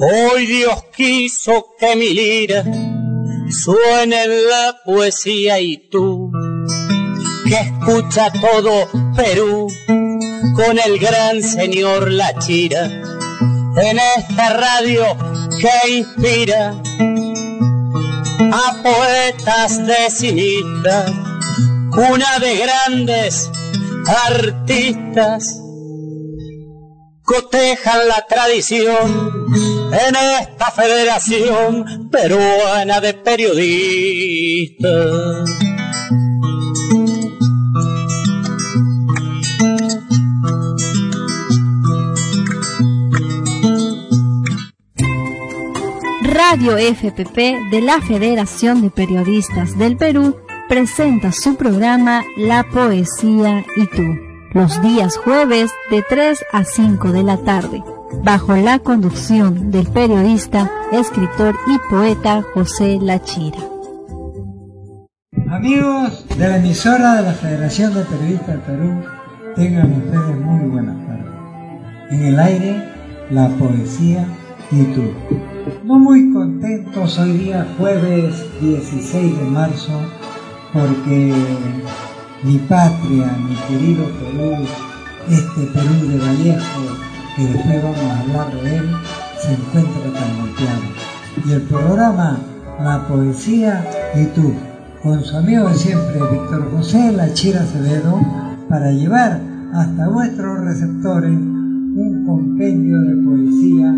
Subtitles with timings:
[0.00, 2.64] Hoy Dios quiso que mi lira
[3.50, 6.30] suene en la poesía y tú,
[7.44, 9.66] que escucha todo Perú
[10.54, 15.04] con el gran señor La Chira, en esta radio
[15.60, 16.80] que inspira
[18.40, 21.12] a poetas de cinistas,
[21.92, 23.50] una de grandes
[24.06, 25.60] artistas
[27.24, 29.46] cotejan la tradición
[29.92, 34.88] en esta federación peruana de periodistas.
[46.50, 50.34] Radio FPP de la Federación de Periodistas del Perú
[50.66, 54.16] presenta su programa La Poesía y tú
[54.54, 57.84] los días jueves de 3 a 5 de la tarde,
[58.24, 63.58] bajo la conducción del periodista, escritor y poeta José Lachira.
[65.50, 69.04] Amigos de la emisora de la Federación de Periodistas del Perú,
[69.54, 72.10] tengan ustedes muy buenas tardes.
[72.10, 72.88] En el aire,
[73.28, 74.26] la poesía
[74.70, 75.12] y tú.
[75.84, 79.92] No muy contentos hoy día, jueves 16 de marzo,
[80.72, 81.34] porque
[82.42, 84.64] mi patria, mi querido Perú,
[85.28, 86.80] este Perú de Vallejo,
[87.36, 88.90] que después vamos a hablar de él,
[89.42, 90.82] se encuentra tan golpeado.
[91.46, 92.38] Y el programa
[92.82, 94.54] La Poesía y tú,
[95.02, 98.20] con su amigo de siempre, Víctor José La Chira Acevedo,
[98.68, 99.40] para llevar
[99.74, 103.94] hasta vuestros receptores un compendio de poesía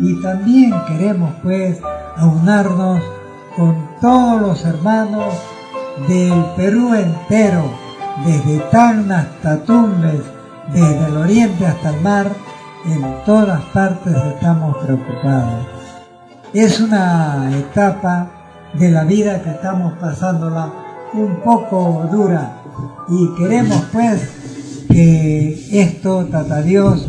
[0.00, 1.78] y también queremos pues
[2.16, 3.02] aunarnos
[3.56, 5.34] con todos los hermanos
[6.08, 7.64] del Perú entero,
[8.24, 10.22] desde Tacna hasta Tumbes,
[10.72, 12.26] desde el oriente hasta el mar,
[12.86, 15.66] en todas partes estamos preocupados.
[16.54, 18.28] Es una etapa
[18.72, 20.70] de la vida que estamos pasándola
[21.12, 22.52] un poco dura
[23.08, 24.39] y queremos pues
[24.90, 27.06] que esto, Tata Dios,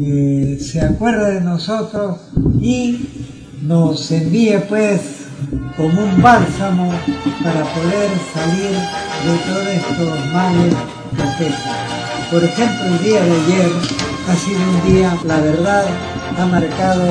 [0.00, 2.18] eh, se acuerde de nosotros
[2.60, 3.08] y
[3.62, 5.00] nos envíe pues
[5.76, 6.90] como un bálsamo
[7.42, 8.70] para poder salir
[9.24, 10.74] de todos estos males
[11.14, 11.76] que afectan.
[12.30, 13.70] Por ejemplo, el día de ayer
[14.28, 15.84] ha sido un día, la verdad,
[16.38, 17.06] ha marcado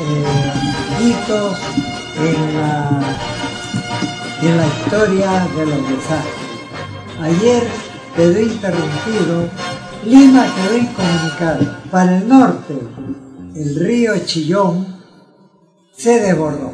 [0.00, 1.58] eh, hitos
[2.18, 3.16] en la,
[4.42, 6.40] en la historia de los desastres.
[7.22, 9.48] Ayer quedó interrumpido,
[10.04, 11.76] Lima quedó incomunicado.
[11.90, 12.74] Para el norte,
[13.54, 14.86] el río Chillón
[15.92, 16.72] se desbordó.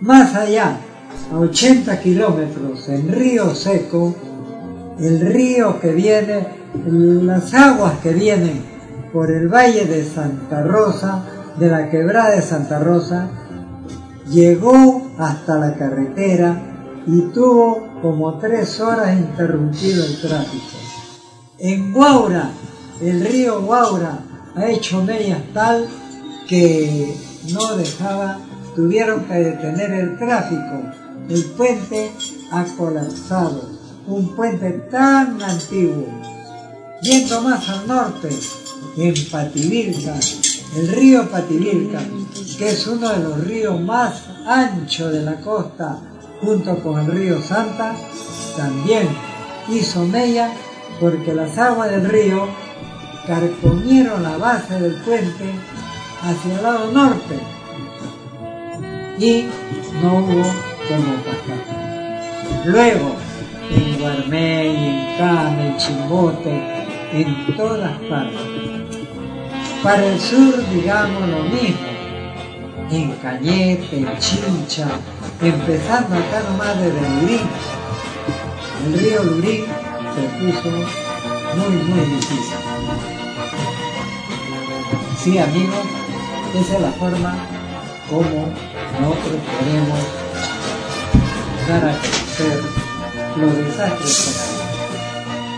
[0.00, 0.78] Más allá,
[1.32, 4.14] a 80 kilómetros, en Río Seco,
[4.98, 6.46] el río que viene,
[6.86, 8.62] las aguas que vienen
[9.12, 11.24] por el valle de Santa Rosa,
[11.58, 13.28] de la quebrada de Santa Rosa,
[14.30, 16.69] llegó hasta la carretera
[17.06, 20.76] y tuvo como tres horas interrumpido el tráfico.
[21.58, 22.50] En Guaura,
[23.00, 24.18] el río Guaura
[24.54, 25.86] ha hecho medias tal
[26.48, 27.14] que
[27.52, 28.38] no dejaba
[28.74, 30.82] tuvieron que detener el tráfico.
[31.28, 32.12] El puente
[32.50, 33.70] ha colapsado,
[34.06, 36.06] un puente tan antiguo.
[37.02, 38.28] Yendo más al norte,
[38.96, 40.14] en Pativilca,
[40.76, 42.00] el río Pativilca,
[42.58, 45.98] que es uno de los ríos más anchos de la costa,
[46.40, 47.94] junto con el río Santa,
[48.56, 49.08] también
[49.68, 50.52] hizo mella
[50.98, 52.48] porque las aguas del río
[53.26, 55.50] carcomieron la base del puente
[56.22, 57.38] hacia el lado norte
[59.18, 59.44] y
[60.02, 60.42] no hubo
[60.88, 62.64] como pasar.
[62.64, 63.16] Luego,
[63.70, 68.98] en Guarmey, en Came, en Chimbote, en todas partes.
[69.82, 71.86] Para el sur, digamos lo mismo,
[72.90, 74.88] en Cañete, en Chincha,
[75.42, 77.48] empezando acá nomás desde Lurín.
[78.84, 79.64] El río Lurín
[80.14, 80.70] se puso
[81.56, 82.56] muy, muy difícil.
[85.18, 85.86] Sí, amigos,
[86.60, 87.34] esa es la forma
[88.08, 88.52] como
[89.00, 89.98] nosotros queremos
[91.68, 92.62] dar a conocer
[93.36, 94.56] los desastres.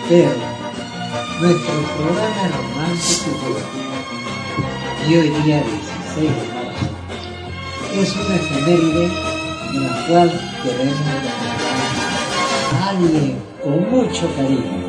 [0.09, 0.31] Pero
[1.41, 3.57] nuestro programa romántico
[5.09, 5.63] y hoy día
[6.15, 6.87] 16 de marzo
[7.95, 9.32] es una efeméride
[9.75, 10.29] en la cual
[10.63, 10.97] queremos
[12.73, 14.83] a alguien con mucho cariño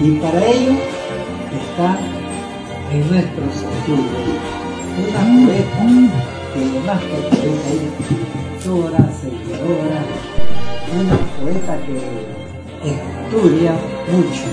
[0.00, 0.72] y para ello
[1.62, 1.98] está
[2.92, 4.04] en nuestro sentido
[4.96, 6.10] una poeta
[6.54, 7.68] que más que poeta
[8.60, 10.00] es seguidora
[10.92, 11.96] una poeta que
[12.88, 13.72] estudia
[14.10, 14.44] mucho.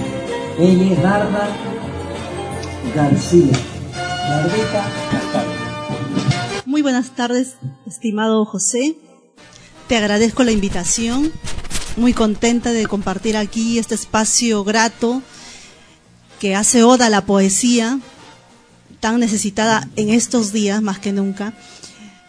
[0.58, 1.48] Ella es Narda
[2.96, 3.52] García.
[4.30, 4.86] Nardita
[6.66, 8.96] Muy buenas tardes, estimado José.
[9.92, 11.34] Te agradezco la invitación.
[11.98, 15.22] Muy contenta de compartir aquí este espacio grato
[16.40, 18.00] que hace oda a la poesía,
[19.02, 21.52] tan necesitada en estos días más que nunca.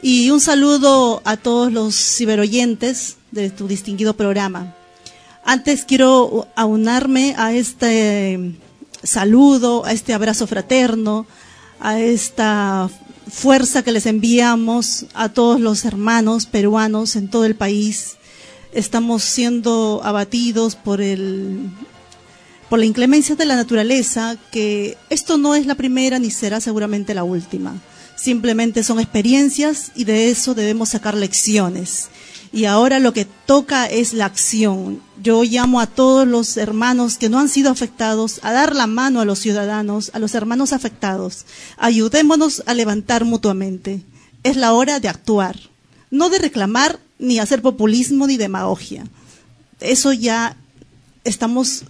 [0.02, 4.74] Y un saludo a todos los ciberoyentes de tu distinguido programa.
[5.44, 8.58] Antes quiero aunarme a este
[9.04, 11.28] saludo, a este abrazo fraterno,
[11.78, 12.90] a esta
[13.30, 18.16] fuerza que les enviamos a todos los hermanos peruanos en todo el país.
[18.72, 21.70] Estamos siendo abatidos por el
[22.68, 27.12] por la inclemencia de la naturaleza, que esto no es la primera ni será seguramente
[27.12, 27.74] la última.
[28.16, 32.08] Simplemente son experiencias y de eso debemos sacar lecciones.
[32.52, 35.00] Y ahora lo que toca es la acción.
[35.22, 39.20] Yo llamo a todos los hermanos que no han sido afectados a dar la mano
[39.20, 41.46] a los ciudadanos, a los hermanos afectados.
[41.78, 44.02] Ayudémonos a levantar mutuamente.
[44.42, 45.58] Es la hora de actuar,
[46.10, 49.04] no de reclamar ni hacer populismo ni demagogia.
[49.80, 50.56] Eso ya
[51.24, 51.84] estamos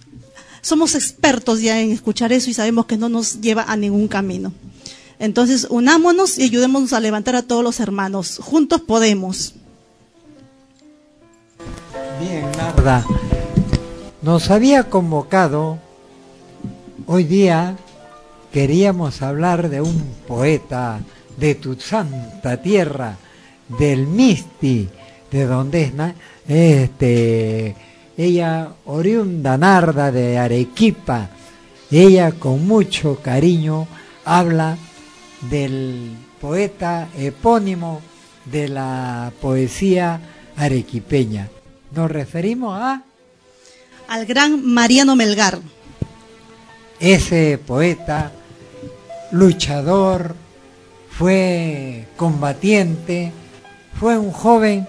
[0.61, 4.53] somos expertos ya en escuchar eso y sabemos que no nos lleva a ningún camino.
[5.19, 8.39] Entonces, unámonos y ayudémonos a levantar a todos los hermanos.
[8.41, 9.55] Juntos podemos.
[12.21, 13.05] Bien, Narda.
[14.23, 15.79] Nos había convocado
[17.07, 17.77] hoy día,
[18.53, 21.01] queríamos hablar de un poeta
[21.37, 23.17] de tu santa tierra,
[23.69, 24.89] del Misti,
[25.31, 25.93] de donde
[26.47, 27.77] es este
[28.17, 31.31] ella oriunda narda de Arequipa,
[31.91, 33.87] ella con mucho cariño
[34.25, 34.77] habla
[35.51, 36.11] del
[36.41, 38.01] poeta epónimo
[38.45, 40.21] de la poesía
[40.57, 41.49] arequipeña.
[41.95, 43.03] Nos referimos a...
[44.09, 45.59] Al gran Mariano Melgar.
[47.01, 48.33] Ese poeta,
[49.31, 50.35] luchador,
[51.11, 53.33] fue combatiente,
[53.99, 54.87] fue un joven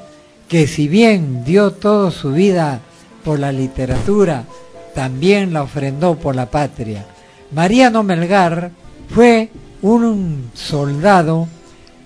[0.47, 2.79] que si bien dio toda su vida
[3.23, 4.45] por la literatura,
[4.93, 7.05] también la ofrendó por la patria.
[7.51, 8.71] Mariano Melgar
[9.09, 9.49] fue
[9.81, 11.47] un soldado,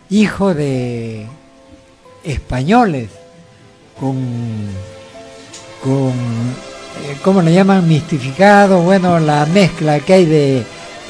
[0.09, 1.27] hijo de
[2.23, 3.09] españoles,
[3.99, 4.15] con,
[5.83, 7.87] con eh, ¿cómo le llaman?
[7.87, 10.63] Mistificado, bueno, la mezcla que hay de...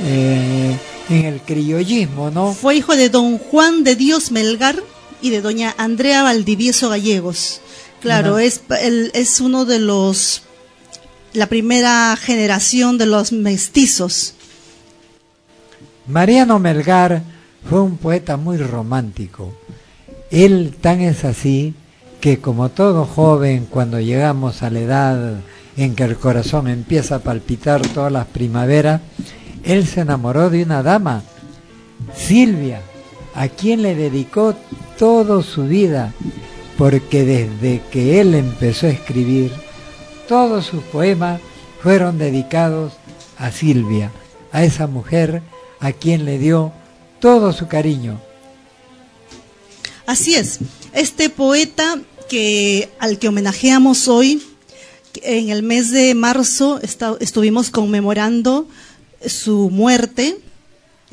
[0.04, 0.78] Eh,
[1.10, 2.54] en el criollismo, ¿no?
[2.54, 4.76] Fue hijo de don Juan de Dios Melgar
[5.22, 7.62] y de doña Andrea Valdivieso Gallegos.
[8.02, 8.62] Claro, es,
[9.14, 10.44] es uno de los,
[11.34, 14.34] la primera generación de los mestizos.
[16.08, 17.24] Mariano Melgar
[17.70, 19.54] fue un poeta muy romántico.
[20.30, 21.74] Él tan es así
[22.20, 25.36] que como todo joven, cuando llegamos a la edad
[25.76, 29.02] en que el corazón empieza a palpitar todas las primaveras,
[29.64, 31.24] él se enamoró de una dama,
[32.16, 32.82] Silvia,
[33.36, 34.56] a quien le dedicó
[34.98, 36.14] toda su vida
[36.78, 39.52] porque desde que él empezó a escribir,
[40.28, 41.42] todos sus poemas
[41.82, 42.94] fueron dedicados
[43.38, 44.12] a Silvia,
[44.52, 45.42] a esa mujer
[45.80, 46.72] a quien le dio
[47.20, 48.20] todo su cariño.
[50.06, 50.60] Así es,
[50.94, 54.42] este poeta que al que homenajeamos hoy,
[55.24, 56.80] en el mes de marzo
[57.20, 58.68] estuvimos conmemorando
[59.26, 60.38] su muerte,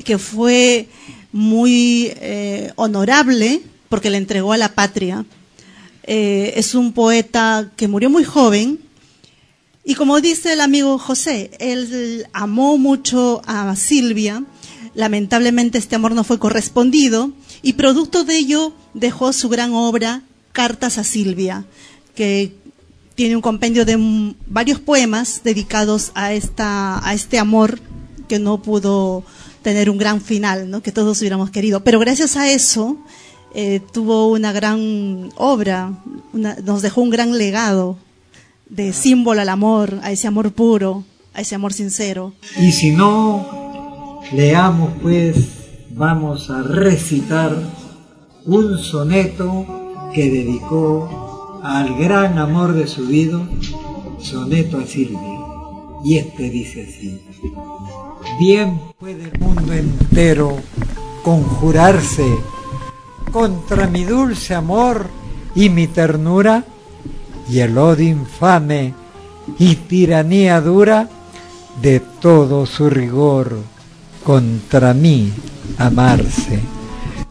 [0.03, 0.87] que fue
[1.31, 5.25] muy eh, honorable porque le entregó a la patria.
[6.03, 8.79] Eh, es un poeta que murió muy joven
[9.87, 14.43] y como dice el amigo José, él amó mucho a Silvia,
[14.95, 17.31] lamentablemente este amor no fue correspondido
[17.65, 21.65] y producto de ello dejó su gran obra Cartas a Silvia,
[22.13, 22.53] que
[23.15, 23.97] tiene un compendio de
[24.45, 27.79] varios poemas dedicados a, esta, a este amor
[28.27, 29.23] que no pudo
[29.63, 30.83] tener un gran final, ¿no?
[30.83, 31.83] que todos hubiéramos querido.
[31.83, 32.97] Pero gracias a eso,
[33.55, 35.91] eh, tuvo una gran obra,
[36.33, 37.97] nos dejó un gran legado
[38.69, 41.03] de símbolo al amor, a ese amor puro,
[41.33, 42.31] a ese amor sincero.
[42.59, 45.64] Y si no, leamos pues,
[45.97, 47.55] vamos a recitar
[48.45, 49.65] un soneto
[50.13, 53.39] que dedicó al gran amor de su vida,
[54.19, 55.39] soneto a Silvia.
[56.03, 57.21] Y este dice así,
[58.39, 60.57] bien puede el mundo entero
[61.23, 62.25] conjurarse
[63.31, 65.07] contra mi dulce amor
[65.55, 66.65] y mi ternura,
[67.49, 68.93] y el odio infame
[69.57, 71.09] y tiranía dura
[71.81, 73.74] de todo su rigor
[74.25, 75.31] contra mí
[75.77, 76.59] amarse.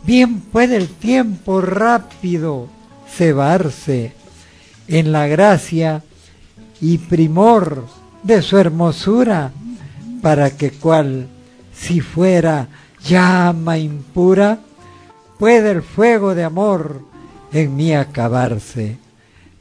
[0.05, 2.69] Bien puede el tiempo rápido
[3.09, 4.13] cebarse
[4.87, 6.05] en la gracia
[6.81, 7.87] y primor
[8.23, 9.51] de su hermosura,
[10.23, 11.27] para que cual
[11.75, 12.69] si fuera
[13.05, 14.61] llama impura,
[15.39, 17.03] puede el fuego de amor
[17.53, 18.99] en mí acabarse.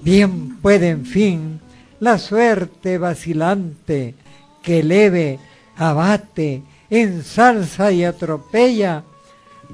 [0.01, 1.59] Bien puede en fin
[1.99, 4.13] la suerte vacilante
[4.61, 5.39] que leve,
[5.75, 6.61] abate,
[7.01, 9.03] ensalza y atropella,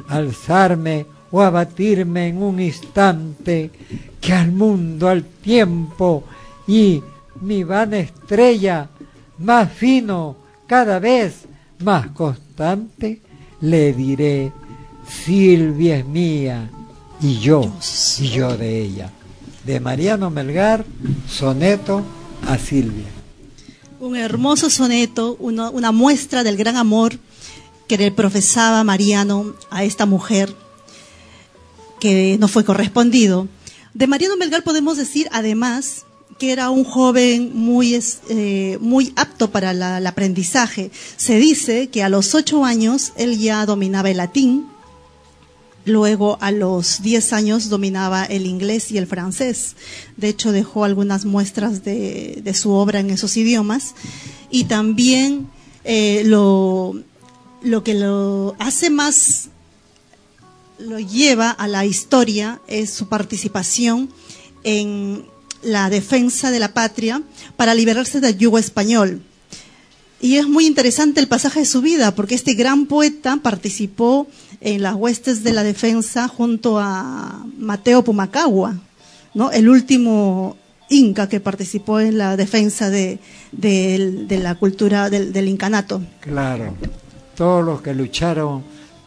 [0.08, 3.72] alzarme o abatirme en un instante
[4.22, 6.24] que al mundo, al tiempo
[6.68, 7.04] y
[7.42, 8.90] mi vana estrella,
[9.38, 11.46] más fino, cada vez
[11.80, 13.22] más constante,
[13.62, 14.52] le diré,
[15.08, 16.70] Silvia es mía
[17.22, 17.62] y yo,
[18.20, 19.10] y yo de ella.
[19.66, 20.86] De Mariano Melgar,
[21.28, 22.04] soneto
[22.48, 23.19] a Silvia.
[24.00, 27.20] Un hermoso soneto, una muestra del gran amor
[27.88, 30.56] que le profesaba Mariano a esta mujer
[32.00, 33.48] que no fue correspondido.
[33.94, 36.06] De Mariano Melgar podemos decir, además,
[36.38, 40.92] que era un joven muy, eh, muy apto para el aprendizaje.
[41.18, 44.68] Se dice que a los ocho años él ya dominaba el latín,
[45.90, 49.76] luego a los diez años dominaba el inglés y el francés.
[50.18, 53.96] De hecho, dejó algunas muestras de, su obra en esos idiomas.
[54.50, 55.50] Y también
[55.84, 56.94] eh, lo
[57.84, 59.50] que lo hace más
[60.80, 64.10] lo lleva a la historia es su participación
[64.64, 65.26] en
[65.62, 67.22] la defensa de la patria
[67.58, 69.22] para liberarse del yugo español.
[70.22, 74.28] Y es muy interesante el pasaje de su vida, porque este gran poeta participó
[74.62, 78.76] en las huestes de la defensa junto a Mateo Pumacagua,
[79.34, 79.52] ¿no?
[79.52, 80.58] el último
[80.90, 83.20] inca que participó en la defensa de,
[84.30, 86.02] la cultura del, del incanato.
[86.20, 86.74] Claro,
[87.36, 88.64] todos los que lucharon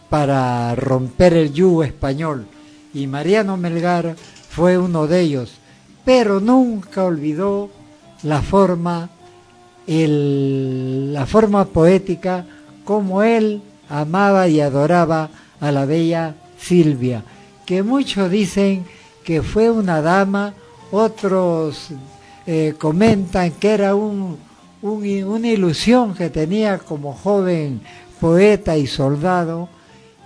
[0.08, 2.46] para romper el yugo español
[2.94, 4.16] y Mariano Melgar
[4.48, 5.52] fue uno de ellos,
[6.04, 7.70] pero nunca olvidó
[8.22, 9.10] la forma,
[9.86, 12.44] la forma poética
[12.84, 15.30] como él amaba y adoraba
[15.62, 17.22] a la bella Silvia,
[17.64, 18.84] que muchos dicen
[19.24, 20.54] que fue una dama,
[20.90, 21.88] otros
[22.46, 24.38] eh, comentan que era un,
[24.82, 27.80] una ilusión que tenía como joven
[28.20, 29.68] poeta y soldado,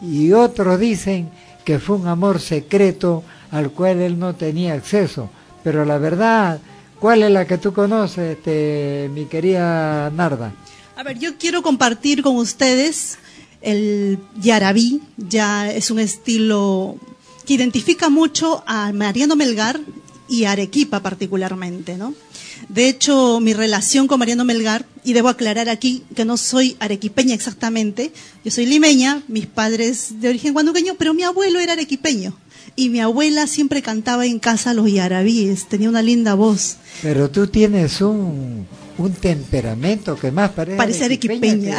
[0.00, 1.30] y otros dicen
[1.64, 5.28] que fue un amor secreto al cual él no tenía acceso.
[5.62, 6.60] Pero la verdad,
[6.98, 10.52] ¿cuál es la que tú conoces, este, mi querida Narda?
[10.96, 13.18] A ver, yo quiero compartir con ustedes
[13.66, 16.96] el yarabí, ya es un estilo
[17.44, 19.80] que identifica mucho a Mariano Melgar
[20.28, 22.14] y Arequipa particularmente, ¿no?
[22.68, 27.34] De hecho, mi relación con Mariano Melgar, y debo aclarar aquí que no soy arequipeña
[27.34, 28.12] exactamente,
[28.44, 32.36] yo soy limeña, mis padres de origen guanuqueño, pero mi abuelo era arequipeño.
[32.76, 36.76] Y mi abuela siempre cantaba en casa los yarabíes, tenía una linda voz.
[37.02, 38.66] Pero tú tienes un,
[38.98, 41.78] un temperamento que más parece, parece arequipeña.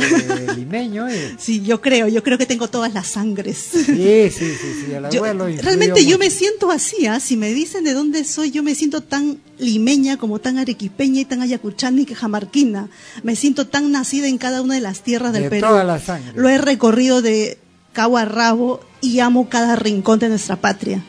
[0.55, 1.07] limeño.
[1.07, 1.36] Eh.
[1.39, 3.57] Sí, yo creo, yo creo que tengo todas las sangres.
[3.57, 7.19] Sí, sí, sí, sí el abuelo Realmente yo me siento así, ¿ah?
[7.19, 11.25] si me dicen de dónde soy, yo me siento tan limeña como tan arequipeña y
[11.25, 12.89] tan ayacuchana y que jamarquina.
[13.24, 15.67] Me siento tan nacida en cada una de las tierras del de Perú.
[15.67, 16.33] Toda la sangre.
[16.36, 17.57] Lo he recorrido de
[17.93, 21.03] cabo a rabo y amo cada rincón de nuestra patria.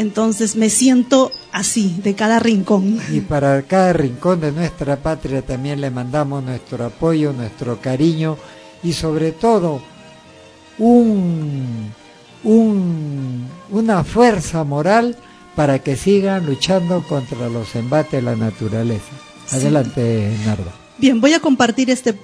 [0.00, 2.98] Entonces me siento así, de cada rincón.
[3.12, 8.38] Y para cada rincón de nuestra patria también le mandamos nuestro apoyo, nuestro cariño
[8.82, 9.82] y sobre todo
[10.78, 11.92] un,
[13.70, 15.18] una fuerza moral
[15.54, 19.12] para que sigan luchando contra los embates de la naturaleza.
[19.50, 20.72] Adelante, Nardo.
[20.96, 22.18] Bien, voy a compartir este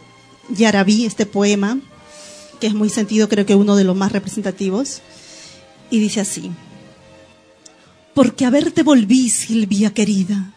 [0.48, 1.78] yarabí, este poema,
[2.58, 5.02] que es muy sentido, creo que uno de los más representativos,
[5.90, 6.52] y dice así
[8.16, 10.54] porque a verte volví, Silvia querida.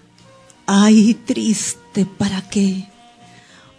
[0.65, 2.87] Ay, triste, ¿para qué?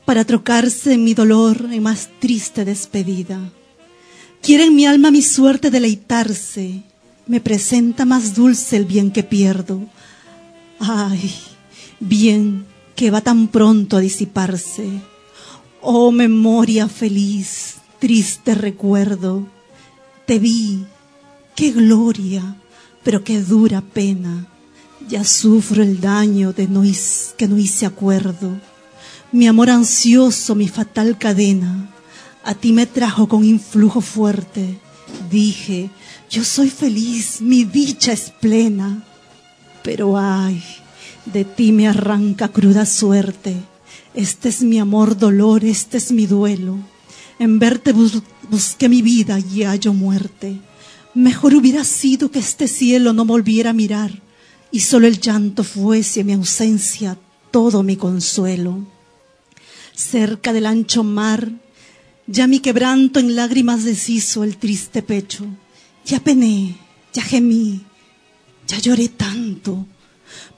[0.04, 3.38] Para trocarse mi dolor en más triste despedida.
[4.42, 6.82] Quiere en mi alma mi suerte deleitarse,
[7.26, 9.80] me presenta más dulce el bien que pierdo.
[10.78, 11.32] Ay,
[12.00, 14.90] bien que va tan pronto a disiparse.
[15.80, 19.48] Oh memoria feliz, triste recuerdo,
[20.26, 20.84] te vi,
[21.56, 22.59] qué gloria
[23.02, 24.46] pero qué dura pena.
[25.08, 26.82] Ya sufro el daño de no
[27.36, 28.60] que no hice acuerdo.
[29.32, 31.88] Mi amor ansioso, mi fatal cadena,
[32.44, 34.78] a ti me trajo con influjo fuerte.
[35.30, 35.90] Dije,
[36.28, 39.04] yo soy feliz, mi dicha es plena.
[39.82, 40.62] Pero ay,
[41.24, 43.56] de ti me arranca cruda suerte.
[44.14, 46.76] Este es mi amor dolor, este es mi duelo.
[47.38, 50.60] En verte busqué mi vida y hallo muerte.
[51.14, 54.22] Mejor hubiera sido que este cielo no volviera a mirar,
[54.70, 57.18] y solo el llanto fuese mi ausencia
[57.50, 58.86] todo mi consuelo.
[59.94, 61.50] Cerca del ancho mar,
[62.26, 65.44] ya mi quebranto en lágrimas deshizo el triste pecho.
[66.06, 66.76] Ya pené,
[67.12, 67.84] ya gemí,
[68.68, 69.86] ya lloré tanto.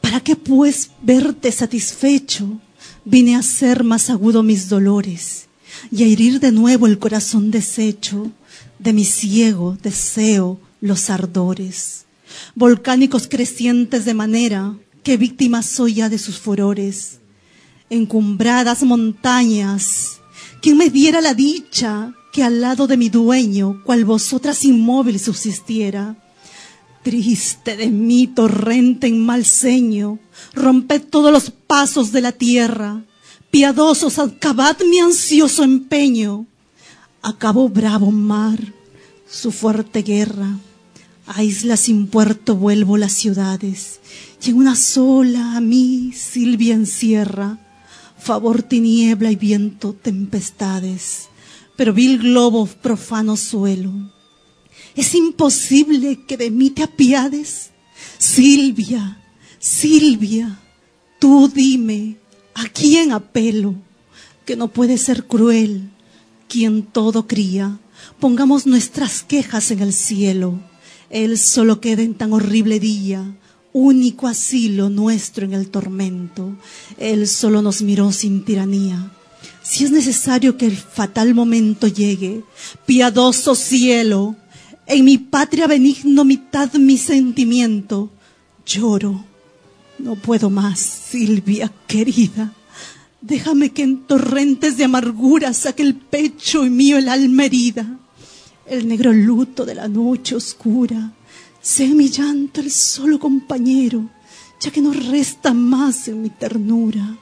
[0.02, 2.60] ¿Para qué pues verte satisfecho?
[3.04, 5.46] Vine a hacer más agudo mis dolores
[5.90, 8.30] y a herir de nuevo el corazón deshecho
[8.82, 12.06] de mi ciego deseo los ardores,
[12.54, 17.20] volcánicos crecientes de manera que víctima soy ya de sus furores.
[17.90, 20.20] Encumbradas montañas,
[20.60, 26.16] quien me diera la dicha que al lado de mi dueño, cual vosotras inmóvil subsistiera.
[27.02, 30.18] Triste de mí, torrente en mal seño,
[30.54, 33.04] romped todos los pasos de la tierra,
[33.50, 36.46] piadosos, acabad mi ansioso empeño.
[37.24, 38.58] Acabó bravo mar,
[39.30, 40.58] su fuerte guerra,
[41.24, 44.00] a isla sin puerto vuelvo las ciudades,
[44.44, 47.60] y en una sola a mí Silvia encierra,
[48.18, 51.28] favor tiniebla y viento tempestades,
[51.76, 53.92] pero vil globo profano suelo.
[54.96, 57.70] Es imposible que de mí te apiades.
[58.18, 59.22] Silvia,
[59.60, 60.58] Silvia,
[61.20, 62.16] tú dime,
[62.54, 63.76] ¿a quién apelo?
[64.44, 65.91] Que no puede ser cruel
[66.52, 67.78] quien todo cría.
[68.20, 70.60] Pongamos nuestras quejas en el cielo.
[71.08, 73.36] Él solo queda en tan horrible día
[73.72, 76.54] único asilo nuestro en el tormento.
[76.98, 79.10] Él solo nos miró sin tiranía.
[79.62, 82.44] Si es necesario que el fatal momento llegue,
[82.84, 84.36] piadoso cielo,
[84.86, 88.10] en mi patria benigno mitad mi sentimiento,
[88.66, 89.24] lloro.
[89.98, 92.52] No puedo más, Silvia querida.
[93.22, 97.98] Déjame que en torrentes de amargura saque el pecho y mío el alma herida,
[98.66, 101.12] el negro luto de la noche oscura
[101.62, 104.10] sea mi llanto el solo compañero,
[104.60, 107.16] ya que no resta más en mi ternura.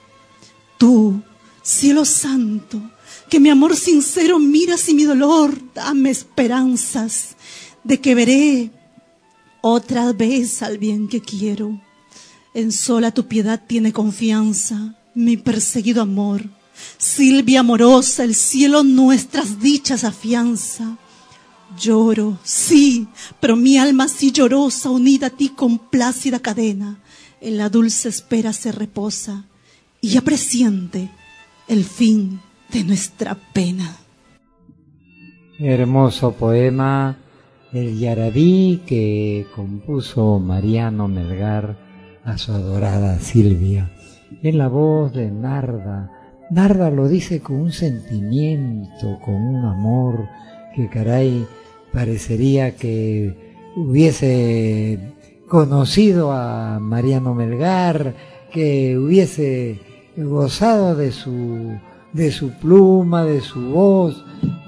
[0.78, 1.20] Tú,
[1.62, 2.80] cielo santo,
[3.28, 7.36] que mi amor sincero miras y mi dolor, dame esperanzas
[7.84, 8.70] de que veré
[9.60, 11.78] otra vez al bien que quiero.
[12.54, 16.42] En sola tu piedad tiene confianza, mi perseguido amor.
[16.98, 20.96] Silvia amorosa, el cielo nuestras dichas afianza.
[21.78, 23.06] Lloro, sí,
[23.38, 26.98] pero mi alma así llorosa, unida a ti con plácida cadena,
[27.40, 29.44] en la dulce espera se reposa
[30.00, 31.10] y ya presiente
[31.68, 32.40] el fin
[32.72, 33.96] de nuestra pena.
[35.58, 37.18] Hermoso poema,
[37.72, 41.76] el Yarabí que compuso Mariano Melgar
[42.24, 43.90] a su adorada Silvia,
[44.42, 46.10] en la voz de Narda.
[46.50, 50.28] Narda lo dice con un sentimiento, con un amor
[50.74, 51.46] que caray
[51.92, 53.36] parecería que
[53.76, 54.98] hubiese
[55.48, 58.14] conocido a Mariano Melgar,
[58.52, 59.80] que hubiese
[60.16, 61.78] gozado de su,
[62.12, 64.24] de su pluma, de su voz,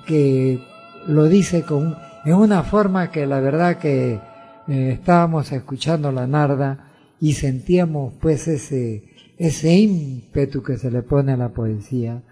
[0.06, 0.60] que
[1.06, 4.20] lo dice con, en una forma que la verdad que
[4.68, 9.04] eh, estábamos escuchando la narda y sentíamos pues ese,
[9.42, 12.22] ese ímpetu que se le pone a la poesía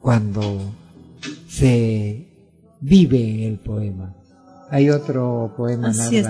[0.00, 0.72] cuando
[1.46, 2.26] se
[2.80, 4.16] vive el poema.
[4.68, 6.20] Hay otro poema, Así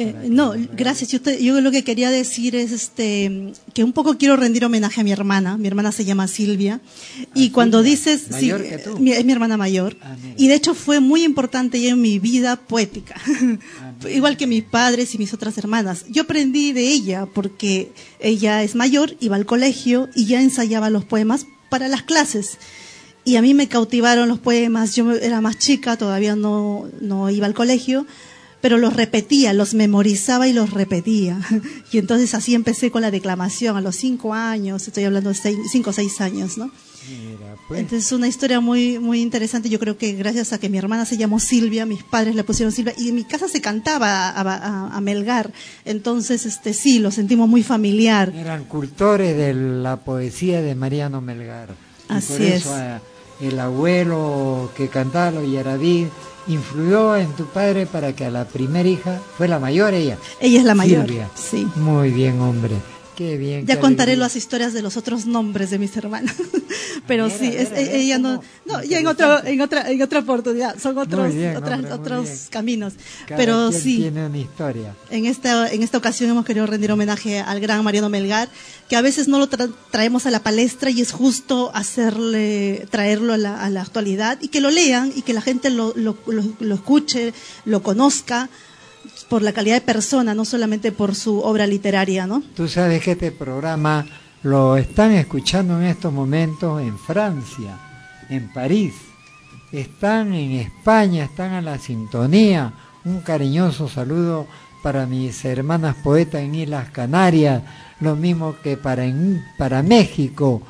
[0.00, 1.10] eh, no, gracias.
[1.10, 5.04] Yo, yo, lo que quería decir es este que un poco quiero rendir homenaje a
[5.04, 5.56] mi hermana.
[5.56, 6.80] Mi hermana se llama Silvia.
[7.34, 9.96] Y cuando dices, sí, es mi hermana mayor.
[10.02, 13.16] Ah, y de hecho fue muy importante ya en mi vida poética.
[13.26, 16.06] Ah, Igual que mis padres y mis otras hermanas.
[16.08, 21.04] Yo aprendí de ella porque ella es mayor, iba al colegio y ya ensayaba los
[21.04, 22.58] poemas para las clases
[23.24, 24.94] y a mí me cautivaron los poemas.
[24.94, 28.06] Yo era más chica, todavía no, no iba al colegio,
[28.60, 31.38] pero los repetía, los memorizaba y los repetía.
[31.92, 35.90] Y entonces así empecé con la declamación a los cinco años, estoy hablando de cinco
[35.90, 36.70] o seis años, ¿no?
[37.66, 37.80] Pues.
[37.80, 39.68] Entonces es una historia muy, muy interesante.
[39.68, 42.72] Yo creo que gracias a que mi hermana se llamó Silvia, mis padres le pusieron
[42.72, 45.52] Silvia, y en mi casa se cantaba a, a Melgar.
[45.84, 48.32] Entonces, este sí, lo sentimos muy familiar.
[48.36, 51.74] Eran cultores de la poesía de Mariano Melgar.
[52.08, 52.66] Así es.
[52.66, 52.98] Eh,
[53.40, 56.06] el abuelo que cantaba los Yaradí
[56.46, 60.18] influyó en tu padre para que a la primera hija, fue la mayor ella.
[60.40, 61.06] Ella es la mayor.
[61.34, 61.68] Sí.
[61.76, 62.76] Muy bien, hombre.
[63.20, 63.66] Qué bien.
[63.66, 66.32] Ya contaré las historias de los otros nombres de mis hermanos.
[67.06, 71.30] Pero sí, ella no, no, ya en otro, en otra, en otra oportunidad, son otros,
[71.92, 72.94] otros caminos.
[73.28, 73.98] Pero sí.
[73.98, 74.96] Tiene una historia.
[75.10, 78.48] En esta, en esta ocasión hemos querido rendir homenaje al gran Mariano Melgar,
[78.88, 79.50] que a veces no lo
[79.90, 84.48] traemos a la palestra y es justo hacerle, traerlo a la, a la actualidad y
[84.48, 87.34] que lo lean y que la gente lo, lo, lo, lo escuche,
[87.66, 88.48] lo conozca
[89.28, 92.42] por la calidad de persona, no solamente por su obra literaria, ¿no?
[92.54, 94.06] Tú sabes que este programa
[94.42, 97.78] lo están escuchando en estos momentos en Francia,
[98.28, 98.94] en París,
[99.72, 102.72] están en España, están a la sintonía.
[103.04, 104.46] Un cariñoso saludo
[104.82, 107.62] para mis hermanas poetas en Islas Canarias,
[108.00, 109.04] lo mismo que para,
[109.58, 110.62] para México,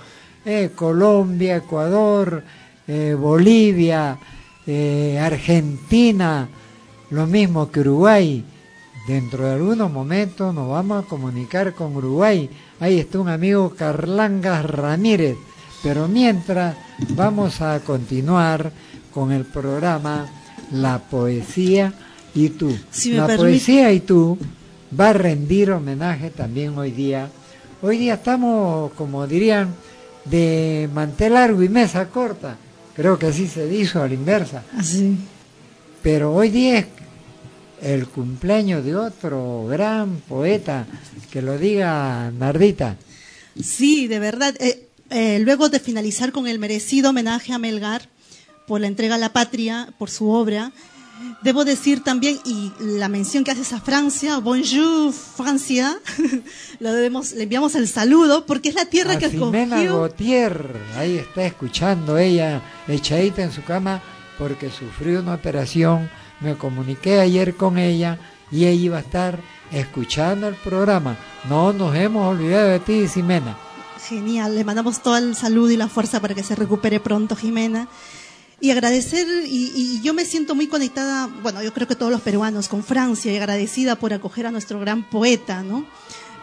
[0.44, 2.42] eh, Colombia, Ecuador,
[2.86, 4.18] eh, Bolivia,
[4.66, 6.48] eh, Argentina,
[7.10, 8.44] lo mismo que Uruguay.
[9.06, 12.48] Dentro de algunos momentos nos vamos a comunicar con Uruguay.
[12.78, 15.36] Ahí está un amigo Carlangas Ramírez.
[15.82, 16.76] Pero mientras
[17.10, 18.70] vamos a continuar
[19.12, 20.26] con el programa
[20.72, 21.92] La Poesía
[22.34, 22.76] y tú.
[23.06, 24.38] la Poesía y tú
[24.98, 27.28] va a rendir homenaje también hoy día.
[27.82, 29.74] Hoy día estamos, como dirían,
[30.26, 32.56] de mantel largo y mesa corta.
[32.94, 34.62] Creo que así se dijo a la inversa.
[34.76, 35.16] Así.
[36.02, 36.86] Pero hoy día es
[37.82, 40.86] el cumpleaños de otro gran poeta,
[41.30, 42.96] que lo diga Nardita.
[43.62, 44.54] Sí, de verdad.
[44.60, 48.08] Eh, eh, luego de finalizar con el merecido homenaje a Melgar
[48.66, 50.72] por la entrega a la patria, por su obra,
[51.42, 55.98] debo decir también, y la mención que haces a Francia, bonjour Francia,
[56.78, 61.44] le, debemos, le enviamos el saludo, porque es la tierra que Jimena Gautier, ahí está
[61.44, 64.00] escuchando ella, echadita en su cama,
[64.38, 66.08] porque sufrió una operación
[66.40, 68.18] me comuniqué ayer con ella
[68.50, 71.16] y ella iba a estar escuchando el programa.
[71.48, 73.56] No nos hemos olvidado de ti, Jimena.
[74.08, 77.88] Genial, le mandamos todo el saludo y la fuerza para que se recupere pronto, Jimena.
[78.60, 82.68] Y agradecer, y, yo me siento muy conectada, bueno, yo creo que todos los peruanos,
[82.68, 85.86] con Francia y agradecida por acoger a nuestro gran poeta, ¿no?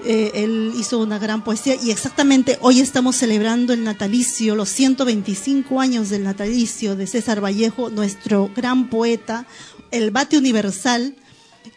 [0.03, 5.81] Eh, él hizo una gran poesía y exactamente hoy estamos celebrando el natalicio, los 125
[5.81, 9.47] años del natalicio de César Vallejo, nuestro gran poeta,
[9.91, 11.15] el bate universal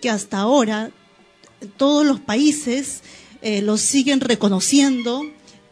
[0.01, 0.91] que hasta ahora
[1.77, 3.03] todos los países
[3.43, 5.23] eh, lo siguen reconociendo,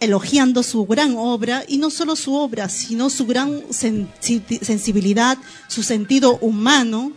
[0.01, 6.39] elogiando su gran obra, y no solo su obra, sino su gran sensibilidad, su sentido
[6.41, 7.13] humano.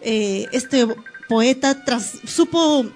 [0.00, 0.86] Eh, este
[1.28, 1.76] poeta
[2.26, 2.86] supo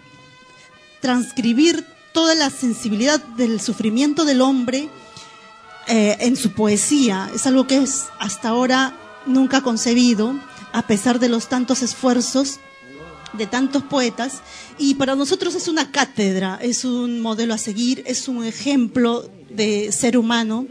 [1.00, 4.88] transcribir toda la sensibilidad del sufrimiento del hombre
[5.87, 7.30] eh, en su poesía.
[7.34, 10.34] Es algo que es hasta ahora nunca concebido
[10.74, 12.58] a pesar de los tantos esfuerzos
[13.32, 14.42] de tantos poetas,
[14.76, 19.92] y para nosotros es una cátedra, es un modelo a seguir, es un ejemplo de
[19.92, 20.66] ser humano,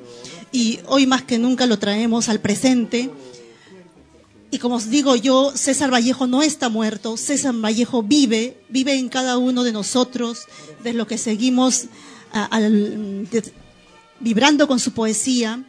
[0.52, 3.10] y hoy más que nunca lo traemos al presente.
[4.52, 9.08] Y como os digo yo, César Vallejo no está muerto, César Vallejo vive, vive en
[9.08, 10.48] cada uno de nosotros,
[10.84, 11.86] de lo que seguimos
[14.20, 15.64] vibrando con su poesía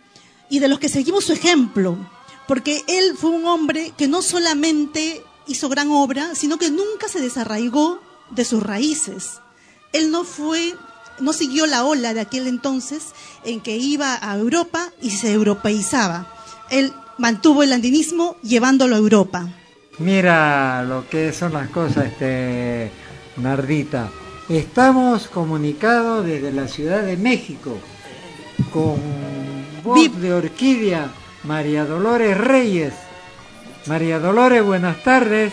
[0.50, 1.96] y de los que seguimos su ejemplo
[2.46, 7.20] porque él fue un hombre que no solamente hizo gran obra, sino que nunca se
[7.20, 9.40] desarraigó de sus raíces.
[9.92, 10.74] Él no fue,
[11.20, 13.08] no siguió la ola de aquel entonces
[13.44, 16.26] en que iba a Europa y se europeizaba.
[16.70, 19.48] Él mantuvo el andinismo llevándolo a Europa.
[19.98, 22.90] Mira lo que son las cosas, este
[23.36, 24.10] Nardita.
[24.48, 27.78] Estamos comunicados desde la Ciudad de México
[28.72, 28.96] con
[29.82, 31.10] voz de orquídea
[31.44, 32.94] María Dolores Reyes.
[33.86, 35.52] María Dolores, buenas tardes.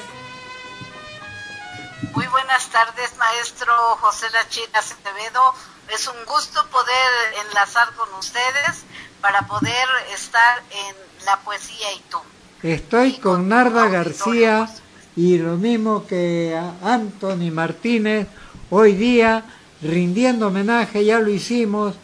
[2.13, 5.54] Muy buenas tardes, maestro José Lachina Acevedo.
[5.93, 8.86] Es un gusto poder enlazar con ustedes
[9.19, 12.19] para poder estar en la poesía y tú.
[12.63, 14.69] Estoy con, Narda García
[15.17, 18.27] y lo mismo que a Anthony Martínez,
[18.69, 19.43] hoy día
[19.82, 21.95] rindiendo homenaje, ya lo hicimos,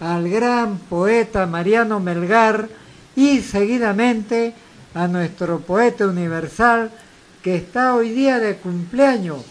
[0.00, 2.68] al gran poeta Mariano Melgar,
[3.16, 4.54] y seguidamente
[4.94, 6.90] a nuestro poeta universal
[7.42, 9.44] que está hoy día de cumpleaños.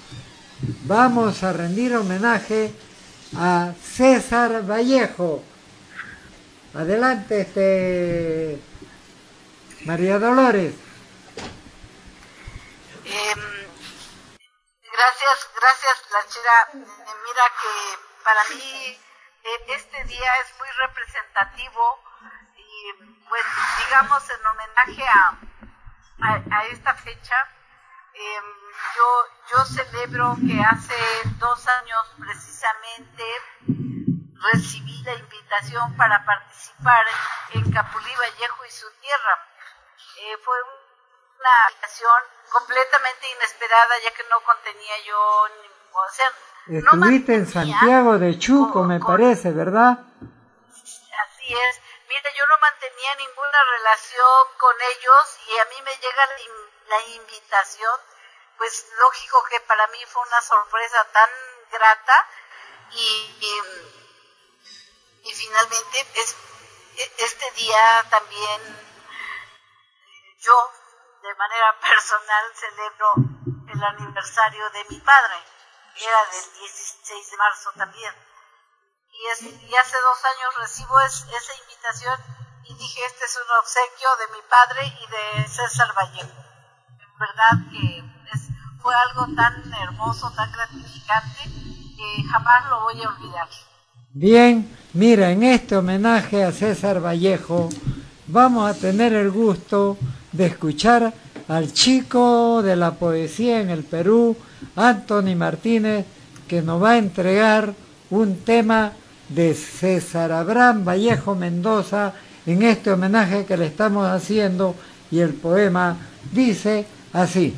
[0.86, 2.73] Vamos a rendir homenaje
[3.38, 5.43] a César Vallejo.
[6.73, 8.60] Adelante, este
[9.86, 10.73] María Dolores.
[13.06, 13.41] Em,
[14.91, 16.56] gracias, gracias, la chira.
[16.73, 16.88] Eh,
[17.28, 17.73] mira que
[18.23, 18.97] para mí
[19.43, 21.99] eh, este día es muy representativo
[23.29, 23.43] pues
[23.85, 27.35] digamos en homenaje a, a, esta fecha,
[28.13, 28.43] em,
[28.95, 30.95] yo, yo celebro que hace
[31.39, 33.23] dos años precisamente
[34.51, 37.05] recibí la invitación para participar
[37.53, 39.33] en Capulí Vallejo y su tierra.
[40.19, 46.31] Eh, fue una invitación completamente inesperada ya que no contenía yo ni, o sea,
[46.65, 49.99] Estuviste en Santiago de Chuco, me parece, ¿verdad?
[50.21, 51.92] Así es
[52.36, 56.28] yo no mantenía ninguna relación con ellos y a mí me llega
[56.88, 57.99] la, invitación
[58.58, 61.30] pues lógico que para mí fue una sorpresa tan
[61.71, 62.30] grata
[62.91, 63.52] y,
[65.34, 66.36] finalmente es,
[67.17, 68.62] este día también
[70.38, 70.71] yo
[71.23, 73.13] de manera personal celebro
[73.73, 75.36] el aniversario de mi padre,
[75.95, 78.32] era del 16 de marzo también.
[79.13, 82.17] Y, es, hace dos años recibo esa invitación
[82.65, 86.41] y dije, este es un obsequio de mi padre y de César Vallejo.
[86.89, 88.04] En verdad que
[88.82, 91.43] fue algo tan hermoso, tan gratificante,
[91.95, 93.47] que jamás lo voy a olvidar.
[94.13, 97.69] Bien, mira, en este homenaje a César Vallejo
[98.28, 99.97] vamos a tener el gusto
[100.32, 101.13] de escuchar
[101.47, 104.36] al chico de la poesía en el Perú,
[104.76, 106.06] Anthony Martínez,
[106.47, 107.73] que nos va a entregar
[108.10, 108.93] un tema
[109.33, 112.13] de César Abraham Vallejo Mendoza
[112.45, 114.75] en este homenaje que le estamos haciendo
[115.11, 115.97] y el poema
[116.31, 117.53] dice así.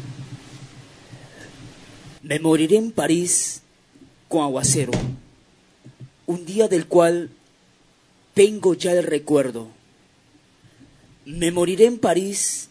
[2.22, 3.62] Me moriré en París
[4.28, 4.92] con aguacero,
[6.26, 7.30] un día del cual
[8.34, 9.68] tengo ya el recuerdo.
[11.26, 12.70] Me moriré en París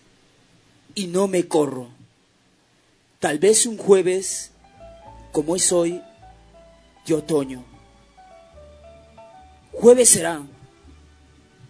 [0.94, 1.88] y no me corro.
[3.20, 4.50] Tal vez un jueves,
[5.32, 6.00] como es hoy,
[7.06, 7.73] de otoño.
[9.74, 10.42] Jueves será,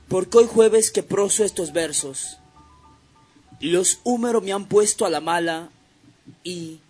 [0.09, 2.39] porque hoy jueves que proso estos versos.
[3.61, 5.71] Los húmeros me han puesto a la mala
[6.43, 6.81] y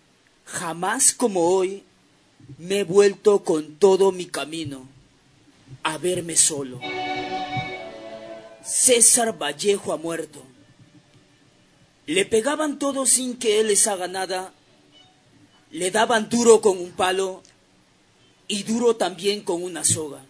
[0.45, 1.83] Jamás como hoy
[2.59, 4.87] me he vuelto con todo mi camino
[5.83, 6.79] a verme solo.
[8.63, 10.43] César Vallejo ha muerto.
[12.05, 14.53] Le pegaban todos sin que él les haga nada.
[15.71, 17.41] Le daban duro con un palo
[18.47, 20.23] y duro también con una soga.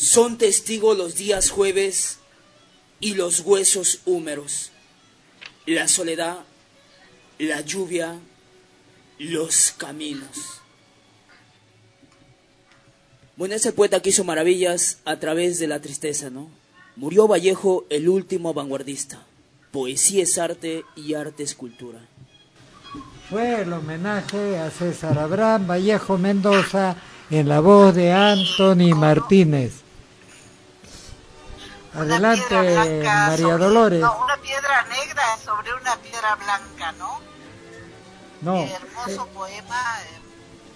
[0.00, 2.20] Son testigos los días jueves
[3.00, 4.70] y los huesos húmeros,
[5.66, 6.38] la soledad,
[7.38, 8.18] la lluvia,
[9.18, 10.62] los caminos.
[13.36, 16.48] Bueno, ese poeta que hizo maravillas a través de la tristeza, ¿no?
[16.96, 19.22] Murió Vallejo, el último vanguardista.
[19.70, 22.00] Poesía es arte y arte es cultura.
[23.28, 26.96] Fue el homenaje a César Abraham Vallejo Mendoza
[27.30, 29.89] en la voz de Anthony Martínez.
[31.94, 34.00] Adelante, María Dolores.
[34.00, 37.20] No, una piedra negra sobre una piedra blanca, ¿no?
[38.42, 38.56] No.
[38.62, 39.98] hermoso poema.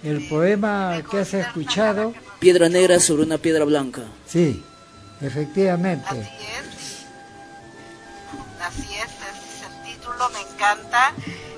[0.02, 2.12] Eh, el poema que has escuchado.
[2.38, 4.02] Piedra negra sobre una piedra blanca.
[4.26, 4.62] Sí,
[5.20, 6.06] efectivamente.
[6.08, 7.06] Así es.
[8.60, 11.12] Así es, es el título, me encanta.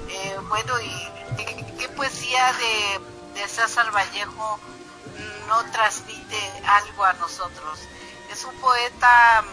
[0.08, 4.60] Eh, bueno, y qué poesía de, de César Vallejo
[5.48, 7.78] no transmite algo a nosotros.
[8.32, 9.44] Es un poeta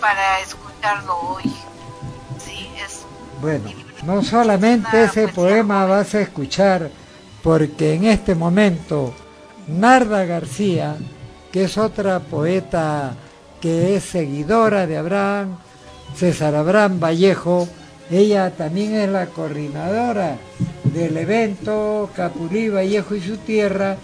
[0.00, 1.44] para escucharlo hoy.
[2.44, 3.04] Sí, es
[3.40, 3.70] bueno,
[4.04, 6.90] no solamente ese poema vas a escuchar,
[7.42, 9.14] porque en este momento
[9.66, 10.96] Narda García,
[11.50, 13.14] que es otra poeta
[13.60, 15.56] que es seguidora de Abraham,
[16.14, 17.66] César Abraham Vallejo,
[18.10, 20.36] ella también es la coordinadora
[20.84, 23.96] del evento Capulí Vallejo y su tierra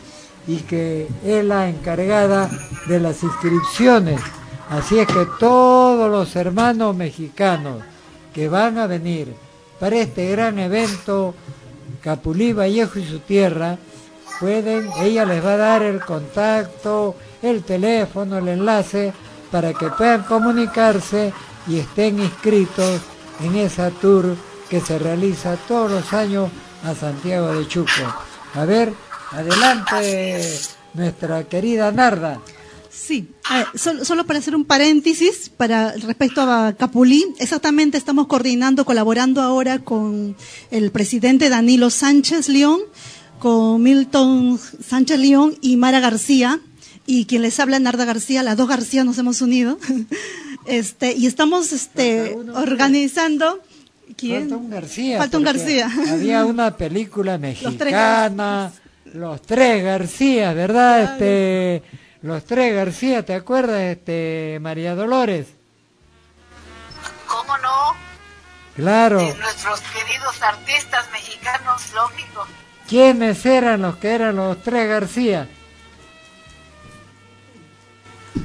[0.47, 2.51] y que es la encargada
[2.87, 4.21] de las inscripciones.
[4.71, 7.83] Así es que todos los hermanos mexicanos
[8.35, 9.35] que van a venir
[9.79, 11.35] para este gran evento
[12.07, 13.79] Capulí Vallejo y su tierra,
[14.39, 19.13] pueden, ella les va a dar el contacto, el teléfono, el enlace,
[19.51, 21.33] para que puedan comunicarse
[21.67, 23.01] y estén inscritos
[23.41, 24.37] en esa tour
[24.71, 26.51] que se realiza todos los años
[26.85, 27.91] a Santiago de Chuco.
[28.55, 28.93] A ver,
[29.33, 30.41] adelante
[30.95, 32.41] nuestra querida Narda.
[32.91, 33.29] Sí,
[33.75, 40.35] solo, para hacer un paréntesis para respecto a Capulí, exactamente estamos coordinando, colaborando ahora con
[40.71, 42.81] el presidente Danilo Sánchez León,
[43.39, 46.59] con Milton Sánchez León y Mara García,
[47.07, 49.79] y quien les habla Narda García, las dos García nos hemos unido,
[50.67, 53.61] este, y estamos este, organizando.
[54.17, 54.49] ¿Quién?
[54.49, 55.19] Falta un García.
[55.19, 55.91] Falta un García.
[56.11, 58.86] Había una película mexicana, Los Tres
[59.19, 61.03] García, ¿verdad?
[61.03, 61.83] Este
[62.23, 65.49] los tres García, ¿te acuerdas, este María Dolores?
[67.27, 67.95] ¿Cómo no?
[68.75, 69.19] Claro.
[69.19, 72.47] De nuestros queridos artistas mexicanos, lógico.
[72.89, 75.49] ¿Quiénes eran los que eran los tres García?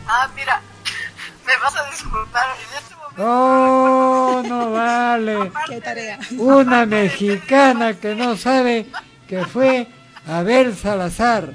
[0.08, 0.62] Ah, mira,
[1.46, 3.24] me vas a disculpar en este momento.
[3.24, 5.52] Oh, no vale.
[5.68, 6.20] Qué tarea.
[6.38, 8.88] Una mexicana que no sabe
[9.28, 9.88] que fue
[10.28, 11.54] Abel Salazar.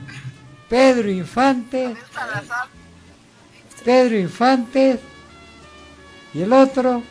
[0.68, 1.94] Pedro Infante,
[3.84, 4.98] Pedro Infante
[6.34, 7.02] y el otro,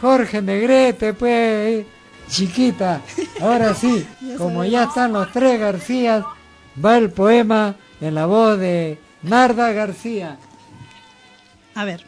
[0.00, 1.84] Jorge Negrete, pues,
[2.28, 3.02] chiquita.
[3.40, 4.06] Ahora sí,
[4.38, 6.24] como ya están los tres García,
[6.82, 10.38] va el poema en la voz de Narda García.
[11.74, 12.07] A ver.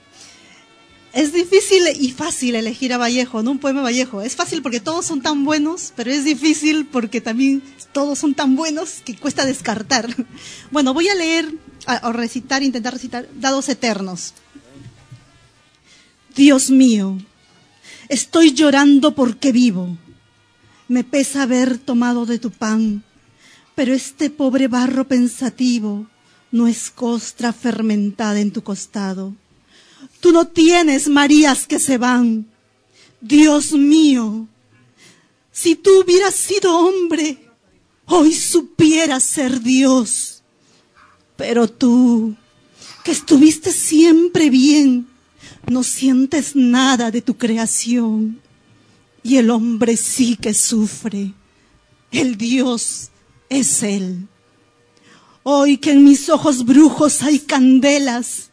[1.13, 4.23] Es difícil y fácil elegir a Vallejo, no un poema Vallejo.
[4.23, 8.55] Es fácil porque todos son tan buenos, pero es difícil porque también todos son tan
[8.55, 10.15] buenos que cuesta descartar.
[10.71, 11.53] Bueno, voy a leer
[12.05, 14.35] o recitar, intentar recitar Dados Eternos.
[16.37, 17.19] Dios mío,
[18.09, 19.99] estoy llorando porque vivo.
[20.87, 23.03] Me pesa haber tomado de tu pan,
[23.75, 26.07] pero este pobre barro pensativo
[26.53, 29.35] no es costra fermentada en tu costado
[30.21, 32.47] Tú no tienes Marías que se van.
[33.21, 34.49] Dios mío,
[35.53, 37.39] si tú hubieras sido hombre,
[38.07, 40.43] hoy supieras ser Dios.
[41.37, 42.35] Pero tú,
[43.05, 45.07] que estuviste siempre bien,
[45.69, 48.41] no sientes nada de tu creación.
[49.23, 51.35] Y el hombre sí que sufre.
[52.11, 53.11] El Dios
[53.49, 54.29] es Él.
[55.43, 58.50] Hoy que en mis ojos brujos hay candelas,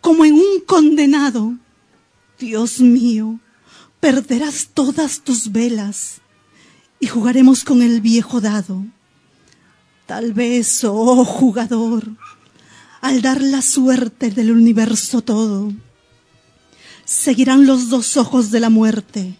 [0.00, 1.54] como en un condenado.
[2.38, 3.40] Dios mío,
[4.00, 6.20] perderás todas tus velas
[7.00, 8.84] y jugaremos con el viejo dado.
[10.06, 12.04] Tal vez, oh jugador,
[13.00, 15.72] al dar la suerte del universo todo,
[17.04, 19.38] seguirán los dos ojos de la muerte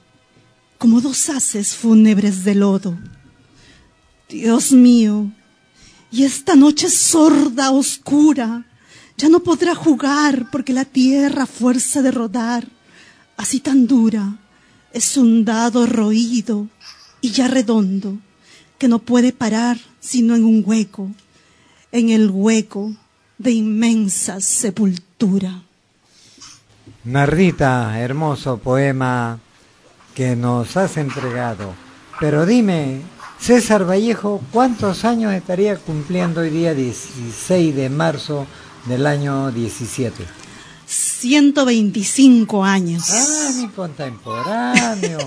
[0.78, 2.96] como dos haces fúnebres de lodo.
[4.28, 5.30] Dios mío,
[6.10, 8.64] y esta noche sorda, oscura,
[9.18, 12.68] ya no podrá jugar porque la tierra, fuerza de rodar,
[13.36, 14.36] así tan dura,
[14.92, 16.68] es un dado roído
[17.20, 18.16] y ya redondo,
[18.78, 21.10] que no puede parar sino en un hueco,
[21.90, 22.92] en el hueco
[23.38, 25.62] de inmensa sepultura.
[27.02, 29.40] Nardita, hermoso poema
[30.14, 31.74] que nos has entregado.
[32.20, 33.00] Pero dime,
[33.40, 38.46] César Vallejo, ¿cuántos años estaría cumpliendo hoy día 16 de marzo
[38.88, 40.24] del año 17.
[40.86, 43.04] 125 años.
[43.12, 45.18] Ah, mi contemporáneo.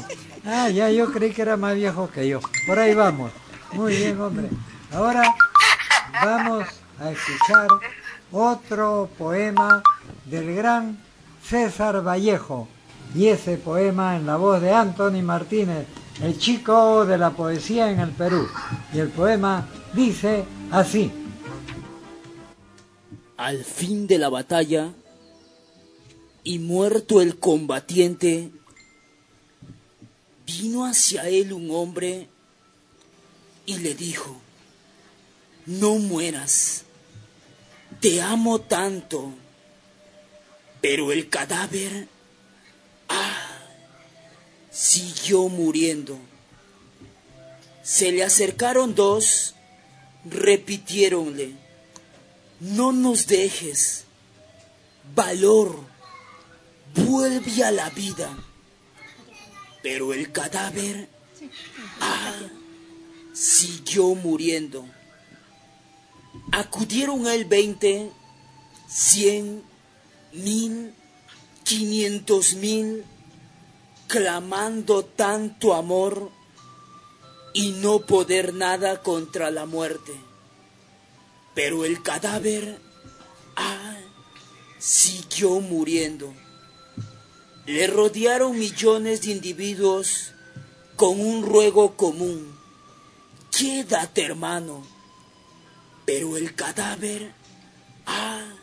[0.44, 2.40] Ah, ya yo creí que era más viejo que yo.
[2.66, 3.32] Por ahí vamos.
[3.74, 4.50] Muy bien, hombre.
[4.92, 5.24] Ahora
[6.24, 6.66] vamos
[7.00, 7.68] a escuchar
[8.32, 9.84] otro poema
[10.26, 10.98] del gran
[11.48, 12.68] César Vallejo.
[13.14, 15.86] Y ese poema en la voz de Anthony Martínez,
[16.22, 18.48] el chico de la poesía en el Perú.
[18.94, 21.21] Y el poema dice así.
[23.42, 24.94] Al fin de la batalla,
[26.44, 28.52] y muerto el combatiente,
[30.46, 32.28] vino hacia él un hombre
[33.66, 34.40] y le dijo,
[35.66, 36.84] no mueras,
[38.00, 39.34] te amo tanto,
[40.80, 42.08] pero el cadáver,
[43.10, 43.58] ah,
[44.70, 46.16] siguió muriendo.
[47.82, 49.56] Se le acercaron dos,
[50.26, 51.61] repitiéronle,
[52.62, 54.06] no nos dejes.
[55.16, 55.80] Valor,
[56.96, 58.30] vuelve a la vida.
[59.82, 61.10] Pero el cadáver
[62.00, 62.36] ah,
[63.34, 64.86] siguió muriendo.
[66.52, 68.12] Acudieron a él veinte,
[68.88, 69.64] cien,
[70.32, 70.94] mil,
[71.64, 73.04] quinientos mil,
[74.08, 76.32] clamando tanto amor
[77.54, 80.31] y no poder nada contra la muerte.
[81.54, 82.80] Pero el cadáver
[83.56, 83.98] ah,
[84.80, 86.34] siguió muriendo.
[87.66, 90.32] Le rodearon millones de individuos
[90.96, 92.58] con un ruego común.
[93.52, 94.86] Quédate, hermano.
[96.06, 97.34] Pero el cadáver
[98.06, 98.54] ah,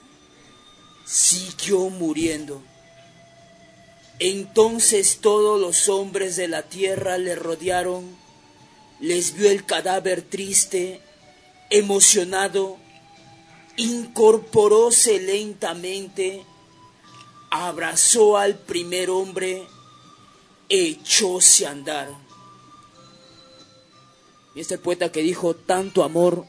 [1.04, 2.62] siguió muriendo.
[4.18, 8.16] Entonces todos los hombres de la tierra le rodearon,
[8.98, 11.00] les vio el cadáver triste
[11.70, 12.76] emocionado,
[13.76, 16.42] incorporóse lentamente,
[17.50, 19.66] abrazó al primer hombre,
[20.68, 22.08] echóse a andar.
[24.54, 26.44] Y este poeta que dijo tanto amor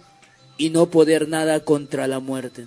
[0.58, 2.66] y no poder nada contra la muerte.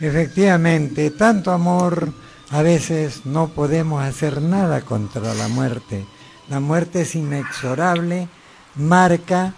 [0.00, 2.12] Efectivamente, tanto amor,
[2.50, 6.06] a veces no podemos hacer nada contra la muerte.
[6.48, 8.28] La muerte es inexorable,
[8.76, 9.54] marca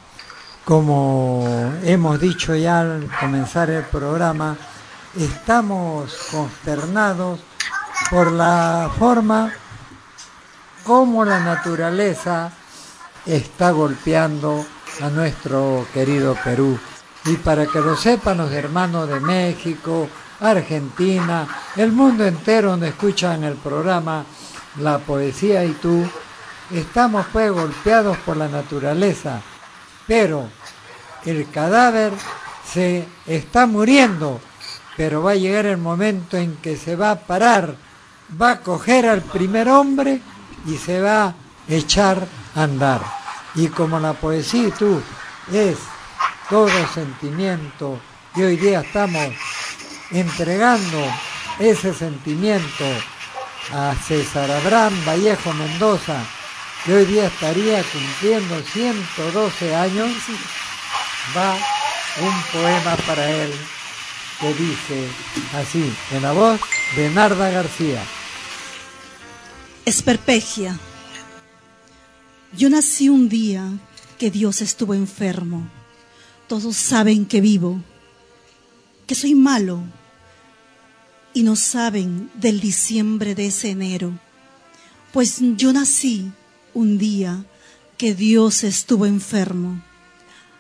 [0.65, 1.45] como
[1.85, 4.57] hemos dicho ya al comenzar el programa,
[5.17, 7.41] estamos consternados
[8.11, 9.53] por la forma
[10.85, 12.53] como la naturaleza
[13.27, 14.65] está golpeando
[15.03, 16.79] a nuestro querido Perú.
[17.27, 20.09] Y para que lo sepan los hermanos de México,
[20.41, 21.47] Argentina,
[21.77, 24.25] el mundo entero donde escuchan el programa
[24.79, 26.03] La Poesía y tú,
[26.71, 29.43] estamos pues golpeados por la naturaleza,
[30.07, 30.49] pero
[31.25, 32.13] el cadáver
[32.65, 34.41] se está muriendo,
[34.97, 37.77] pero va a llegar el momento en que se va a parar,
[38.41, 40.21] va a coger al primer hombre
[40.67, 41.35] y se va a
[41.69, 43.01] echar a andar.
[43.55, 45.03] Y como la poesía tú
[45.53, 45.77] es
[46.49, 48.01] todo sentimiento
[48.37, 49.35] y hoy día estamos
[50.11, 50.99] entregando
[51.59, 52.85] ese sentimiento
[53.73, 56.25] a César Abraham Vallejo Mendoza,
[56.85, 60.11] que hoy día estaría cumpliendo 112 años,
[61.37, 61.55] va
[62.21, 63.53] un poema para él
[64.41, 65.09] que dice
[65.55, 66.61] así, en la voz
[66.97, 68.03] de Narda García.
[69.85, 70.79] Esperpegia.
[72.57, 73.71] Yo nací un día
[74.19, 75.69] que Dios estuvo enfermo.
[76.49, 77.81] Todos saben que vivo,
[79.07, 79.83] que soy malo,
[81.35, 84.13] y no saben del diciembre de ese enero.
[85.13, 86.33] Pues yo nací
[86.75, 87.45] un día
[87.97, 89.83] que Dios estuvo enfermo.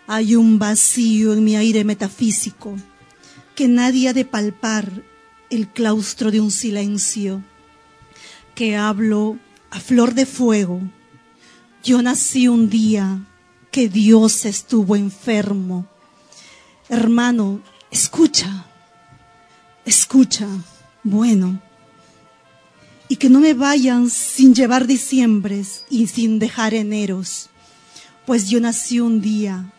[0.07, 2.77] Hay un vacío en mi aire metafísico
[3.55, 5.03] que nadie ha de palpar
[5.51, 7.43] el claustro de un silencio
[8.55, 9.39] que hablo
[9.71, 10.81] a flor de fuego.
[11.83, 13.27] Yo nací un día
[13.71, 15.87] que Dios estuvo enfermo.
[16.89, 18.67] Hermano, escucha,
[19.85, 20.47] escucha,
[21.03, 21.61] bueno,
[23.11, 27.51] y que no me vayan sin llevar diciembres y sin dejar eneros,
[28.25, 29.73] pues yo nací un día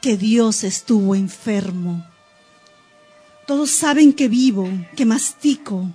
[0.00, 2.02] que Dios estuvo enfermo.
[3.46, 5.94] Todos saben que vivo, que mastico,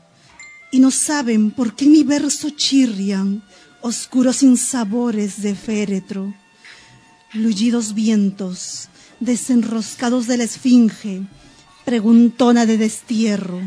[0.71, 3.43] y no saben por qué mi verso chirrian
[3.81, 6.35] oscuros insabores de féretro,
[7.33, 8.87] luyidos vientos,
[9.19, 11.23] desenroscados de la esfinge,
[11.85, 13.61] preguntona de destierro.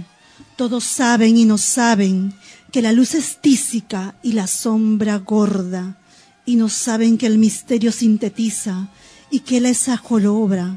[0.54, 2.32] Todos saben y no saben
[2.72, 5.98] que la luz es tísica y la sombra gorda,
[6.44, 8.88] y no saben que el misterio sintetiza
[9.30, 10.76] y que él es ajolobra,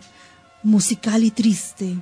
[0.63, 1.97] musical y triste,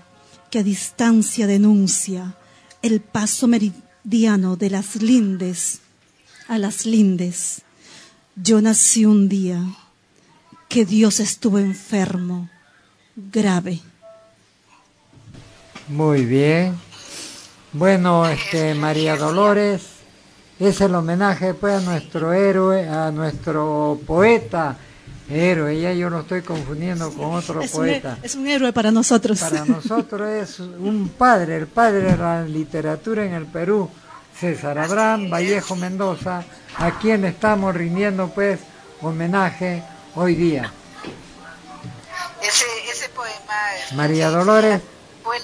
[0.50, 2.38] que a distancia denuncia
[2.82, 5.82] el paso meridiano de las lindes
[6.48, 7.62] a las lindes.
[8.36, 9.64] Yo nací un día
[10.70, 12.50] que Dios estuvo enfermo,
[13.16, 13.80] grave.
[15.88, 16.87] Muy bien.
[17.74, 19.82] Bueno, este María Dolores
[20.60, 24.78] es el homenaje pues a nuestro héroe, a nuestro poeta
[25.30, 28.18] héroe, ya yo lo estoy confundiendo con otro poeta.
[28.24, 29.40] es un héroe para nosotros.
[29.40, 33.90] Para nosotros es un padre, el padre de la literatura en el Perú,
[34.40, 36.44] César Abraham Vallejo Mendoza,
[36.78, 38.62] a quien estamos rindiendo pues
[39.02, 39.84] homenaje
[40.16, 40.72] hoy día.
[42.42, 43.34] Ese, ese poema
[43.94, 44.82] María Dolores
[45.22, 45.44] fue el,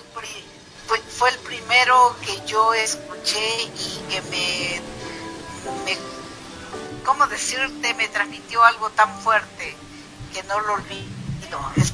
[1.09, 4.81] fue, el primero que yo escuché y que me,
[5.85, 5.97] me
[7.05, 7.93] ¿cómo decirte?
[7.95, 9.75] Me transmitió algo tan fuerte
[10.33, 11.93] que no lo olvido, es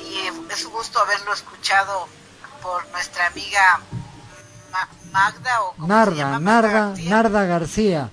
[0.00, 2.08] Y es un gusto haberlo escuchado
[2.62, 3.80] por nuestra amiga
[5.12, 8.10] Magda o Narda, Narda, Narda García.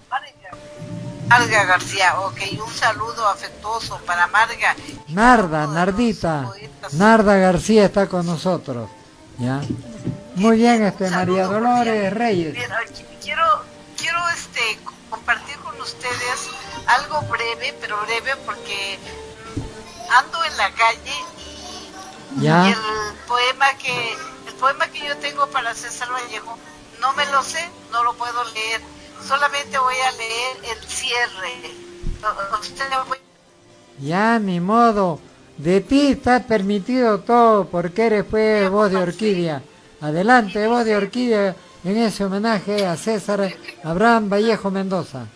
[1.28, 4.76] Marga García, ok, un saludo afectuoso para Marga.
[5.07, 6.51] Narda, Nardita,
[6.93, 8.89] Narda García está con nosotros,
[9.38, 9.61] ¿ya?
[10.36, 12.57] Muy bien, este María Dolores Reyes.
[13.21, 13.43] quiero,
[13.97, 14.79] quiero este
[15.09, 16.49] compartir con ustedes
[16.88, 18.99] algo breve, pero breve porque
[20.19, 21.13] ando en la calle
[22.41, 22.75] y, el
[23.27, 24.13] poema que
[24.47, 26.57] el poema que yo tengo para César Vallejo
[26.99, 28.81] no me lo sé, no lo puedo leer,
[29.25, 31.86] solamente voy a leer el cierre.
[33.99, 35.19] Ya, ni modo.
[35.57, 39.61] De ti está permitido todo porque eres pues voz de orquídea.
[40.01, 43.53] Adelante, voz de orquídea en ese homenaje a César
[43.83, 45.27] Abraham Vallejo Mendoza.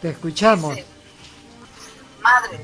[0.00, 0.78] Te escuchamos.
[2.22, 2.60] Madre,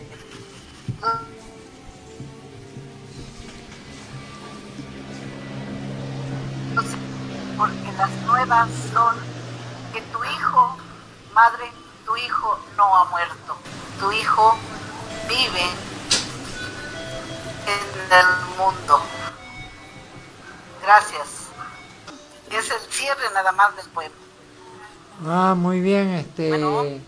[7.56, 9.16] porque las nuevas son
[9.92, 10.76] que tu hijo,
[11.34, 11.64] madre,
[12.04, 13.56] tu hijo no ha muerto,
[13.98, 14.58] tu hijo
[15.28, 15.64] vive
[17.66, 19.00] en el mundo.
[20.82, 21.36] Gracias
[22.50, 24.14] es el cierre nada más del poema.
[25.26, 27.00] Ah, muy bien, este,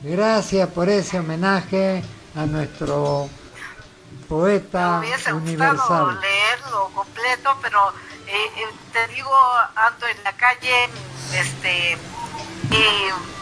[0.00, 2.02] gracias por ese homenaje
[2.34, 3.28] a nuestro
[4.28, 5.76] poeta me hubiese universal.
[5.76, 7.90] Gustado leerlo completo, pero
[8.26, 9.30] eh, eh, te digo,
[9.76, 10.88] ando en la calle,
[11.34, 11.98] este,
[12.70, 13.41] y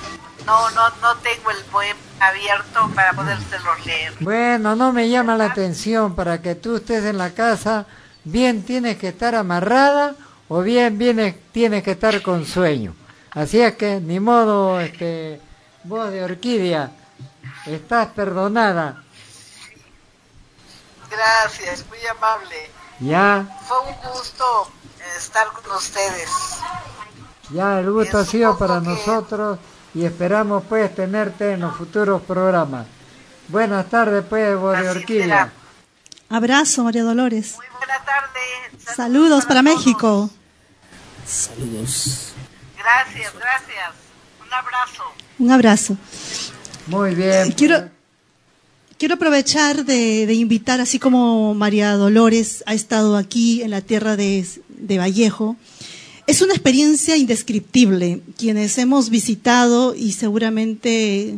[0.50, 4.12] no, no, no tengo el poema abierto para podérselo leer.
[4.18, 7.86] Bueno, no me llama la atención, para que tú estés en la casa,
[8.24, 10.16] bien tienes que estar amarrada
[10.48, 12.94] o bien viene, tiene que estar con sueño.
[13.30, 15.40] Así es que ni modo, este,
[15.84, 16.90] voz de orquídea.
[17.66, 19.04] Estás perdonada.
[21.08, 22.70] Gracias, muy amable.
[22.98, 23.46] Ya.
[23.68, 24.68] Fue un gusto
[25.16, 26.28] estar con ustedes.
[27.50, 29.58] Ya, el gusto ha sido para nosotros
[29.94, 32.86] y esperamos pues tenerte en los futuros programas.
[33.48, 35.52] Buenas tardes pues, de orquídea.
[36.28, 37.56] Abrazo, María Dolores.
[37.56, 38.94] Muy buena tarde.
[38.94, 40.30] Saludos, para, México.
[41.26, 42.32] Saludos.
[42.78, 43.90] Gracias, gracias.
[44.40, 45.02] Un abrazo.
[45.38, 45.96] Un abrazo.
[46.86, 47.50] Muy bien.
[47.52, 47.90] Quiero, pues.
[48.98, 54.16] quiero aprovechar de, de, invitar, así como María Dolores ha estado aquí en la tierra
[54.16, 55.56] de, de Vallejo,
[56.30, 58.20] es una experiencia indescriptible.
[58.38, 61.34] Quienes hemos visitado y seguramente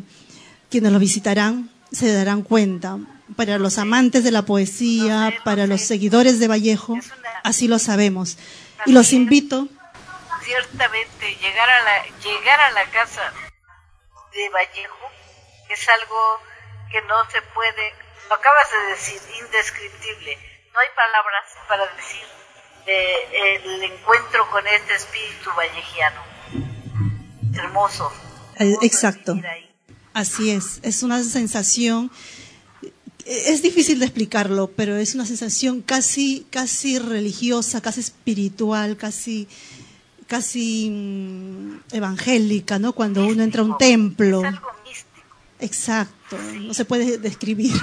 [0.71, 2.99] quienes lo visitarán se darán cuenta.
[3.35, 6.99] Para los amantes de la poesía, para los seguidores de Vallejo,
[7.43, 8.37] así lo sabemos.
[8.85, 9.67] Y los invito.
[10.45, 13.33] Ciertamente, llegar a la, llegar a la casa
[14.35, 15.09] de Vallejo
[15.71, 16.21] es algo
[16.91, 17.95] que no se puede,
[18.29, 20.37] lo acabas de decir, indescriptible.
[20.75, 22.42] No hay palabras para decir
[22.87, 26.21] de el encuentro con este espíritu vallejiano.
[27.55, 28.11] Hermoso.
[28.59, 29.39] Eh, exacto.
[30.15, 32.11] Así es, es una sensación
[33.25, 39.49] es difícil de explicarlo, pero es una sensación casi casi religiosa, casi espiritual, casi
[40.27, 42.93] casi mm, evangélica, ¿no?
[42.95, 44.41] Cuando uno entra a un templo.
[44.41, 45.27] Es algo místico.
[45.61, 47.75] Exacto, no se puede describir.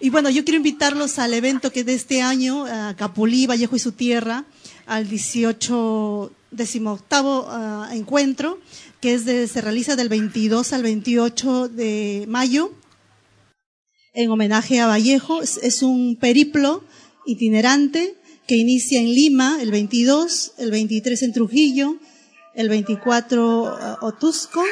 [0.00, 3.78] Y bueno, yo quiero invitarlos al evento que de este año, a Capulí, Vallejo y
[3.78, 4.44] su tierra,
[4.86, 8.58] al 18, 18 uh, encuentro,
[9.00, 12.72] que es de, se realiza del 22 al 28 de mayo,
[14.12, 15.42] en homenaje a Vallejo.
[15.42, 16.84] Es, es un periplo
[17.24, 18.16] itinerante
[18.46, 21.96] que inicia en Lima el 22, el 23 en Trujillo,
[22.54, 24.62] el 24 uh, Otusco,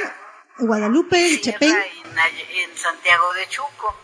[0.58, 1.70] Guadalupe, Chepén.
[1.70, 3.94] En, en Santiago de Chuco.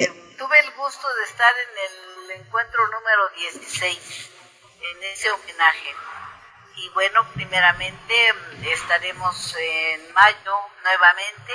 [0.00, 4.30] Eh, tuve el gusto de estar en el encuentro número 16,
[4.80, 5.94] en ese homenaje.
[6.76, 8.14] Y bueno, primeramente
[8.70, 11.52] estaremos en mayo nuevamente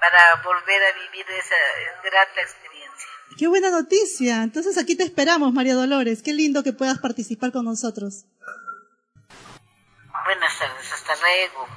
[0.00, 1.54] para volver a vivir esa
[2.02, 3.08] grata experiencia.
[3.38, 4.42] Qué buena noticia.
[4.42, 6.22] Entonces aquí te esperamos, María Dolores.
[6.22, 8.24] Qué lindo que puedas participar con nosotros.
[10.24, 11.68] Buenas tardes, hasta luego.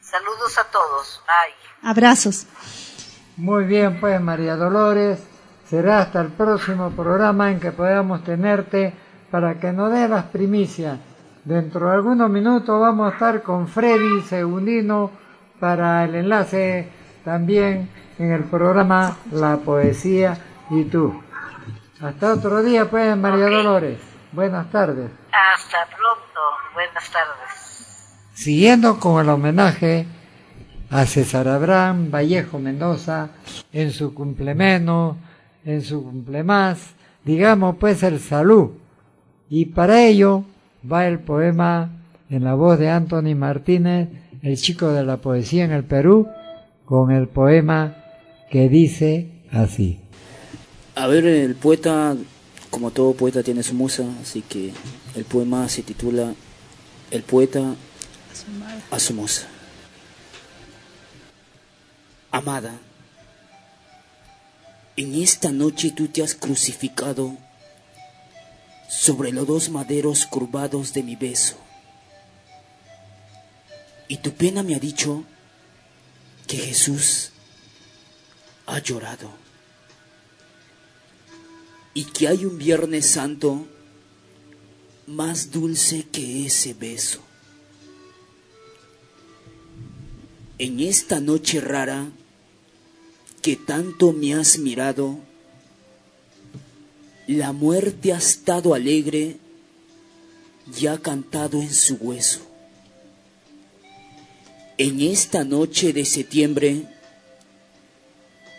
[0.00, 1.22] Saludos a todos.
[1.26, 1.90] Bye.
[1.90, 2.46] Abrazos.
[3.38, 5.24] Muy bien, pues María Dolores,
[5.64, 8.92] será hasta el próximo programa en que podamos tenerte
[9.30, 10.98] para que nos dé las primicias.
[11.44, 15.12] Dentro de algunos minutos vamos a estar con Freddy Segundino
[15.60, 16.88] para el enlace
[17.24, 20.36] también en el programa La Poesía
[20.70, 21.22] y tú.
[22.00, 23.56] Hasta otro día, pues, María okay.
[23.56, 24.00] Dolores.
[24.32, 25.12] Buenas tardes.
[25.30, 26.40] Hasta pronto.
[26.74, 28.18] Buenas tardes.
[28.34, 30.08] Siguiendo con el homenaje
[30.90, 33.30] a César Abraham Vallejo Mendoza
[33.72, 35.16] en su cumplemenos,
[35.64, 36.78] en su cumplemás,
[37.24, 38.70] digamos pues el salud.
[39.50, 40.44] Y para ello
[40.90, 41.90] va el poema
[42.30, 44.08] en la voz de Anthony Martínez,
[44.42, 46.28] el chico de la poesía en el Perú,
[46.84, 47.96] con el poema
[48.50, 50.00] que dice así.
[50.94, 52.16] A ver, el poeta,
[52.70, 54.72] como todo poeta, tiene su musa, así que
[55.14, 56.32] el poema se titula
[57.10, 57.74] El poeta
[58.90, 59.48] a su musa.
[62.30, 62.78] Amada,
[64.96, 67.36] en esta noche tú te has crucificado
[68.88, 71.56] sobre los dos maderos curvados de mi beso.
[74.08, 75.24] Y tu pena me ha dicho
[76.46, 77.30] que Jesús
[78.66, 79.30] ha llorado
[81.94, 83.66] y que hay un Viernes Santo
[85.06, 87.20] más dulce que ese beso.
[90.58, 92.08] En esta noche rara
[93.42, 95.18] que tanto me has mirado,
[97.26, 99.36] la muerte ha estado alegre
[100.78, 102.40] y ha cantado en su hueso.
[104.78, 106.86] En esta noche de septiembre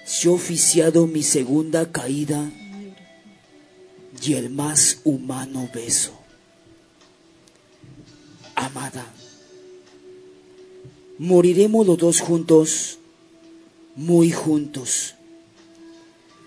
[0.06, 2.52] se ha oficiado mi segunda caída
[4.22, 6.14] y el más humano beso.
[8.56, 9.06] Amada,
[11.18, 12.99] moriremos los dos juntos,
[14.00, 15.16] muy juntos.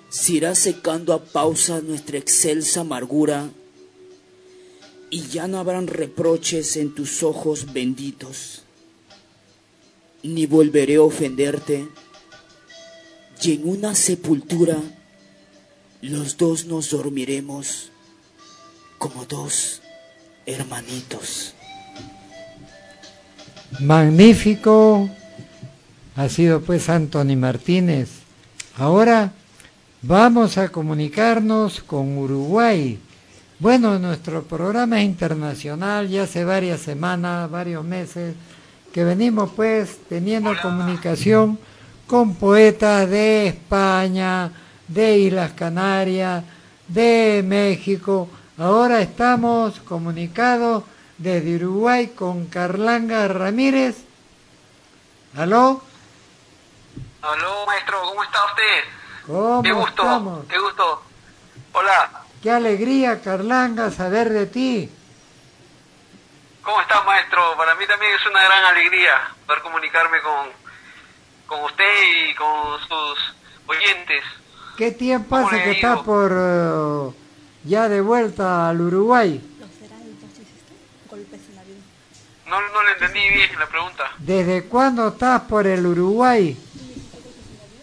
[0.08, 3.50] Se irá secando a pausa nuestra excelsa amargura
[5.10, 8.62] y ya no habrán reproches en tus ojos benditos,
[10.22, 11.86] ni volveré a ofenderte,
[13.42, 14.80] y en una sepultura
[16.00, 17.90] los dos nos dormiremos
[18.96, 19.82] como dos
[20.46, 21.52] hermanitos.
[23.78, 25.10] Magnífico
[26.16, 28.10] ha sido pues Anthony Martínez.
[28.76, 29.32] Ahora
[30.02, 32.98] vamos a comunicarnos con Uruguay.
[33.58, 38.34] Bueno, nuestro programa es internacional, ya hace varias semanas, varios meses,
[38.92, 41.58] que venimos pues teniendo comunicación
[42.06, 44.50] con poetas de España,
[44.88, 46.44] de Islas Canarias,
[46.88, 48.28] de México.
[48.58, 50.82] Ahora estamos comunicados
[51.16, 53.96] desde Uruguay con Carlanga Ramírez.
[55.36, 55.82] ¿Aló?
[57.22, 58.84] Aló, maestro, ¿cómo está usted?
[59.26, 60.44] ¿Cómo qué gusto, estamos?
[60.48, 61.02] qué gusto.
[61.72, 62.10] Hola.
[62.42, 64.90] Qué alegría, Carlanga, saber de ti.
[66.62, 67.56] ¿Cómo está, maestro?
[67.56, 69.14] Para mí también es una gran alegría
[69.46, 70.48] poder comunicarme con,
[71.46, 73.34] con usted y con sus
[73.68, 74.24] oyentes.
[74.76, 77.14] ¿Qué tiempo hace que estás por uh,
[77.62, 79.40] ya de vuelta al Uruguay?
[82.46, 84.10] No, no le entendí bien la pregunta.
[84.18, 86.58] ¿Desde cuándo estás por el Uruguay?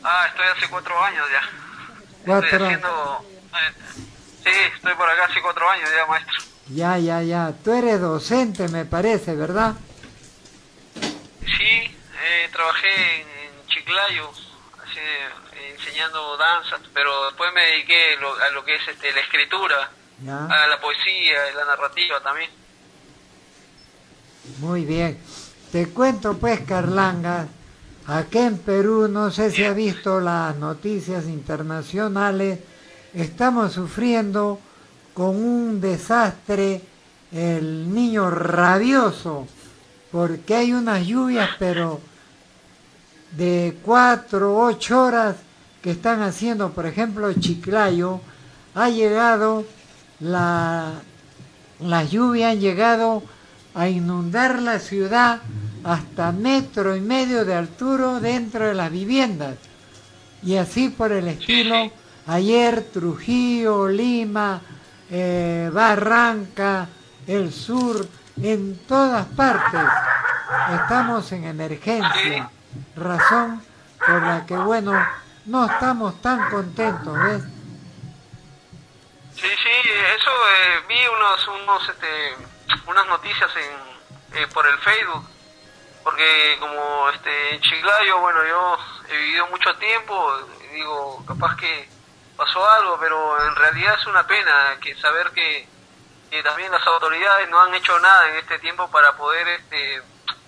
[0.04, 1.50] Ah, estoy hace cuatro años ya.
[2.26, 3.26] Cuatro Estoy haciendo...
[3.54, 3.74] eh,
[4.44, 6.36] sí, estoy por acá hace cuatro años ya, maestro.
[6.70, 7.54] Ya, ya, ya.
[7.64, 9.74] Tú eres docente, me parece, ¿verdad?
[11.46, 14.30] Sí, eh, trabajé en, en Chiclayo,
[14.84, 15.00] así,
[15.78, 19.90] enseñando danzas, pero después me dediqué lo- a lo que es este, la escritura,
[20.22, 20.46] Ya.
[20.46, 22.50] a la poesía y la narrativa también.
[24.60, 25.20] Muy bien.
[25.72, 27.48] Te cuento pues, Carlanga,
[28.10, 32.60] aquí en Perú, no sé si ha visto las noticias internacionales,
[33.14, 34.60] estamos sufriendo
[35.14, 36.82] con un desastre
[37.32, 39.48] el niño rabioso,
[40.12, 42.00] porque hay unas lluvias, pero
[43.38, 45.36] de cuatro, ocho horas
[45.84, 48.22] que están haciendo, por ejemplo, Chiclayo,
[48.74, 49.66] ha llegado
[50.20, 50.94] la,
[51.80, 53.22] las lluvias han llegado
[53.76, 55.42] a inundar la ciudad
[55.84, 59.56] hasta metro y medio de altura dentro de las viviendas.
[60.44, 61.92] Y así por el estilo,
[62.28, 64.62] ayer Trujillo, Lima,
[65.10, 66.88] eh, Barranca,
[67.28, 68.08] el sur,
[68.42, 69.82] en todas partes
[70.74, 72.50] estamos en emergencia.
[72.96, 73.62] Razón
[74.06, 74.94] por la que, bueno,
[75.46, 77.44] no estamos tan contentos, ¿ves?
[79.36, 82.36] Sí, sí, eso eh, vi unos, unos, este,
[82.88, 85.24] unas noticias en, eh, por el Facebook,
[86.10, 88.78] porque como este, en Chiclayo, bueno, yo
[89.10, 90.34] he vivido mucho tiempo,
[90.74, 91.88] digo, capaz que
[92.36, 95.68] pasó algo, pero en realidad es una pena que saber que,
[96.32, 100.02] que también las autoridades no han hecho nada en este tiempo para poder este,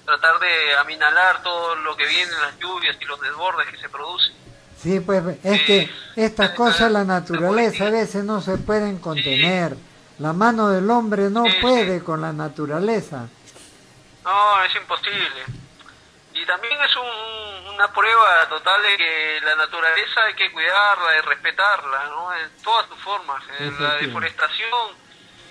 [0.04, 4.36] tratar de aminalar todo lo que viene, las lluvias y los desbordes que se producen.
[4.82, 9.78] Sí, pues es que estas cosas, la naturaleza a veces no se pueden contener.
[10.18, 13.28] La mano del hombre no puede con la naturaleza.
[14.24, 15.46] No, es imposible.
[16.34, 21.22] Y también es un- una prueba total de que la naturaleza hay que cuidarla y
[21.22, 22.34] respetarla, ¿no?
[22.36, 23.44] En todas sus formas.
[23.80, 24.96] La deforestación,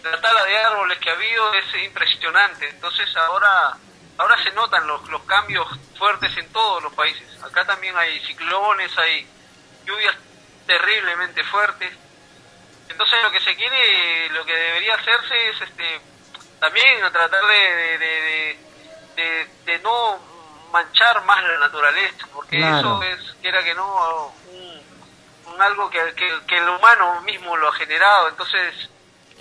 [0.04, 2.68] la tala de árboles que ha habido es impresionante.
[2.68, 3.76] Entonces ahora
[4.18, 5.66] ahora se notan los, los cambios
[5.98, 7.42] fuertes en todos los países.
[7.42, 9.26] Acá también hay ciclones, hay
[9.86, 10.14] lluvias
[10.66, 11.90] terriblemente fuertes.
[12.88, 16.00] Entonces lo que se quiere, lo que debería hacerse es este
[16.60, 18.58] también a tratar de, de,
[19.66, 20.18] de, no
[20.72, 22.78] manchar más la naturaleza, porque Claro.
[22.78, 24.82] eso es, quiera que no, un,
[25.54, 28.28] un algo que, que, que el humano mismo lo ha generado.
[28.28, 28.88] Entonces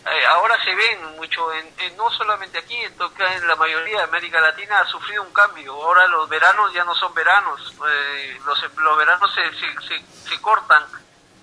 [0.06, 4.04] eh, ahora se ven mucho, en, en- no solamente aquí, en, en la mayoría de
[4.06, 5.74] América Latina ha sufrido un cambio.
[5.74, 10.42] Ahora los veranos ya no son veranos, eh, los, los veranos se, se, se, se
[10.42, 10.84] cortan,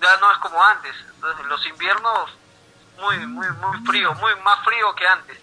[0.01, 0.95] ya no es como antes.
[1.15, 2.31] Entonces los inviernos
[2.97, 5.37] muy muy muy frío, muy más frío que antes.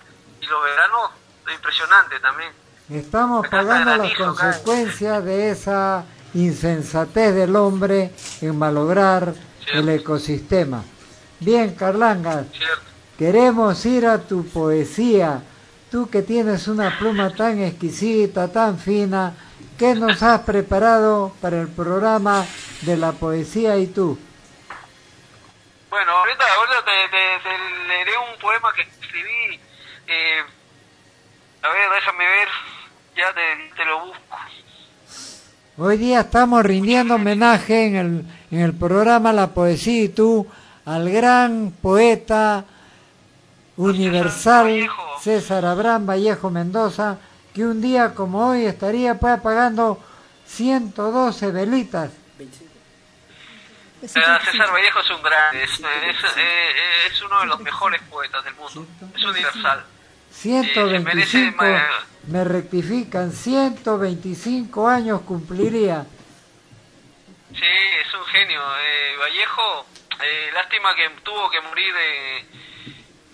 [0.45, 1.11] Y los veranos
[1.53, 2.53] impresionante también.
[2.91, 4.17] Estamos Acá pagando las cae.
[4.27, 9.33] consecuencias de esa insensatez del hombre en malograr
[9.73, 10.83] el ecosistema.
[11.41, 12.45] Bien, Carlanga,
[13.19, 15.43] queremos ir a tu poesía.
[15.91, 19.33] Tú que tienes una pluma tan exquisita, tan fina,
[19.79, 22.45] ¿qué nos has preparado para el programa
[22.83, 24.19] de la poesía y tú?
[25.89, 29.61] Bueno, ahorita, ahorita te, te- te leeré un poema que escribí.
[30.07, 30.43] Eh,
[31.63, 32.49] a ver, déjame ver,
[33.17, 34.37] ya te, te lo busco.
[35.77, 40.47] Hoy día estamos rindiendo homenaje en el, en el programa La Poesía y tú
[40.85, 42.65] al gran poeta
[43.77, 44.89] universal
[45.21, 47.19] César Abraham Vallejo Mendoza,
[47.55, 49.99] que un día como hoy estaría pues apagando
[50.47, 52.11] 112 velitas.
[52.39, 52.49] Eh,
[54.07, 55.81] César Vallejo es un gran, es, es,
[56.37, 58.87] eh, es uno de los mejores poetas del mundo,
[59.17, 59.85] es universal.
[60.43, 66.05] Eh, se merece 125, ma- me rectifican, 125 años cumpliría.
[67.53, 68.61] Sí, es un genio.
[68.81, 69.87] Eh, Vallejo,
[70.23, 71.95] eh, lástima que tuvo que morir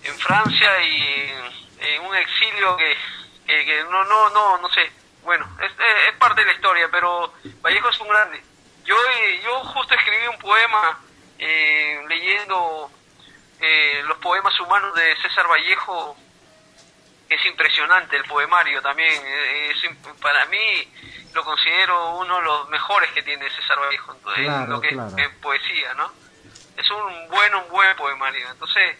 [0.03, 1.31] en Francia y
[1.79, 2.95] en un exilio que,
[3.47, 4.91] que, no, no, no, no sé.
[5.23, 8.41] Bueno, es, es, parte de la historia, pero Vallejo es un grande.
[8.85, 10.99] Yo, eh, yo justo escribí un poema
[11.39, 12.89] eh, leyendo
[14.07, 16.17] los poemas humanos de César Vallejo
[17.35, 19.13] es impresionante el poemario también.
[19.25, 19.77] Es,
[20.21, 20.87] para mí
[21.33, 25.93] lo considero uno de los mejores que tiene César Vallejo en lo que es poesía,
[25.93, 26.11] ¿no?
[26.75, 28.49] Es un buen, un buen poemario.
[28.51, 28.97] Entonces,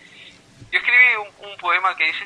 [0.72, 2.26] yo escribí un, poema que dice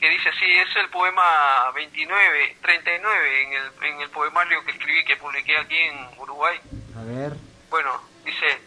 [0.00, 5.04] que dice así, es el poema 29, 39 en el, en el poemario que escribí,
[5.04, 6.58] que publiqué aquí en Uruguay.
[6.98, 7.36] A ver.
[7.68, 8.60] Bueno, dice,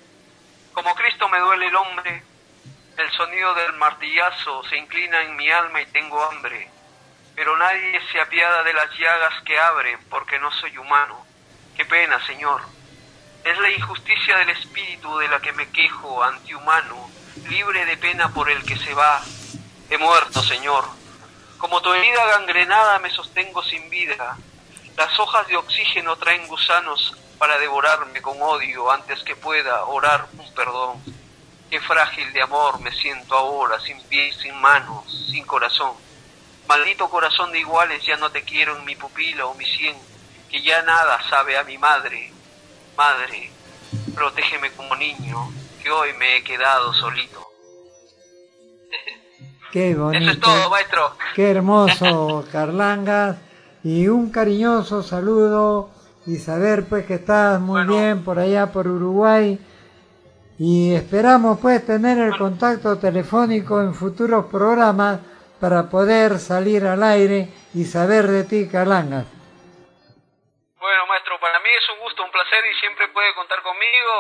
[0.72, 2.24] como Cristo me duele el hombre,
[2.98, 6.70] el sonido del martillazo se inclina en mi alma y tengo hambre
[7.36, 11.26] pero nadie se apiada de las llagas que abre, porque no soy humano.
[11.76, 12.62] Qué pena, Señor.
[13.44, 17.10] Es la injusticia del espíritu de la que me quejo, antihumano,
[17.50, 19.22] libre de pena por el que se va.
[19.90, 20.86] He muerto, Señor.
[21.58, 24.38] Como tu herida gangrenada me sostengo sin vida.
[24.98, 30.54] Las hojas de oxígeno traen gusanos para devorarme con odio antes que pueda orar un
[30.54, 31.04] perdón.
[31.70, 36.05] Qué frágil de amor me siento ahora, sin pies, sin manos, sin corazón.
[36.68, 39.96] Maldito corazón de iguales, ya no te quiero en mi pupila o mi sien,
[40.50, 42.32] que ya nada sabe a mi madre.
[42.98, 43.52] Madre,
[44.16, 45.52] protégeme como niño,
[45.84, 47.48] que hoy me he quedado solito.
[49.72, 50.24] Qué bonito.
[50.24, 51.18] Eso es todo, maestro.
[51.36, 53.38] Qué hermoso, Carlangas.
[53.84, 55.92] Y un cariñoso saludo
[56.26, 59.60] y saber pues que estás muy bien por allá por Uruguay.
[60.58, 65.20] Y esperamos pues tener el contacto telefónico en futuros programas
[65.66, 69.26] para poder salir al aire y saber de ti, Calangas.
[70.78, 74.14] Bueno, maestro, para mí es un gusto, un placer y siempre puede contar conmigo.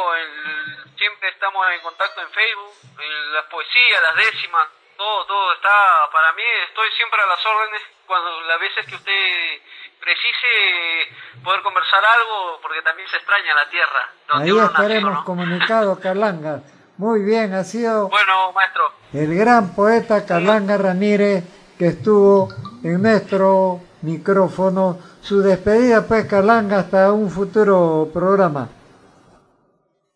[0.97, 4.65] siempre estamos en contacto en Facebook, en las poesías, las décimas,
[4.97, 6.41] todo, todo está para mí.
[6.67, 9.61] Estoy siempre a las órdenes cuando las veces que usted
[10.01, 14.09] precise poder conversar algo, porque también se extraña la tierra.
[14.29, 16.63] Ahí estaremos comunicados, Carlangas.
[16.97, 18.93] Muy bien, ha sido bueno, maestro.
[19.13, 21.43] el gran poeta Carlanga Ramírez
[21.77, 22.47] que estuvo
[22.83, 24.97] en nuestro micrófono.
[25.21, 28.69] Su despedida, pues, Carlanga, hasta un futuro programa.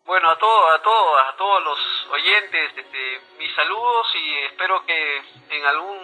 [0.06, 1.78] Bueno, a todos, a todos, a todos los
[2.12, 5.18] oyentes, este, mis saludos y espero que
[5.50, 5.98] en algún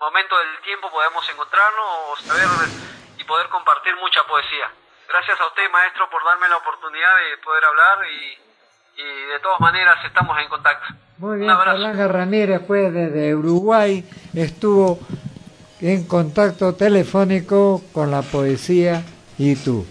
[0.00, 2.48] momento del tiempo podamos encontrarnos, saber
[3.18, 4.70] y poder compartir mucha poesía.
[5.08, 8.49] Gracias a usted, maestro, por darme la oportunidad de poder hablar y
[9.00, 10.94] y de todas maneras estamos en contacto.
[11.18, 14.98] Muy bien, Carlanga Ramírez fue desde Uruguay, estuvo
[15.80, 19.02] en contacto telefónico con la poesía
[19.38, 19.84] y tú.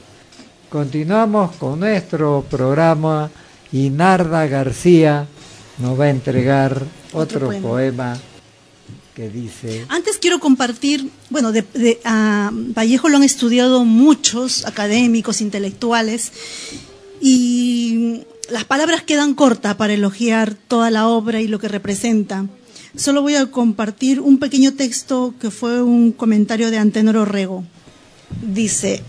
[0.69, 3.29] Continuamos con nuestro programa
[3.71, 5.27] y Narda García
[5.79, 6.83] nos va a entregar
[7.13, 8.17] otro, poema.
[9.15, 9.85] que dice...
[9.89, 16.31] Antes quiero compartir, bueno, de, a Vallejo lo han estudiado muchos académicos, intelectuales,
[17.21, 22.47] y las palabras quedan cortas para elogiar toda la obra y lo que representa.
[22.95, 27.63] Solo voy a compartir un pequeño texto que fue un comentario de Antenor Orrego.
[28.41, 29.03] Dice,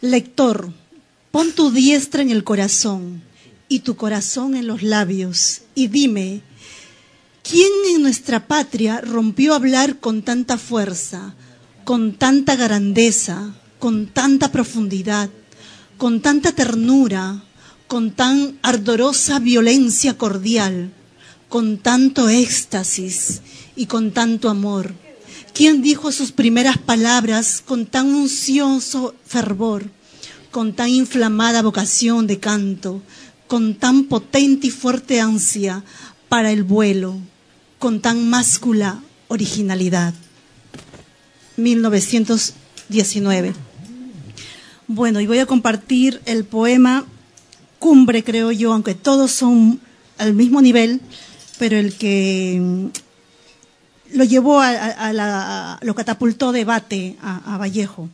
[0.00, 0.72] lector,
[1.30, 3.22] pon tu diestra en el corazón
[3.68, 6.42] y tu corazón en los labios y dime,
[7.42, 11.34] ¿quién en nuestra patria rompió a hablar con tanta fuerza,
[11.84, 15.30] con tanta grandeza, con tanta profundidad,
[15.96, 17.44] con tanta ternura,
[17.92, 20.90] con tan ardorosa violencia cordial,
[21.50, 23.42] con tanto éxtasis
[23.76, 24.94] y con tanto amor?
[25.52, 29.90] ¿Quién dijo sus primeras palabras con tan uncioso fervor,
[30.50, 33.02] con tan inflamada vocación de canto,
[33.46, 35.84] con tan potente y fuerte ansia
[36.30, 37.18] para el vuelo,
[37.78, 40.14] con tan máscula originalidad?
[41.58, 43.52] 1919.
[44.86, 47.04] Bueno, y voy a compartir el poema
[47.82, 49.80] cumbre, creo yo, aunque todos son
[50.16, 51.00] al mismo nivel,
[51.58, 52.86] pero el que mm,
[54.16, 58.08] lo llevó a, la, lo catapultó debate a, a, Vallejo.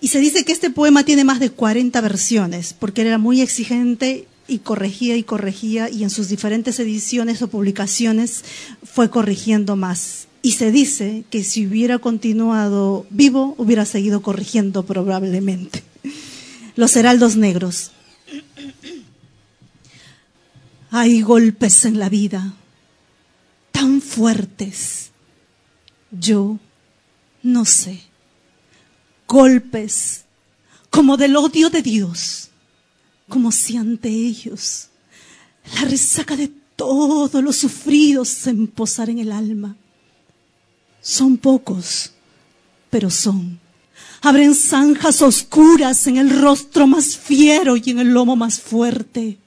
[0.00, 4.28] Y se dice que este poema tiene más de 40 versiones, porque era muy exigente
[4.46, 8.44] y corregía y corregía, y en sus diferentes ediciones o publicaciones
[8.84, 10.28] fue corrigiendo más.
[10.42, 15.82] Y se dice que si hubiera continuado vivo, hubiera seguido corrigiendo probablemente.
[16.76, 17.90] Los heraldos negros.
[20.90, 22.54] Hay golpes en la vida
[23.72, 25.10] tan fuertes.
[26.10, 26.58] Yo
[27.42, 28.02] no sé
[29.26, 30.24] golpes,
[30.90, 32.50] como del odio de Dios,
[33.28, 34.88] como si ante ellos
[35.74, 39.76] la resaca de todos los sufridos se emposara en el alma.
[41.00, 42.12] Son pocos,
[42.90, 43.60] pero son.
[44.22, 49.38] Abren zanjas oscuras en el rostro más fiero y en el lomo más fuerte.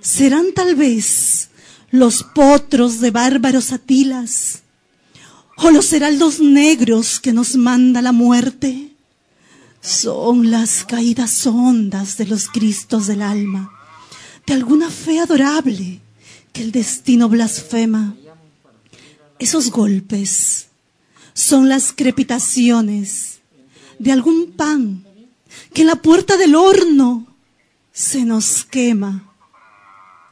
[0.00, 1.50] Serán tal vez
[1.90, 4.62] los potros de bárbaros atilas
[5.56, 8.92] o los heraldos negros que nos manda la muerte.
[9.80, 13.72] Son las caídas hondas de los Cristos del alma,
[14.46, 16.00] de alguna fe adorable
[16.52, 18.14] que el destino blasfema.
[19.38, 20.68] Esos golpes
[21.34, 23.39] son las crepitaciones
[24.00, 25.04] de algún pan
[25.74, 27.26] que en la puerta del horno
[27.92, 29.34] se nos quema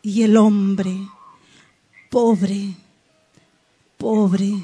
[0.00, 0.96] y el hombre,
[2.08, 2.76] pobre,
[3.98, 4.54] pobre,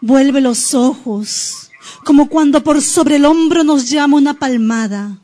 [0.00, 1.72] vuelve los ojos
[2.04, 5.18] como cuando por sobre el hombro nos llama una palmada.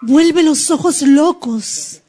[0.00, 2.00] Vuelve los ojos locos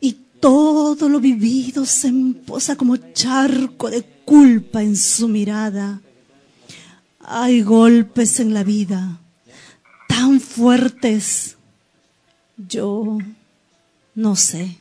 [0.00, 6.00] y todo lo vivido se emposa como charco de culpa en su mirada.
[7.20, 9.20] Hay golpes en la vida
[10.08, 11.56] tan fuertes.
[12.56, 13.18] Yo
[14.16, 14.78] no sé.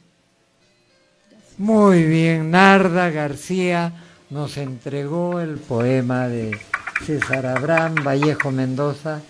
[1.60, 3.94] Muy bien, Narda García
[4.32, 6.60] nos entregó el poema de
[7.06, 9.22] César Abraham Vallejo Mendoza.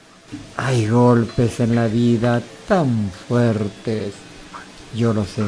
[0.56, 4.14] Hay golpes en la vida tan fuertes,
[4.96, 5.44] yo lo sé.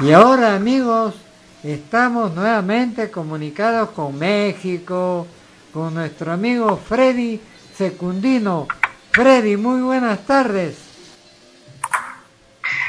[0.00, 1.14] Y ahora amigos,
[1.62, 5.26] estamos nuevamente comunicados con México,
[5.72, 7.40] con nuestro amigo Freddy
[7.76, 8.66] Secundino.
[9.14, 10.76] Freddy, muy buenas tardes.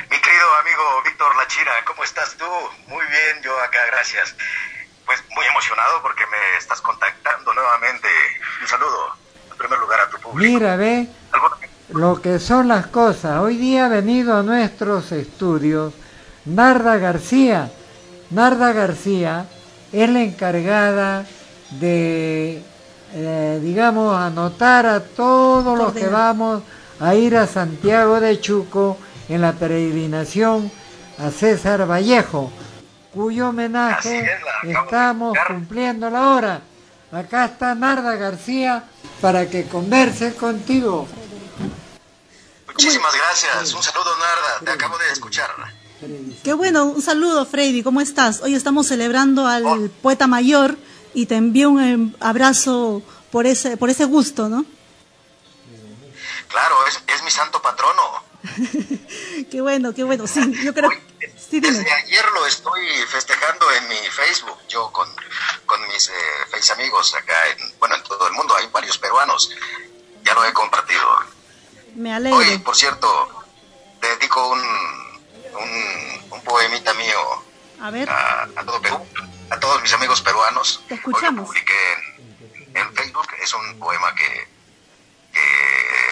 [0.09, 2.45] Mi querido amigo Víctor Lachira, ¿cómo estás tú?
[2.87, 4.35] Muy bien, yo acá, gracias.
[5.05, 8.07] Pues muy emocionado porque me estás contactando nuevamente.
[8.59, 9.15] Un saludo,
[9.51, 10.51] en primer lugar, a tu público.
[10.51, 11.07] Mira, ve
[11.89, 13.37] lo que son las cosas.
[13.37, 15.93] Hoy día ha venido a nuestros estudios
[16.45, 17.69] Narda García.
[18.31, 19.45] Narda García
[19.91, 21.27] es la encargada
[21.69, 22.63] de,
[23.17, 26.61] eh, digamos, anotar a todos los que vamos
[26.99, 28.97] a ir a Santiago de Chuco
[29.29, 30.69] en la peregrinación
[31.17, 32.51] a César Vallejo,
[33.13, 34.29] cuyo homenaje
[34.63, 36.61] estamos cumpliendo la hora.
[37.11, 38.83] Acá está Narda García
[39.21, 41.07] para que converse contigo.
[42.67, 43.73] Muchísimas gracias.
[43.73, 44.65] Un saludo, Narda.
[44.65, 45.49] Te acabo de escuchar.
[46.43, 47.81] Qué bueno, un saludo, Freddy.
[47.83, 48.41] ¿Cómo estás?
[48.41, 49.87] Hoy estamos celebrando al Oh.
[50.01, 50.75] poeta mayor
[51.15, 53.01] y te envío un em, abrazo
[53.31, 54.65] por ese, por ese gusto, ¿no?
[56.49, 58.23] Claro, es, es mi santo patrono.
[59.51, 60.27] Qué bueno, qué bueno.
[60.27, 60.91] Sí, yo creo.
[61.35, 61.71] Sí, dime.
[61.71, 65.09] Desde ayer lo estoy festejando en mi Facebook, yo con,
[65.65, 66.11] con mis eh,
[66.51, 69.49] face amigos acá, en, bueno, en todo el mundo, hay varios peruanos,
[70.23, 71.01] ya lo he compartido.
[71.95, 72.37] Me alegro.
[72.37, 73.07] Hoy, por cierto,
[73.99, 77.43] te dedico un, un, un poemita mío
[77.81, 78.99] A ver, a, a todo Perú,
[79.49, 80.83] a todos mis amigos peruanos.
[80.87, 81.45] te Hoy lo escuchamos.
[81.47, 84.47] publiqué en, en Facebook, es un poema que,
[85.33, 85.41] que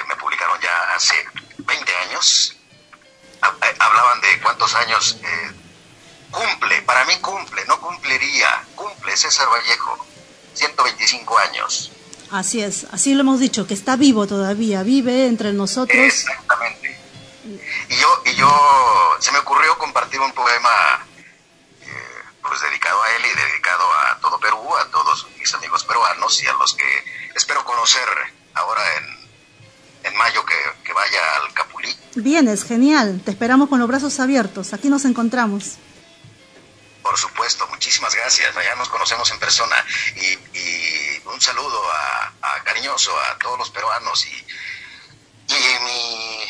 [0.08, 1.16] me publicaron ya hace
[1.58, 2.56] 20 años.
[3.42, 5.52] Eh, Hablaban de cuántos años eh,
[6.32, 10.06] cumple, para mí cumple, no cumpliría, cumple César Vallejo,
[10.54, 11.92] 125 años.
[12.32, 15.98] Así es, así lo hemos dicho, que está vivo todavía, vive entre nosotros.
[16.00, 16.98] Exactamente.
[17.90, 21.06] Y yo, y yo, se me ocurrió compartir un poema
[22.44, 26.48] pues dedicado a él y dedicado a todo Perú, a todos mis amigos peruanos y
[26.48, 28.08] a los que espero conocer
[28.54, 29.30] ahora en,
[30.12, 31.98] en mayo que, que vaya al Capulí.
[32.16, 33.22] Vienes, genial.
[33.26, 34.74] Te esperamos con los brazos abiertos.
[34.74, 35.78] Aquí nos encontramos.
[37.02, 38.56] Por supuesto, muchísimas gracias.
[38.56, 39.76] Allá nos conocemos en persona.
[40.16, 44.46] Y, y un saludo a, a cariñoso a todos los peruanos y,
[45.50, 46.44] y, mi,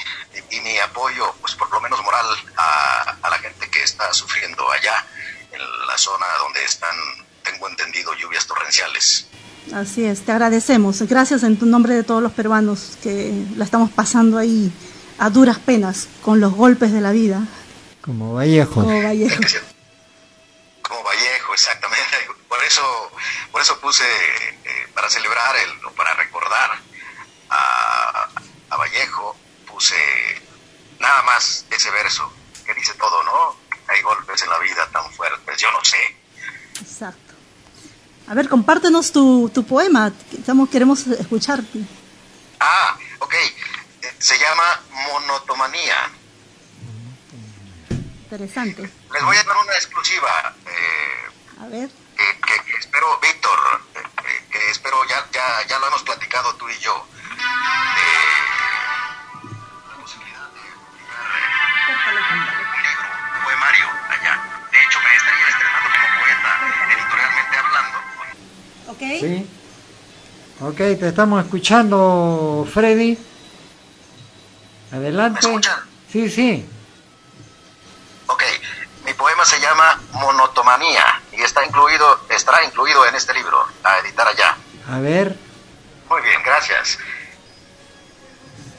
[0.58, 2.26] y mi apoyo, pues por lo menos moral,
[2.58, 5.06] a, a la gente que está sufriendo allá,
[5.88, 6.95] la zona donde están,
[7.43, 9.28] tengo entendido, lluvias torrenciales.
[9.74, 11.01] Así es, te agradecemos.
[11.03, 14.72] Gracias en tu nombre de todos los peruanos que la estamos pasando ahí
[15.20, 17.47] a duras penas con los golpes de la vida.
[18.01, 18.74] Como Vallejo.
[18.74, 19.41] Como Vallejo.
[20.82, 22.18] Como Vallejo, exactamente.
[22.49, 23.11] Por eso,
[23.51, 26.72] por eso puse, eh, para celebrar, el, o para recordar
[27.49, 28.30] a,
[28.70, 29.95] a Vallejo, puse
[30.99, 32.32] nada más ese verso
[32.66, 33.62] que dice todo, ¿no?
[33.88, 35.98] Hay golpes en la vida tan fuertes, yo no sé.
[36.82, 37.34] Exacto.
[38.28, 40.12] A ver, compártenos tu, tu poema.
[40.32, 41.80] Estamos, queremos escucharte.
[42.60, 43.34] Ah, ok.
[43.34, 46.10] Eh, Se llama Monotomanía.
[48.24, 48.82] Interesante.
[49.14, 50.56] Les voy a dar una exclusiva.
[50.66, 51.90] eh, A ver.
[52.18, 53.60] que, que- que espero, Víctor,
[53.96, 57.06] eh, eh, que espero, ya, ya, ya lo hemos platicado tú y yo,
[70.62, 73.18] Ok, te estamos escuchando, Freddy.
[74.91, 75.39] Adelante.
[75.41, 75.80] ¿Me escuchan?
[76.12, 76.66] Sí, sí.
[78.28, 78.43] Ok,
[79.06, 84.28] mi poema se llama Monotomanía y está incluido, estará incluido en este libro, a editar
[84.28, 84.56] allá.
[84.89, 85.36] A ver.
[86.10, 86.99] Muy bien, gracias.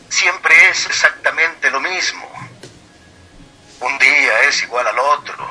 [0.09, 2.27] Siempre es exactamente lo mismo.
[3.81, 5.47] Un día es igual al otro.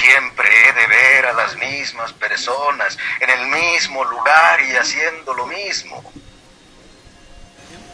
[0.00, 5.46] Siempre he de ver a las mismas personas en el mismo lugar y haciendo lo
[5.46, 6.10] mismo.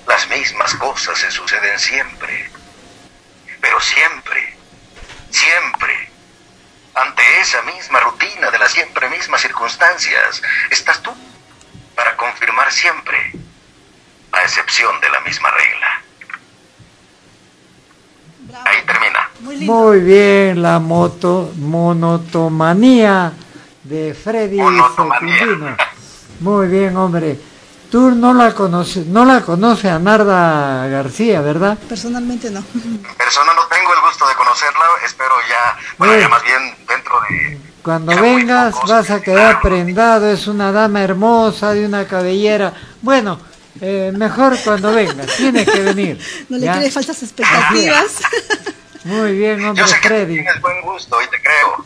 [0.06, 2.48] Las mismas cosas se suceden siempre.
[3.60, 4.56] Pero siempre,
[5.32, 6.08] siempre,
[6.94, 10.40] ante esa misma rutina de las siempre mismas circunstancias,
[10.70, 11.12] estás tú
[11.96, 13.32] para confirmar siempre,
[14.30, 16.02] a excepción de la misma regla.
[18.64, 19.66] Ahí termina.
[19.72, 23.32] Muy bien, la moto, monotomanía
[23.84, 25.38] de Freddy Monotomanía.
[25.38, 25.76] Secundino.
[26.40, 27.38] Muy bien, hombre.
[27.90, 31.78] Tú no la conoces, no la conoces a Narda García, ¿verdad?
[31.88, 32.60] Personalmente no.
[33.16, 36.20] Persona no tengo el gusto de conocerla, espero ya, bueno, Eh.
[36.20, 37.60] ya más bien dentro de...
[37.82, 42.72] Cuando ya vengas vas a quedar prendado, es una dama hermosa, de una cabellera.
[43.00, 43.38] Bueno,
[43.80, 46.18] eh, mejor cuando vengas, tienes que venir.
[46.48, 48.20] No le crees falsas expectativas.
[49.04, 50.34] Muy bien, hombre, Yo sé que Freddy.
[50.34, 51.84] tienes buen gusto y te creo.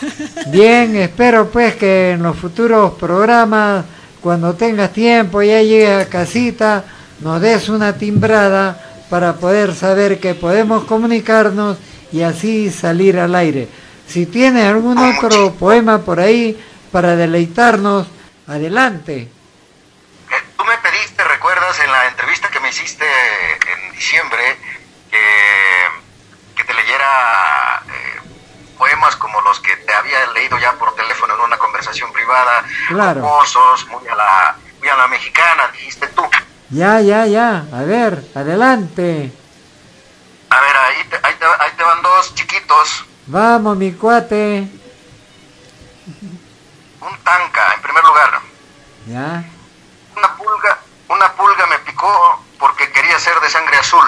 [0.48, 3.84] Bien, espero pues que en los futuros programas,
[4.20, 6.84] cuando tengas tiempo, ya llegues a casita,
[7.20, 8.80] nos des una timbrada
[9.10, 11.78] para poder saber que podemos comunicarnos
[12.12, 13.68] y así salir al aire.
[14.06, 16.56] Si tienes algún otro poema por ahí
[16.92, 18.06] para deleitarnos,
[18.46, 19.16] adelante.
[19.22, 24.56] Eh, Tú me pediste, recuerdas, en la entrevista que me hiciste en diciembre,
[25.10, 25.18] que,
[26.56, 28.20] que te leyera eh,
[28.78, 29.92] poemas como los que te
[30.58, 33.22] ya por teléfono en una conversación privada, Claro.
[33.22, 36.22] jocosos, muy a la, muy a la mexicana, dijiste tú.
[36.70, 37.64] Ya, ya, ya.
[37.72, 39.32] A ver, adelante.
[40.50, 43.04] A ver, ahí te, ahí te, ahí te van dos chiquitos.
[43.26, 44.68] Vamos, mi cuate.
[47.00, 48.40] Un tanca, en primer lugar.
[49.06, 49.44] Ya.
[50.16, 50.78] Una pulga,
[51.08, 54.06] una pulga me picó porque quería ser de sangre azul.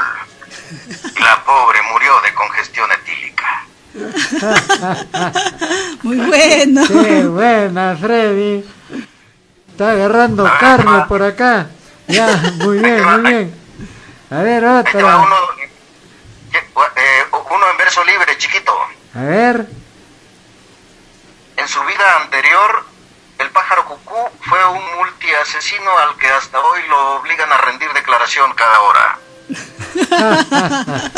[1.17, 3.65] Y la pobre murió de congestión etílica.
[6.03, 6.83] Muy bueno.
[6.87, 8.65] Qué buena, Freddy.
[9.71, 11.09] Está agarrando carne va.
[11.09, 11.67] por acá.
[12.07, 13.55] Ya, muy bien, muy bien.
[14.31, 15.17] A ver, otra.
[15.17, 15.37] uno,
[16.53, 18.73] eh, uno en verso libre, chiquito.
[19.15, 19.67] A ver.
[21.57, 22.85] En su vida anterior,
[23.39, 28.53] el pájaro cucú fue un multiasesino al que hasta hoy lo obligan a rendir declaración
[28.55, 29.19] cada hora.
[29.51, 31.13] Está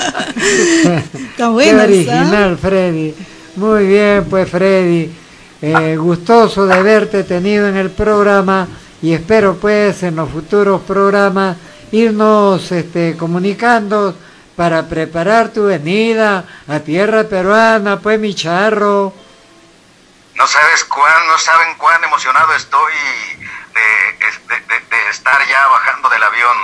[1.37, 1.81] Qué bueno.
[1.81, 1.85] ¿ah?
[1.85, 3.15] original, Freddy.
[3.57, 5.19] Muy bien, pues, Freddy.
[5.61, 8.67] Eh, gustoso de haberte tenido en el programa
[9.01, 11.57] y espero, pues, en los futuros programas
[11.93, 14.17] irnos este, comunicando
[14.57, 19.13] para preparar tu venida a tierra peruana, pues, mi charro.
[20.35, 22.93] No sabes cuán, no saben cuán emocionado estoy
[23.75, 26.57] de, de- de- de estar ya bajando del avión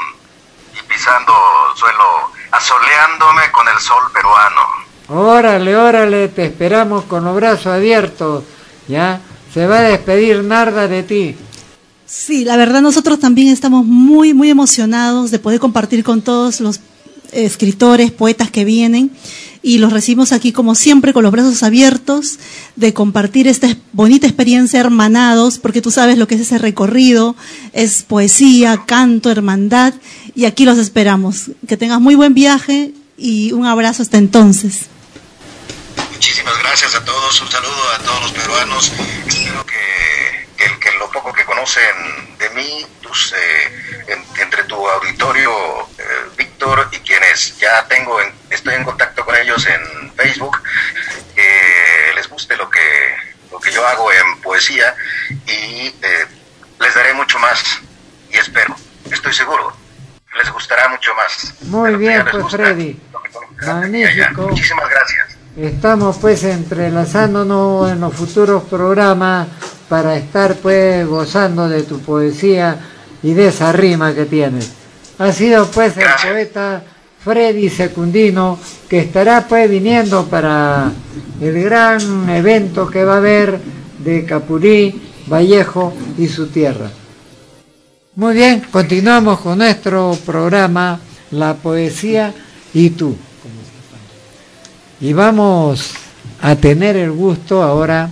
[0.88, 1.32] pisando
[1.76, 4.60] suelo, asoleándome con el sol peruano.
[5.08, 8.44] Órale, órale, te esperamos con los brazos abiertos.
[8.88, 9.20] ¿Ya?
[9.52, 11.36] Se va a despedir Narda de ti.
[12.06, 16.80] Sí, la verdad nosotros también estamos muy, muy emocionados de poder compartir con todos los
[17.32, 19.10] escritores, poetas que vienen
[19.62, 22.38] y los recibimos aquí como siempre con los brazos abiertos
[22.76, 27.36] de compartir esta bonita experiencia hermanados, porque tú sabes lo que es ese recorrido,
[27.72, 29.94] es poesía, canto, hermandad
[30.34, 31.50] y aquí los esperamos.
[31.66, 34.86] Que tengas muy buen viaje y un abrazo hasta entonces.
[36.12, 38.92] Muchísimas gracias a todos, un saludo a todos los peruanos.
[39.26, 44.86] Espero que, que, que lo poco que conocen de mí, tus, eh, en- entre tu
[44.88, 45.52] auditorio,
[45.98, 46.02] eh,
[46.36, 50.60] Víctor, y quienes ya tengo, en- estoy en contacto con ellos en Facebook,
[51.34, 52.80] que les guste lo que,
[53.52, 54.94] lo que yo hago en poesía
[55.46, 56.26] y eh,
[56.80, 57.62] les daré mucho más.
[58.30, 58.74] Y espero,
[59.10, 59.74] estoy seguro,
[60.36, 61.54] les gustará mucho más.
[61.62, 63.00] Muy bien, pues, gusta, Freddy.
[63.64, 64.42] Magnífico.
[64.48, 65.37] Muchísimas gracias.
[65.58, 69.48] Estamos pues entrelazándonos en los futuros programas
[69.88, 72.78] para estar pues gozando de tu poesía
[73.24, 74.70] y de esa rima que tienes.
[75.18, 76.84] Ha sido pues el poeta
[77.24, 78.56] Freddy Secundino
[78.88, 80.92] que estará pues viniendo para
[81.40, 83.58] el gran evento que va a haber
[83.98, 86.88] de Capurí, Vallejo y su tierra.
[88.14, 91.00] Muy bien, continuamos con nuestro programa
[91.32, 92.32] La Poesía
[92.72, 93.16] y tú.
[95.00, 95.92] Y vamos
[96.40, 98.10] a tener el gusto ahora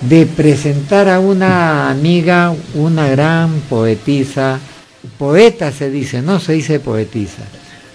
[0.00, 4.58] de presentar a una amiga, una gran poetisa,
[5.18, 7.42] poeta se dice, no se dice poetisa,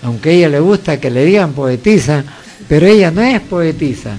[0.03, 2.23] aunque a ella le gusta que le digan poetisa,
[2.67, 4.17] pero ella no es poetisa,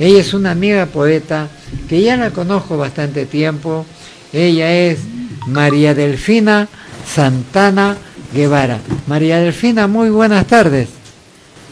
[0.00, 1.48] ella es una amiga poeta
[1.88, 3.86] que ya la conozco bastante tiempo,
[4.32, 4.98] ella es
[5.46, 6.68] María Delfina
[7.06, 7.96] Santana
[8.34, 8.80] Guevara.
[9.06, 10.88] María Delfina, muy buenas tardes.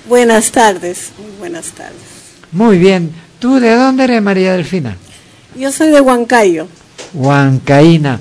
[0.08, 1.96] Buenas tardes, buenas tardes.
[2.52, 4.96] Muy bien, ¿tú de dónde eres María Delfina?
[5.56, 6.66] Yo soy de Huancayo.
[7.14, 8.20] Huancaína.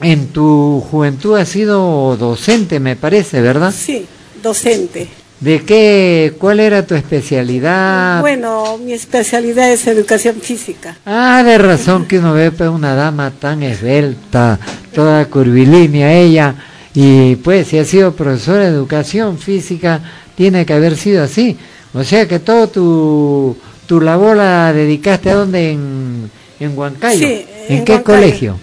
[0.00, 3.72] En tu juventud has sido docente, me parece, ¿verdad?
[3.76, 4.06] Sí,
[4.42, 5.08] docente.
[5.40, 8.20] ¿De qué, cuál era tu especialidad?
[8.20, 10.96] Bueno, mi especialidad es educación física.
[11.04, 14.58] Ah, de razón que uno ve pues, una dama tan esbelta,
[14.94, 16.54] toda curvilínea ella,
[16.94, 20.00] y pues si has sido profesora de educación física,
[20.36, 21.58] tiene que haber sido así.
[21.96, 26.30] O sea que todo tu, tu labor la dedicaste a dónde en,
[26.60, 27.26] en Huancayo.
[27.26, 28.04] Sí, ¿En, en qué Huancayo.
[28.20, 28.58] colegio?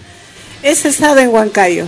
[0.62, 1.86] He cesado en Huancayo.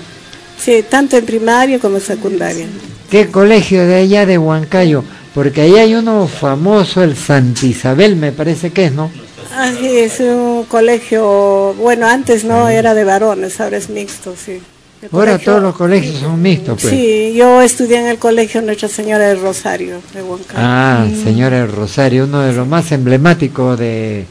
[0.58, 2.66] Sí, tanto en primaria como en secundaria.
[3.10, 5.04] ¿Qué colegio de allá de Huancayo?
[5.34, 9.10] Porque ahí hay uno famoso, el Santa Isabel, me parece que es, ¿no?
[9.52, 14.60] Ah, sí, es un colegio, bueno, antes no era de varones, ahora es mixto, sí.
[15.12, 16.92] Ahora colegio- todos los colegios son mixtos, pues.
[16.94, 20.54] Sí, yo estudié en el colegio Nuestra Señora del Rosario de Huancayo.
[20.58, 24.24] Ah, señora del Rosario, uno de los más emblemáticos de,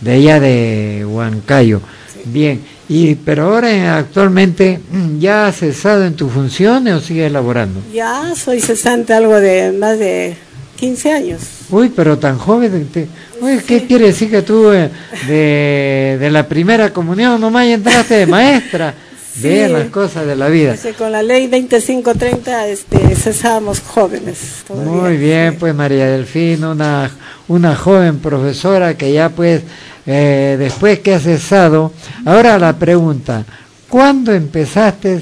[0.00, 1.80] de allá de Huancayo.
[2.24, 7.80] Bien, y pero ahora actualmente mm, ya has cesado en tus funciones o sigues elaborando.
[7.94, 10.36] Ya soy cesante algo de más de
[10.76, 11.40] 15 años.
[11.70, 12.88] Uy, pero tan joven.
[12.92, 13.08] te-
[13.40, 14.90] Uy, ¿qué quiere decir que tú eh,
[15.26, 18.94] de, de la primera comunión nomás entraste de maestra?
[19.34, 19.42] Sí.
[19.42, 20.76] Vean las cosas de la vida.
[20.96, 24.64] Con la ley 2530 este, cesábamos jóvenes.
[24.66, 24.92] todavía.
[24.92, 27.10] Muy bien, pues María Delfina, una,
[27.46, 29.62] una joven profesora que ya pues
[30.06, 31.92] eh, después que ha cesado,
[32.24, 33.44] ahora la pregunta,
[33.90, 35.20] ¿cuándo empezaste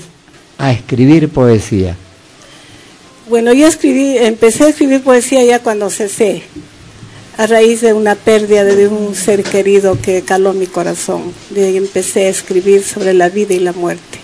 [0.58, 1.96] a escribir poesía?
[3.28, 6.44] Bueno, yo escribí, empecé a escribir poesía ya cuando cesé,
[7.36, 11.32] a raíz de una pérdida de un ser querido que caló mi corazón.
[11.50, 14.18] De ahí empecé a escribir sobre la vida y la muerte.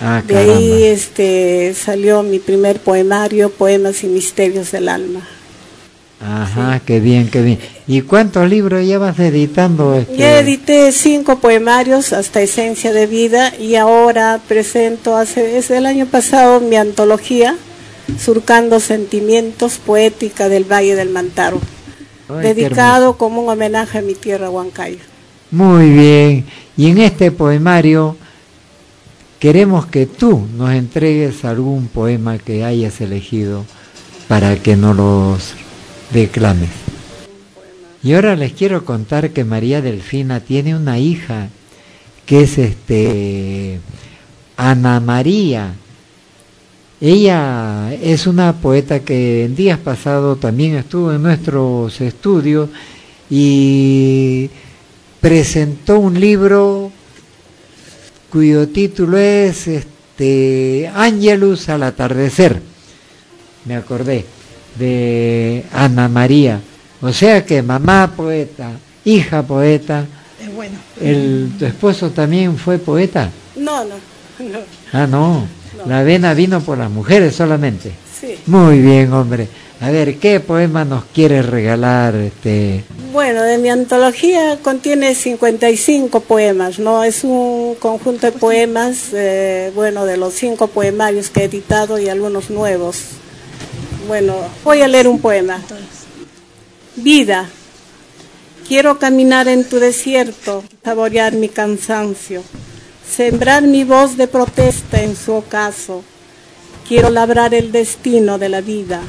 [0.00, 5.26] Ah, De ahí este, salió mi primer poemario, Poemas y Misterios del Alma.
[6.22, 7.58] Ajá, qué bien, qué bien.
[7.86, 9.94] ¿Y cuántos libros llevas editando?
[9.94, 10.16] Este?
[10.16, 16.04] Ya edité cinco poemarios hasta Esencia de Vida y ahora presento, hace, desde el año
[16.06, 17.56] pasado, mi antología,
[18.18, 21.58] Surcando Sentimientos, Poética del Valle del Mantaro,
[22.30, 24.98] Ay, dedicado como un homenaje a mi tierra Huancayo.
[25.50, 26.44] Muy bien.
[26.76, 28.16] Y en este poemario
[29.38, 33.64] queremos que tú nos entregues algún poema que hayas elegido
[34.28, 35.54] para que nos los
[36.12, 36.70] declames.
[38.02, 41.48] Y ahora les quiero contar que María Delfina tiene una hija
[42.24, 43.80] que es este
[44.56, 45.74] Ana María.
[47.00, 52.68] Ella es una poeta que en días pasados también estuvo en nuestros estudios
[53.30, 54.50] y
[55.18, 56.92] presentó un libro
[58.28, 62.60] cuyo título es este Angelus al atardecer.
[63.64, 64.26] Me acordé
[64.78, 66.60] de Ana María.
[67.00, 68.72] O sea que mamá poeta,
[69.06, 70.04] hija poeta.
[70.38, 70.76] Es bueno.
[71.00, 73.30] El, ¿Tu esposo también fue poeta?
[73.56, 73.94] No, no,
[74.38, 74.58] no.
[74.92, 75.59] Ah, no.
[75.86, 77.92] La vena vino por las mujeres solamente.
[78.20, 78.36] Sí.
[78.46, 79.48] Muy bien, hombre.
[79.80, 82.14] A ver, ¿qué poema nos quieres regalar?
[82.14, 82.84] Este?
[83.12, 87.02] Bueno, de mi antología contiene 55 poemas, ¿no?
[87.02, 92.10] Es un conjunto de poemas, eh, bueno, de los cinco poemarios que he editado y
[92.10, 92.98] algunos nuevos.
[94.06, 95.62] Bueno, voy a leer un poema.
[96.96, 97.48] Vida,
[98.68, 102.42] quiero caminar en tu desierto, saborear mi cansancio,
[103.10, 106.04] sembrar mi voz de protesta en su ocaso.
[106.86, 109.00] Quiero labrar el destino de la vida,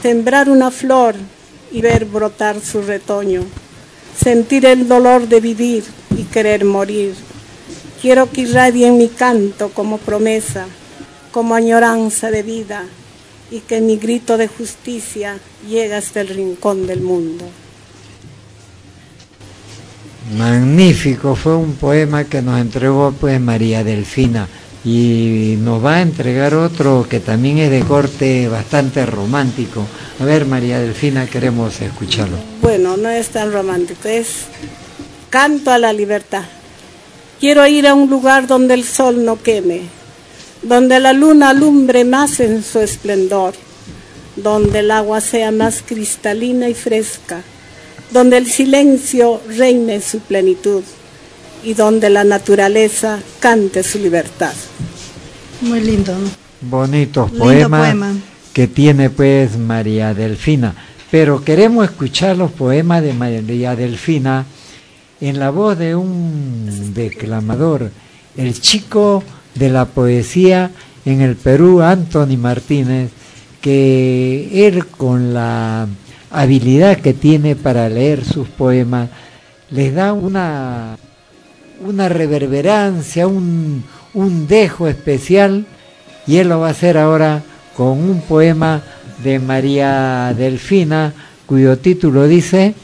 [0.00, 1.16] sembrar una flor
[1.72, 3.42] y ver brotar su retoño,
[4.16, 5.84] sentir el dolor de vivir
[6.16, 7.14] y querer morir.
[8.00, 10.66] Quiero que irradie mi canto como promesa,
[11.32, 12.84] como añoranza de vida,
[13.50, 17.44] y que mi grito de justicia llegue hasta el rincón del mundo.
[20.36, 24.46] Magnífico, fue un poema que nos entregó pues María Delfina
[24.84, 29.86] y nos va a entregar otro que también es de corte bastante romántico.
[30.20, 32.36] A ver María Delfina, queremos escucharlo.
[32.62, 34.44] Bueno, no es tan romántico, es
[35.30, 36.44] canto a la libertad.
[37.40, 39.82] Quiero ir a un lugar donde el sol no queme,
[40.62, 43.54] donde la luna alumbre más en su esplendor,
[44.36, 47.42] donde el agua sea más cristalina y fresca,
[48.10, 50.82] donde el silencio reine en su plenitud.
[51.64, 54.52] y donde la naturaleza cante su libertad.
[55.60, 56.14] Muy lindo.
[56.60, 57.96] Bonitos poemas
[58.52, 60.74] que tiene pues María Delfina.
[61.10, 64.46] Pero queremos escuchar los poemas de María Delfina
[65.20, 67.90] en la voz de un declamador,
[68.36, 69.24] el chico
[69.54, 70.70] de la poesía
[71.04, 73.10] en el Perú, Anthony Martínez,
[73.60, 75.88] que él con la
[76.30, 79.10] habilidad que tiene para leer sus poemas,
[79.70, 80.96] les da una,
[81.80, 83.84] una reverberancia, un,
[84.14, 85.66] un dejo especial,
[86.26, 87.42] y él lo va a hacer ahora
[87.76, 88.82] con un poema
[89.22, 91.14] de María Delfina,
[91.46, 92.74] cuyo título dice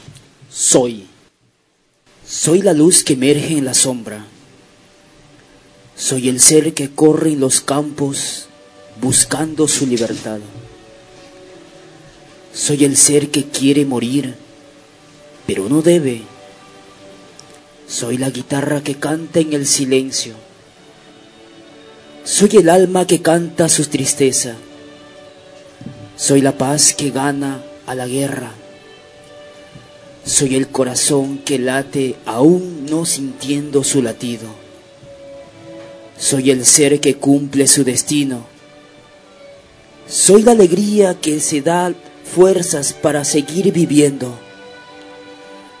[0.49, 1.05] Soy.
[2.25, 4.25] Soy la luz que emerge en la sombra.
[5.95, 8.47] Soy el ser que corre en los campos
[9.01, 10.39] buscando su libertad.
[12.55, 14.33] Soy el ser que quiere morir,
[15.45, 16.21] pero no debe.
[17.85, 20.35] Soy la guitarra que canta en el silencio.
[22.23, 24.55] Soy el alma que canta su tristeza.
[26.15, 28.53] Soy la paz que gana a la guerra.
[30.23, 34.47] Soy el corazón que late aún no sintiendo su latido.
[36.17, 38.45] Soy el ser que cumple su destino.
[40.07, 41.93] Soy la alegría que se da
[42.25, 44.37] fuerzas para seguir viviendo.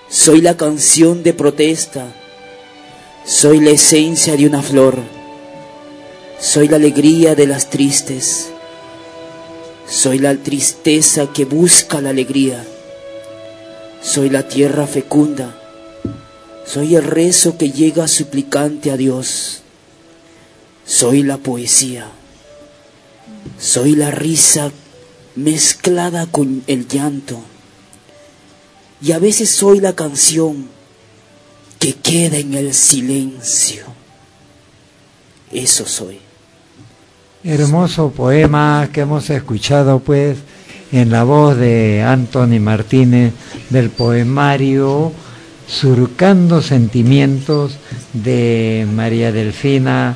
[0.09, 2.05] Soy la canción de protesta.
[3.25, 4.99] Soy la esencia de una flor.
[6.39, 8.49] Soy la alegría de las tristes.
[9.87, 12.63] Soy la tristeza que busca la alegría.
[14.01, 15.59] Soy la tierra fecunda.
[16.65, 19.61] Soy el rezo que llega suplicante a Dios.
[20.85, 22.07] Soy la poesía.
[23.59, 24.71] Soy la risa
[25.35, 27.39] mezclada con el llanto.
[29.01, 30.67] Y a veces soy la canción
[31.79, 33.83] que queda en el silencio.
[35.51, 36.19] Eso soy.
[37.43, 40.37] Hermoso poema que hemos escuchado pues
[40.91, 43.33] en la voz de Anthony Martínez
[43.69, 45.11] del poemario
[45.67, 47.77] Surcando Sentimientos
[48.13, 50.15] de María Delfina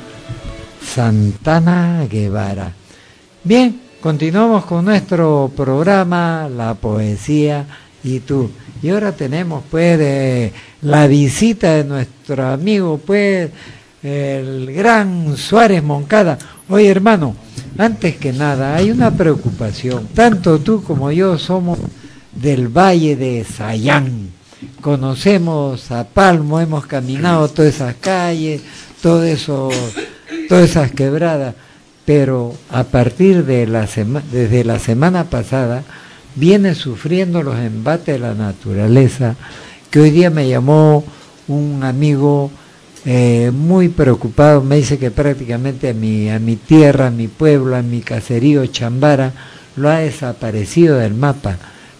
[0.84, 2.72] Santana Guevara.
[3.44, 7.66] Bien, continuamos con nuestro programa La Poesía
[8.02, 8.50] y tú.
[8.82, 10.52] Y ahora tenemos pues
[10.82, 13.50] la visita de nuestro amigo pues
[14.02, 16.38] el gran Suárez Moncada.
[16.68, 17.36] Oye hermano,
[17.76, 20.08] antes que nada hay una preocupación.
[20.14, 21.78] Tanto tú como yo somos
[22.32, 24.30] del Valle de Sayán.
[24.80, 28.62] Conocemos a Palmo, hemos caminado todas esas calles,
[29.02, 29.46] todas
[30.50, 31.54] esas quebradas.
[32.04, 33.86] Pero a partir de la
[34.32, 35.84] desde la semana pasada
[36.34, 39.36] viene sufriendo los embates de la naturaleza,
[39.90, 41.04] que hoy día me llamó
[41.48, 42.50] un amigo
[43.04, 47.76] eh, muy preocupado, me dice que prácticamente a mi, a mi tierra, a mi pueblo,
[47.76, 49.32] a mi caserío Chambara,
[49.76, 51.56] lo ha desaparecido del mapa,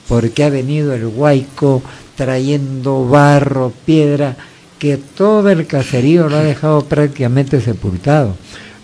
[0.09, 1.82] porque ha venido el huaico
[2.16, 4.36] trayendo barro, piedra,
[4.78, 8.36] que todo el caserío lo ha dejado prácticamente sepultado.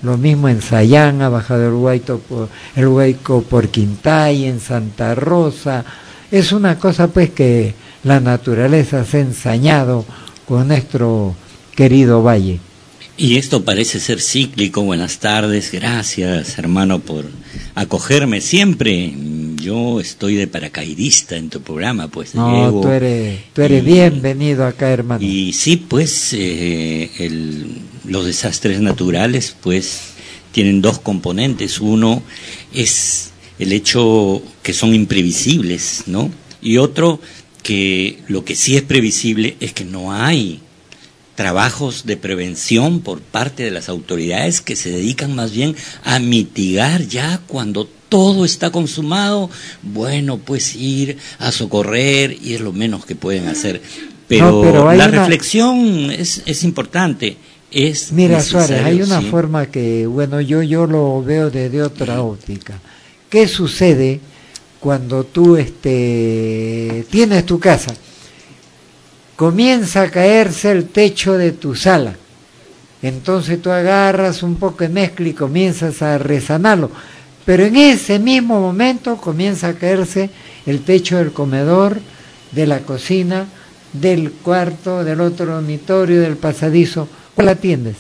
[0.03, 5.15] Lo mismo en Sayán ha bajado el, huaico por, el huaico por Quintay, en Santa
[5.15, 5.85] Rosa.
[6.31, 7.75] Es una cosa pues que
[8.05, 10.05] la naturaleza se ha ensañado
[10.47, 11.35] con nuestro
[11.75, 12.61] querido Valle.
[13.19, 14.83] Y esto parece ser cíclico.
[14.83, 15.73] Buenas tardes.
[15.73, 17.25] Gracias, hermano, por
[17.75, 19.15] acogerme siempre.
[19.57, 22.35] Yo estoy de paracaidista en tu programa, pues.
[22.35, 25.25] No, tú eres, tú eres bienvenido acá, hermano.
[25.25, 27.11] Y sí, pues, eh,
[28.07, 30.01] los desastres naturales, pues,
[30.53, 31.81] tienen dos componentes.
[31.81, 32.23] Uno
[32.73, 36.31] es el hecho que son imprevisibles, ¿no?
[36.63, 37.21] Y otro
[37.63, 40.61] que lo que sí es previsible es que no hay
[41.35, 47.07] trabajos de prevención por parte de las autoridades que se dedican más bien a mitigar
[47.07, 49.51] ya cuando todo está consumado,
[49.83, 53.83] bueno, pues ir a socorrer y es lo menos que pueden hacer.
[54.29, 57.37] Pero, la reflexión es, es importante.
[57.71, 62.81] Es Mira, Suárez, hay una forma que, bueno, yo, yo lo veo desde otra óptica.
[63.29, 64.21] ¿Qué sucede
[64.81, 67.95] cuando tú este, tienes tu casa?
[69.37, 72.17] comienza a caerse el techo de tu sala.
[73.03, 76.91] Entonces tú agarras un poco de mezcla y comienzas a resanarlo.
[77.45, 80.31] Pero en ese mismo momento comienza a caerse
[80.65, 82.01] el techo del comedor,
[82.51, 83.47] de la cocina,
[83.93, 87.07] del cuarto, del otro dormitorio, del pasadizo.
[87.37, 87.95] ¿Cuál atiendes?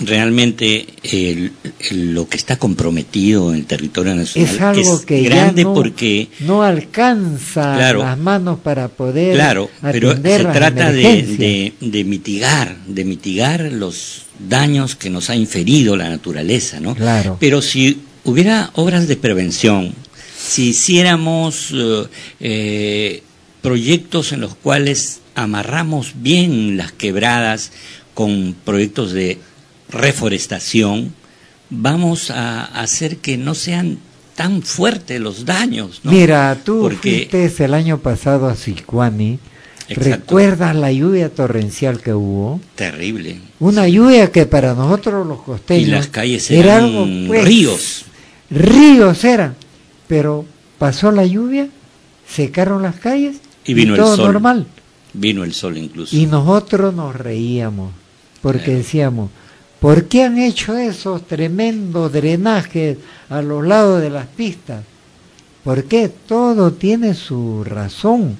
[0.00, 1.52] realmente el-
[1.90, 5.72] el- lo que está comprometido en el territorio nacional Es algo que ya grande no-
[5.72, 8.00] porque no alcanza Claro.
[8.00, 14.24] las manos para poder Claro, pero se trata de, de- de mitigar, de mitigar los
[14.38, 16.94] daños que nos ha inferido la naturaleza, ¿no?
[16.94, 17.38] Claro.
[17.40, 19.94] Pero si hubiera obras de prevención,
[20.38, 22.04] si hiciéramos eh,
[22.40, 23.22] eh,
[23.62, 27.70] proyectos en los cuales amarramos bien las quebradas
[28.14, 29.38] con proyectos de
[29.88, 31.14] reforestación,
[31.70, 33.98] vamos a hacer que no sean
[34.34, 36.10] tan fuertes los daños, ¿no?
[36.12, 39.38] Mira, tú Porque- fuiste el año pasado a Sicuani.
[39.88, 42.60] ¿Recuerdas la lluvia torrencial que hubo?
[42.74, 43.38] Terrible.
[43.60, 48.04] Una lluvia que para nosotros los costeños Y las calles era eran algo, pues, ríos.
[48.50, 49.54] Ríos eran.
[50.08, 50.44] Pero
[50.78, 51.68] pasó la lluvia,
[52.28, 54.32] secaron las calles Y vino el todo sol.
[54.32, 54.66] normal.
[55.18, 56.14] Vino el sol incluso.
[56.14, 57.92] Y nosotros nos reíamos
[58.42, 59.30] porque decíamos,
[59.80, 62.98] ¿por qué han hecho esos tremendos drenajes
[63.28, 64.84] a los lados de las pistas?
[65.64, 66.08] ¿Por qué?
[66.08, 68.38] Todo tiene su razón.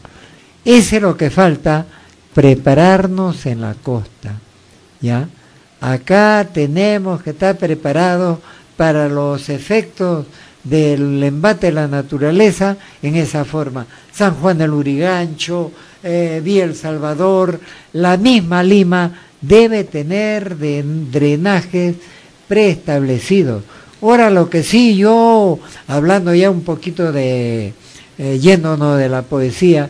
[0.65, 1.87] Ese es lo que falta,
[2.35, 4.39] prepararnos en la costa.
[5.01, 5.29] ¿Ya?
[5.81, 8.39] Acá tenemos que estar preparados
[8.77, 10.27] para los efectos
[10.69, 13.87] del embate de la naturaleza en esa forma.
[14.13, 15.73] San Juan del Urigancho,
[16.03, 17.61] eh, El Salvador,
[17.93, 21.97] la misma Lima debe tener de drenajes
[22.49, 23.63] preestablecidos.
[24.03, 27.73] Ahora lo que sí, yo, hablando ya un poquito de,
[28.19, 29.89] eh, yéndonos de la poesía,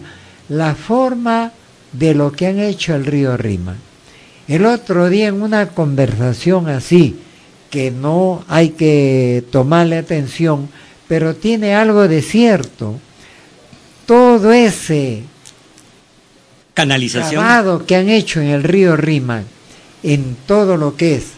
[0.48, 1.52] la forma
[1.92, 3.76] de lo que han hecho el río Rima.
[4.46, 7.16] El otro día en una conversación así,
[7.70, 10.68] que no hay que tomarle atención,
[11.08, 12.98] pero tiene algo de cierto.
[14.06, 15.24] Todo ese
[16.74, 17.86] Canalización.
[17.86, 19.42] que han hecho en el río Rima,
[20.02, 21.28] en todo lo que es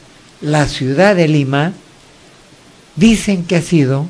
[0.41, 1.73] la ciudad de Lima,
[2.97, 4.09] dicen que ha sido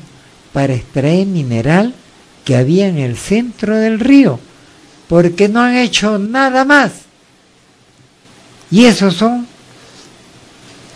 [0.53, 1.93] para extraer mineral
[2.45, 4.39] que había en el centro del río,
[5.07, 6.91] porque no han hecho nada más.
[8.71, 9.47] Y esos son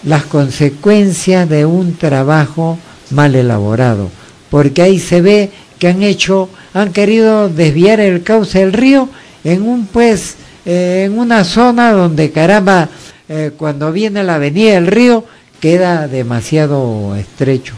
[0.03, 2.77] las consecuencias de un trabajo
[3.09, 4.09] mal elaborado,
[4.49, 9.09] porque ahí se ve que han hecho, han querido desviar el cauce del río
[9.43, 10.35] en un pues,
[10.65, 12.89] eh, en una zona donde caramba,
[13.29, 15.25] eh, cuando viene la avenida del río
[15.59, 17.73] queda demasiado estrecho.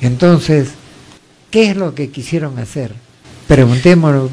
[0.00, 0.70] Entonces,
[1.50, 2.92] ¿qué es lo que quisieron hacer?
[3.46, 4.30] Preguntémoslo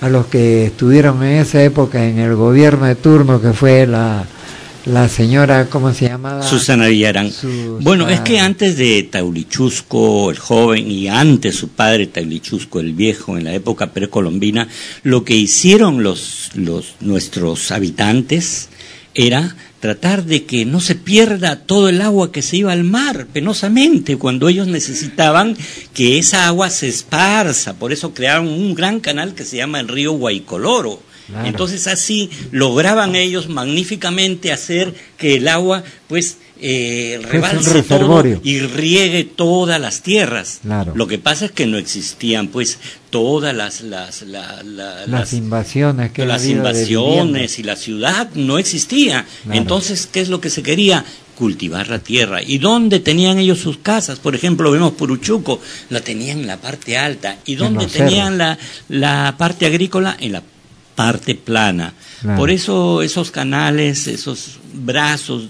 [0.00, 4.24] a los que estuvieron en esa época en el gobierno de turno, que fue la,
[4.88, 6.42] la señora, ¿cómo se llamaba?
[6.42, 7.30] Susana Villarán.
[7.30, 7.78] Susana.
[7.80, 13.36] Bueno, es que antes de Taurichusco, el joven, y antes su padre Taurichusco, el viejo,
[13.36, 14.68] en la época precolombina,
[15.02, 18.68] lo que hicieron los, los, nuestros habitantes
[19.14, 23.26] era tratar de que no se pierda todo el agua que se iba al mar,
[23.32, 25.56] penosamente, cuando ellos necesitaban
[25.94, 27.74] que esa agua se esparza.
[27.74, 31.02] Por eso crearon un gran canal que se llama el río Guaycoloro.
[31.28, 31.46] Claro.
[31.46, 39.24] Entonces así lograban ellos magníficamente hacer que el agua pues eh, rebalse todo y riegue
[39.24, 40.58] todas las tierras.
[40.62, 40.92] Claro.
[40.96, 42.78] Lo que pasa es que no existían pues
[43.10, 49.24] todas las las la- la- las, invasiones que las invasiones y la ciudad no existía.
[49.44, 49.58] Claro.
[49.60, 51.04] Entonces, ¿qué es lo que se quería?
[51.36, 52.42] Cultivar la tierra.
[52.42, 54.18] ¿Y dónde tenían ellos sus casas?
[54.18, 55.60] Por ejemplo, vemos Puruchuco,
[55.90, 57.36] la tenían en la parte alta.
[57.46, 60.16] ¿Y dónde tenían la, la parte agrícola?
[60.18, 60.42] En la
[60.98, 61.94] parte plana.
[62.22, 62.36] Claro.
[62.36, 65.44] Por eso esos canales, esos brazos,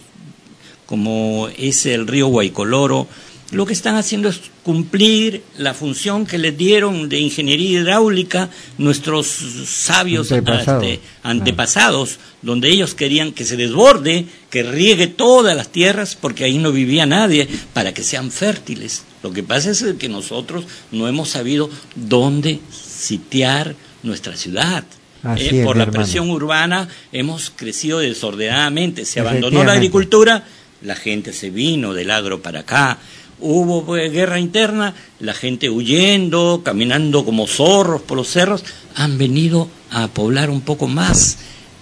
[0.85, 3.09] como es el río Guaycoloro,
[3.51, 9.27] lo que están haciendo es cumplir la función que les dieron de ingeniería hidráulica nuestros
[9.27, 16.45] sabios este, antepasados, donde ellos querían que se desborde, que riegue todas las tierras, porque
[16.45, 19.05] ahí no vivía nadie, para que sean fértiles.
[19.23, 24.85] Lo que pasa es que nosotros no hemos sabido dónde sitiar nuestra ciudad.
[25.23, 26.03] Así Eh, es, por la hermano.
[26.05, 30.45] presión urbana hemos crecido desordenadamente, se abandonó la agricultura,
[30.83, 32.99] la gente se vino del agro para acá,
[33.41, 38.65] hubo pues, guerra interna, la gente huyendo, caminando como zorros por los cerros,
[38.95, 41.39] han venido a poblar un poco más,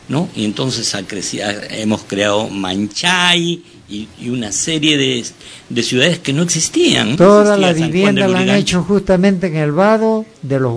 [0.09, 0.29] ¿no?
[0.35, 5.25] Y entonces ha creci- ha- hemos creado Manchay y, y una serie de,
[5.69, 7.11] de ciudades que no existían.
[7.11, 10.73] No Toda existía la vivienda la han hecho justamente en el vado de los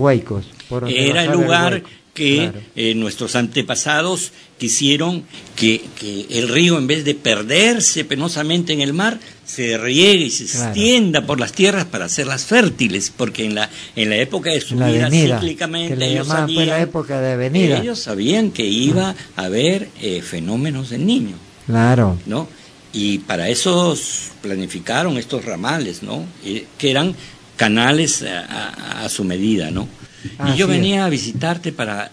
[0.83, 1.83] donde Era el lugar.
[2.19, 2.59] Que Claro.
[2.75, 5.23] eh, nuestros antepasados quisieron
[5.55, 10.29] que, que el río, en vez de perderse penosamente en el mar, se riegue y
[10.29, 10.65] se Claro.
[10.71, 14.75] extienda por las tierras para hacerlas fértiles, porque en la, en la época de su
[14.75, 17.79] la vida avenida, cíclicamente que ellos pues, la sabían, época de avenida.
[17.81, 21.35] ellos sabían que iba a haber eh, fenómenos del niño.
[21.67, 22.17] Claro.
[22.25, 22.47] ¿no?
[22.91, 23.95] Y para eso
[24.41, 26.25] planificaron estos ramales, ¿no?
[26.77, 27.15] que eran
[27.55, 29.87] canales a, su medida, ¿no?
[30.23, 32.11] Y yo venía a visitarte para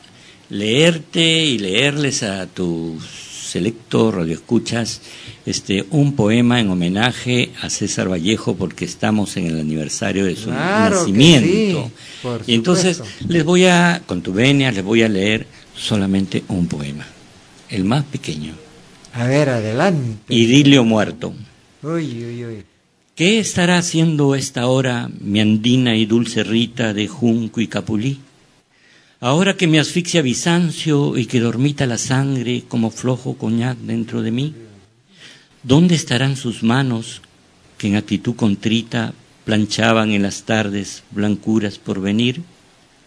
[0.50, 3.02] leerte y leerles a tus
[3.46, 5.00] selecto radioescuchas
[5.46, 10.50] este un poema en homenaje a César Vallejo porque estamos en el aniversario de su
[10.50, 11.90] nacimiento.
[12.46, 15.46] y entonces les voy a, con tu venia, les voy a leer
[15.76, 17.06] solamente un poema,
[17.68, 18.54] el más pequeño.
[19.12, 20.34] A ver, adelante.
[20.34, 21.32] Idilio muerto.
[21.82, 22.75] Uy, uy, uy.
[23.16, 28.20] ¿Qué estará haciendo esta hora mi andina y dulce Rita de junco y capulí?
[29.20, 34.32] Ahora que me asfixia Bizancio y que dormita la sangre como flojo coñac dentro de
[34.32, 34.54] mí,
[35.62, 37.22] ¿dónde estarán sus manos
[37.78, 39.14] que en actitud contrita
[39.46, 42.42] planchaban en las tardes blancuras por venir?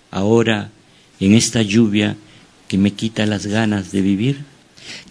[0.09, 0.71] Ahora,
[1.19, 2.17] en esta lluvia
[2.67, 4.43] que me quita las ganas de vivir.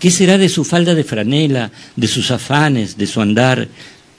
[0.00, 3.68] ¿Qué será de su falda de franela, de sus afanes, de su andar,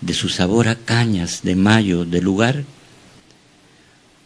[0.01, 2.63] de su sabor a cañas de mayo del lugar?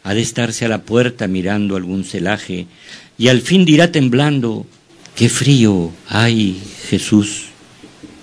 [0.04, 2.68] ha de estarse a la puerta mirando algún celaje,
[3.18, 4.66] y al fin dirá temblando,
[5.16, 7.46] qué frío hay, Jesús,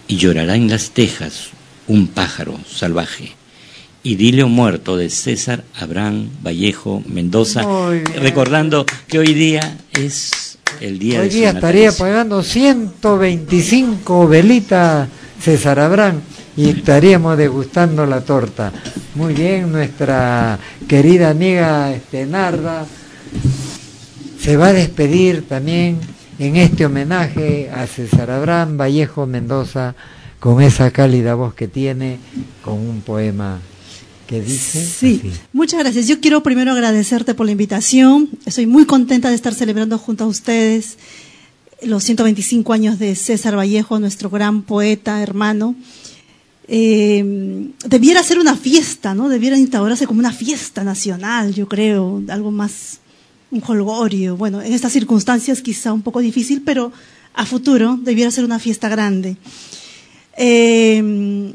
[0.07, 1.49] y llorará en las tejas
[1.87, 3.33] un pájaro salvaje.
[4.03, 7.63] Idilio muerto de César Abraham Vallejo Mendoza,
[8.17, 15.07] recordando que hoy día es el día hoy de día estaría pagando 125 velitas
[15.39, 16.21] César Abraham
[16.57, 18.73] y estaríamos degustando la torta.
[19.15, 20.59] Muy bien, nuestra
[20.89, 22.87] querida amiga este, Narda
[24.41, 25.99] se va a despedir también
[26.39, 29.95] en este homenaje a César Abraham Vallejo Mendoza
[30.39, 32.19] con esa cálida voz que tiene,
[32.63, 33.61] con un poema
[34.27, 34.83] que dice.
[34.83, 36.09] Sí, muchas gracias.
[36.09, 38.31] Yo quiero primero agradecerte por la invitación.
[38.47, 40.97] Estoy muy contenta de estar celebrando junto a ustedes
[41.83, 45.75] los 125 años de César Vallejo, nuestro gran poeta, hermano
[46.73, 49.29] eh, debiera ser una fiesta, ¿no?
[49.29, 53.01] Debiera instaurarse como una fiesta nacional, yo creo, algo más,
[53.51, 54.37] un holgorio.
[54.37, 56.93] Bueno, en estas circunstancias quizá un poco difícil, pero
[57.35, 59.37] a futuro debiera ser una fiesta grande.
[60.37, 61.53] Eh,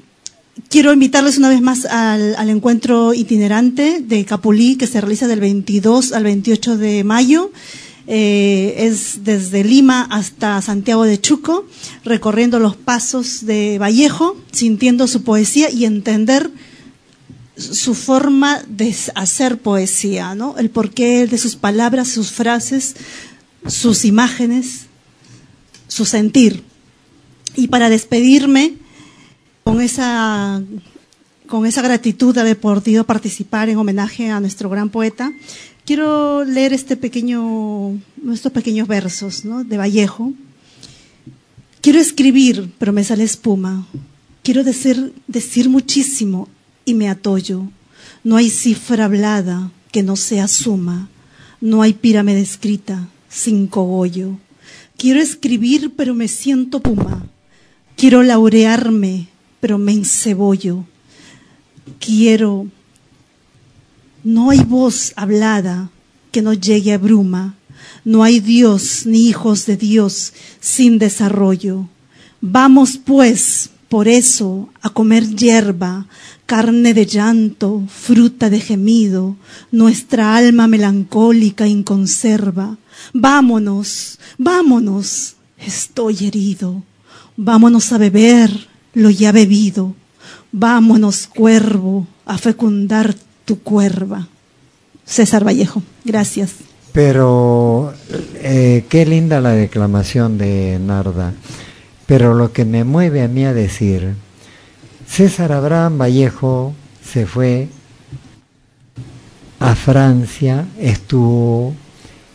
[0.67, 5.39] quiero invitarles una vez más al, al, encuentro itinerante de Capulí que se realiza del
[5.39, 7.51] 22 al 28 de mayo.
[8.07, 11.65] Eh, es desde Lima hasta Santiago de Chuco,
[12.03, 16.51] recorriendo los pasos de Vallejo, sintiendo su poesía y entender
[17.57, 20.55] su forma de hacer poesía, ¿no?
[20.57, 22.95] El porqué de sus palabras, sus frases,
[23.65, 24.85] sus imágenes,
[25.87, 26.63] su sentir.
[27.55, 28.73] Y para despedirme
[29.63, 30.61] con esa
[31.47, 35.31] con esa gratitud de haber podido participar en homenaje a nuestro gran poeta,
[35.85, 37.99] Quiero leer este pequeño,
[38.33, 39.63] estos pequeños versos ¿no?
[39.63, 40.33] de Vallejo.
[41.81, 43.87] Quiero escribir, pero me sale espuma.
[44.41, 46.49] Quiero decir, decir muchísimo
[46.85, 47.69] y me atollo.
[48.23, 51.07] No hay cifra hablada que no sea suma.
[51.61, 54.39] No hay pirámide escrita sin cogollo.
[54.97, 57.27] Quiero escribir, pero me siento puma.
[57.95, 59.27] Quiero laurearme,
[59.59, 60.83] pero me encebollo.
[61.99, 62.65] Quiero
[64.25, 65.91] no hay voz hablada
[66.31, 67.55] que no llegue a bruma.
[68.03, 71.87] No hay Dios ni hijos de Dios sin desarrollo.
[72.41, 76.07] Vamos pues, por eso, a comer hierba,
[76.47, 79.35] carne de llanto, fruta de gemido,
[79.71, 82.77] nuestra alma melancólica inconserva.
[83.13, 86.83] Vámonos, vámonos, estoy herido.
[87.37, 89.95] Vámonos a beber lo ya bebido.
[90.51, 93.15] Vámonos, cuervo, a fecundar
[93.45, 94.27] tu cuerva.
[95.05, 96.55] César Vallejo, gracias.
[96.91, 97.93] Pero
[98.35, 101.33] eh, qué linda la declamación de Narda.
[102.05, 104.15] Pero lo que me mueve a mí a decir,
[105.07, 106.73] César Abraham Vallejo
[107.03, 107.67] se fue
[109.59, 111.73] a Francia, estuvo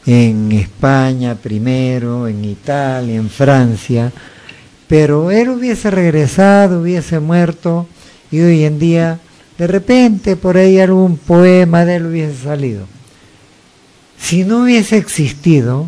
[0.06, 4.12] en España primero, en Italia, en Francia,
[4.88, 7.86] pero él hubiese regresado, hubiese muerto
[8.30, 9.20] y hoy en día
[9.60, 12.86] de repente por ahí algún poema de él hubiese salido.
[14.18, 15.86] Si no hubiese existido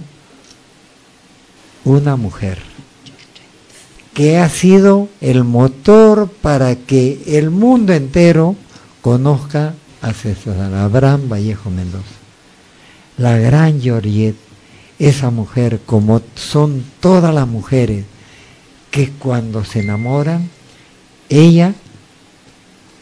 [1.82, 2.58] una mujer
[4.12, 8.56] que ha sido el motor para que el mundo entero
[9.00, 9.72] conozca
[10.02, 12.04] a César Abraham Vallejo Mendoza.
[13.16, 14.36] La gran Georgette,
[14.98, 18.04] esa mujer, como son todas las mujeres,
[18.90, 20.50] que cuando se enamoran,
[21.30, 21.74] ella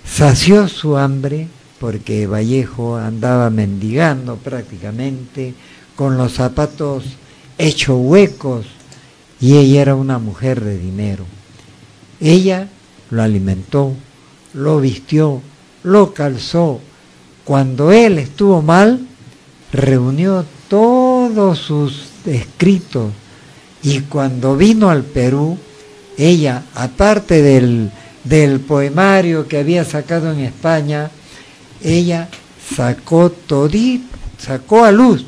[0.05, 1.49] sació su hambre
[1.79, 5.55] porque Vallejo andaba mendigando prácticamente
[5.97, 7.05] con los zapatos
[7.59, 8.67] hechos huecos
[9.41, 11.25] y ella era una mujer de dinero.
[12.21, 12.69] Ella
[13.11, 13.95] lo alimentó,
[14.53, 15.41] lo vistió,
[15.83, 16.81] lo calzó.
[17.45, 19.01] Cuando él estuvo mal,
[19.73, 23.13] reunió todos sus escritos
[23.83, 25.59] y cuando vino al Perú,
[26.19, 27.91] ella, aparte del,
[28.25, 31.11] del poemario que había sacado en España,
[31.83, 32.29] ella
[32.75, 35.27] sacó todito, sacó a luz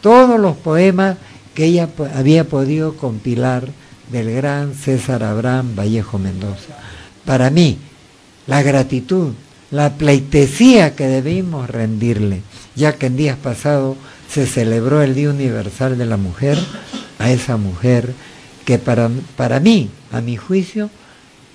[0.00, 1.16] todos los poemas
[1.54, 3.68] que ella había podido compilar
[4.12, 6.78] del gran César Abraham Vallejo Mendoza.
[7.24, 7.78] Para mí,
[8.46, 9.32] la gratitud,
[9.70, 12.42] la pleitesía que debimos rendirle,
[12.74, 13.96] ya que en días pasados
[14.30, 16.58] se celebró el Día Universal de la Mujer,
[17.18, 18.14] a esa mujer
[18.64, 20.90] que para, para mí, a mi juicio,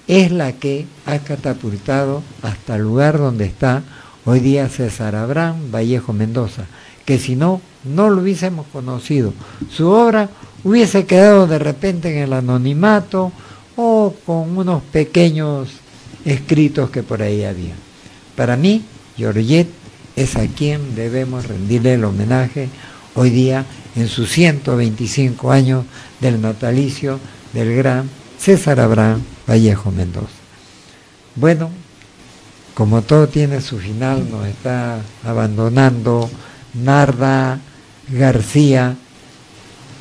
[0.08, 3.84] es la que ha catapultado hasta el lugar donde está
[4.26, 6.66] hoy día César Abraham Vallejo Mendoza,
[7.06, 9.34] que si no, no lo hubiésemos conocido.
[9.70, 10.30] Su obra
[10.64, 13.32] hubiese quedado de repente en el anonimato
[13.76, 15.70] o con unos pequeños
[16.26, 17.76] escritos que por ahí había.
[18.36, 18.84] Para mí,
[19.18, 19.72] Georgette
[20.16, 22.70] es a quien debemos rendirle el homenaje
[23.16, 23.66] hoy día
[23.96, 25.86] en sus 125 años
[26.20, 27.20] del natalicio
[27.54, 28.10] del gran
[28.44, 30.28] César Abraham Vallejo Mendoza.
[31.38, 31.70] Bueno,
[32.74, 36.30] como todo tiene su final, nos está abandonando
[36.74, 37.62] Narda
[38.10, 38.98] García,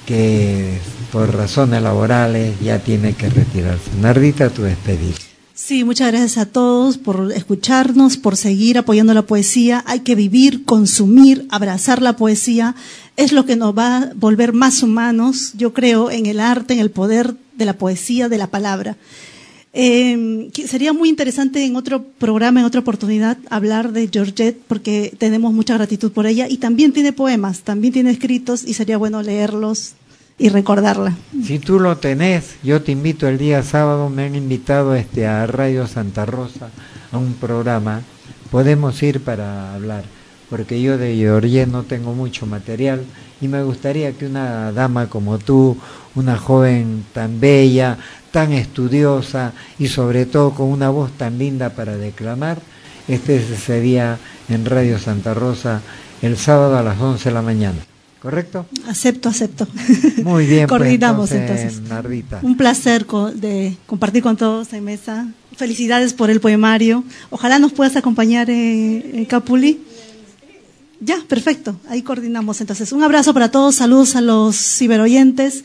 [0.07, 0.77] que
[1.13, 3.93] por razones laborales ya tiene que retirarse.
[4.01, 5.15] Nardita, tu despedida.
[5.55, 9.85] Sí, muchas gracias a todos por escucharnos, por seguir apoyando la poesía.
[9.87, 12.75] Hay que vivir, consumir, abrazar la poesía.
[13.17, 16.81] Es lo que nos va a volver más humanos, yo creo, en el arte, en
[16.81, 18.97] el poder de la poesía, de la palabra.
[19.75, 25.53] Eh, sería muy interesante en otro programa, en otra oportunidad, hablar de Georgette, porque tenemos
[25.53, 26.47] mucha gratitud por ella.
[26.49, 29.95] Y también tiene poemas, también tiene escritos, y sería bueno leerlos
[30.39, 31.17] y recordarla.
[31.45, 35.47] Si tú lo tenés, yo te invito el día sábado, me han invitado este, a
[35.47, 36.71] Radio Santa Rosa
[37.11, 38.03] a un programa.
[38.51, 40.05] Podemos ir para hablar,
[40.51, 43.05] porque yo de Georgette no tengo mucho material
[43.41, 45.77] y me gustaría que una dama como tú,
[46.15, 47.99] una joven tan bella,
[48.31, 52.59] tan estudiosa y sobre todo con una voz tan linda para declamar,
[53.09, 54.19] este sería
[54.49, 55.81] en Radio Santa Rosa
[56.23, 57.79] el sábado a las 11 de la mañana.
[58.21, 58.67] ¿Correcto?
[58.87, 59.67] Acepto, acepto.
[60.23, 60.69] Muy bien.
[60.69, 61.83] Pues, Coordinamos entonces.
[62.43, 65.27] Un placer de compartir con todos en mesa.
[65.57, 67.03] Felicidades por el poemario.
[67.31, 69.83] Ojalá nos puedas acompañar, en Capuli.
[71.01, 71.75] Ya, perfecto.
[71.89, 72.93] Ahí coordinamos entonces.
[72.93, 73.75] Un abrazo para todos.
[73.75, 75.65] Saludos a los ciberoyentes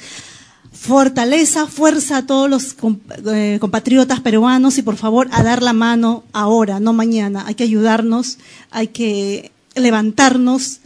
[0.80, 2.76] fortaleza, fuerza a todos los
[3.34, 7.46] eh, compatriotas peruanos y por favor a dar la mano ahora, no mañana.
[7.48, 8.38] Hay que ayudarnos,
[8.72, 10.80] hay que levantarnos,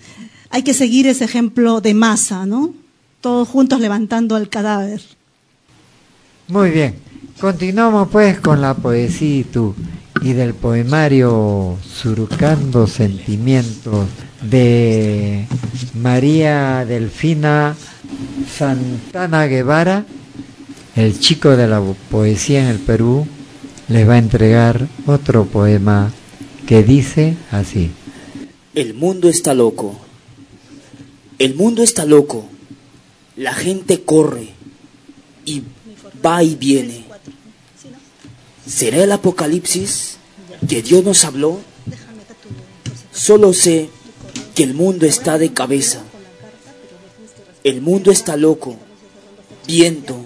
[0.49, 2.73] hay que seguir ese ejemplo de masa, ¿no?
[3.19, 5.01] Todos juntos levantando el cadáver.
[6.47, 6.95] Muy bien.
[7.39, 9.75] Continuamos pues con la poesía y tú
[10.21, 14.07] y del poemario Surcando Sentimientos
[14.41, 15.47] de
[15.95, 17.75] María Delfina
[18.57, 20.05] Santana Guevara,
[20.95, 23.25] el chico de la poesía en el Perú,
[23.87, 26.11] les va a entregar otro poema
[26.67, 27.91] que dice así.
[28.75, 29.99] El mundo está loco.
[31.39, 32.45] El mundo está loco.
[33.35, 34.49] La gente corre
[35.45, 35.63] y
[36.23, 37.05] va y viene.
[38.65, 40.17] ¿Será el apocalipsis
[40.69, 41.59] que Dios nos habló?
[43.11, 43.89] Solo sé
[44.55, 46.03] que el mundo está de cabeza
[47.63, 48.75] el mundo está loco.
[49.67, 50.25] Viento,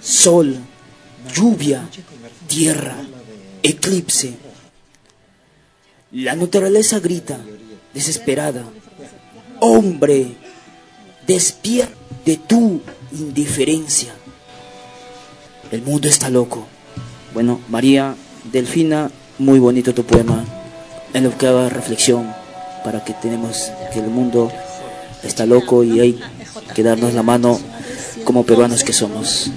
[0.00, 0.56] sol,
[1.34, 1.88] lluvia,
[2.46, 2.96] tierra,
[3.62, 4.34] eclipse.
[6.12, 7.38] La naturaleza grita,
[7.92, 8.64] desesperada.
[9.60, 10.36] Hombre,
[11.26, 12.80] despierta de tu
[13.12, 14.12] indiferencia.
[15.70, 16.66] El mundo está loco.
[17.34, 18.14] Bueno, María
[18.52, 20.44] Delfina, muy bonito tu poema,
[21.12, 22.32] en lo que haga reflexión
[22.84, 24.50] para que tenemos que el mundo
[25.22, 26.20] está loco y hay
[26.78, 27.58] que darnos la mano
[28.22, 29.50] como peruanos que somos.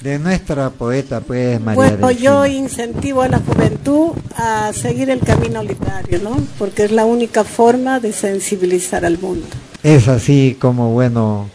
[0.00, 5.62] De nuestra poeta, pues, María Bueno, yo incentivo a la juventud a seguir el camino
[5.62, 6.34] literario, ¿no?
[6.58, 9.46] Porque es la única forma de sensibilizar al mundo.
[9.82, 11.50] Es así como, bueno,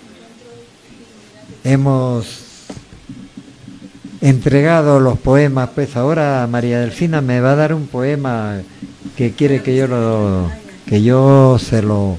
[1.64, 2.44] hemos
[4.22, 8.62] entregado los poemas, pues ahora María Delfina me va a dar un poema
[9.18, 10.52] que quiere que yo lo
[10.86, 12.18] que yo se lo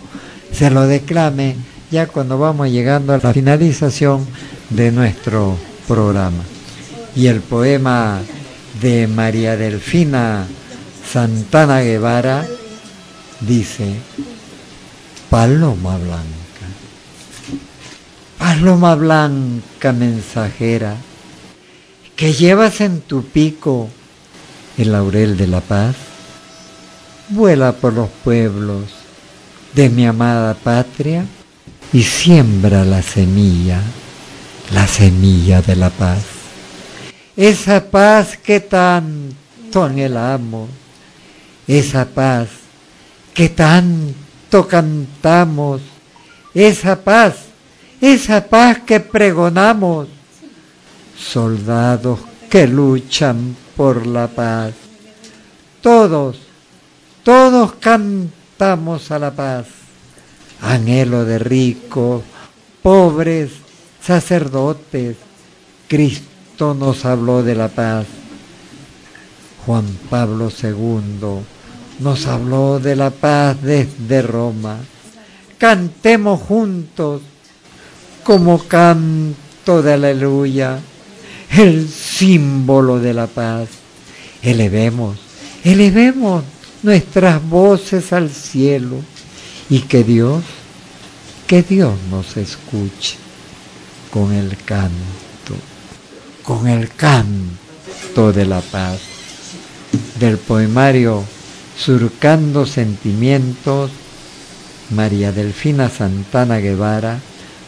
[0.50, 1.54] se lo declame
[1.93, 4.27] ya cuando vamos llegando a la finalización
[4.70, 6.43] de nuestro programa.
[7.14, 8.23] Y el poema
[8.81, 10.47] de María Delfina
[11.06, 12.47] Santana Guevara
[13.40, 13.94] dice,
[15.28, 16.66] Paloma Blanca,
[18.39, 20.97] Paloma Blanca mensajera,
[22.16, 23.90] que llevas en tu pico
[24.78, 25.94] el laurel de la paz,
[27.28, 28.85] vuela por los pueblos
[29.74, 31.27] de mi amada patria
[31.93, 33.81] y siembra la semilla,
[34.73, 36.23] la semilla de la paz.
[37.36, 40.69] Esa paz que tanto anhelamos,
[41.66, 42.48] esa paz
[43.35, 45.82] que tanto cantamos,
[46.55, 47.35] esa paz,
[48.01, 50.09] esa paz que pregonamos,
[51.16, 52.20] soldados
[52.51, 54.73] que luchan por la paz.
[55.81, 56.39] Todos,
[57.23, 59.66] todos cantamos a la paz,
[60.62, 62.22] anhelo de ricos,
[62.82, 63.51] pobres,
[64.01, 65.16] sacerdotes,
[65.89, 68.06] Cristo nos habló de la paz.
[69.66, 71.43] Juan Pablo II
[71.98, 74.78] nos habló de la paz desde Roma.
[75.59, 77.22] Cantemos juntos
[78.24, 80.78] como canto de aleluya,
[81.51, 83.68] el símbolo de la paz.
[84.43, 85.18] Elevemos,
[85.64, 86.43] elevemos
[86.82, 88.97] nuestras voces al cielo
[89.72, 90.44] y que Dios,
[91.46, 93.16] que Dios nos escuche
[94.12, 95.54] con el canto,
[96.42, 99.00] con el canto de la paz
[100.20, 101.24] del poemario
[101.74, 103.90] Surcando Sentimientos,
[104.90, 107.18] María Delfina Santana Guevara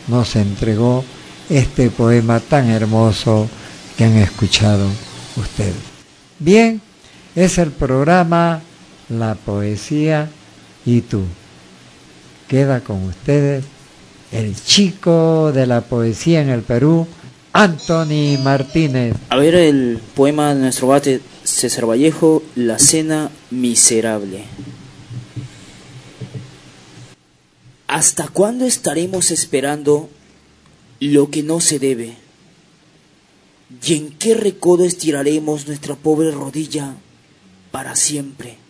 [0.07, 1.07] nos entregó
[1.49, 3.49] este poema tan hermoso
[3.97, 4.87] que han escuchado
[5.37, 5.73] ustedes.
[6.39, 6.83] Bien,
[7.35, 8.61] es el programa
[9.09, 10.29] La Poesía
[10.85, 11.23] y tú.
[12.49, 13.65] Queda con ustedes
[14.33, 17.07] el chico de la poesía en el Perú,
[17.53, 19.15] Anthony Martínez.
[19.31, 24.45] A ver el poema de nuestro bate César Vallejo, La Cena Miserable.
[27.87, 30.11] ¿Hasta cuándo estaremos esperando
[30.99, 32.17] lo que no se debe?
[33.87, 36.95] ¿Y en qué recodo estiraremos nuestra pobre rodilla
[37.71, 38.64] para siempre?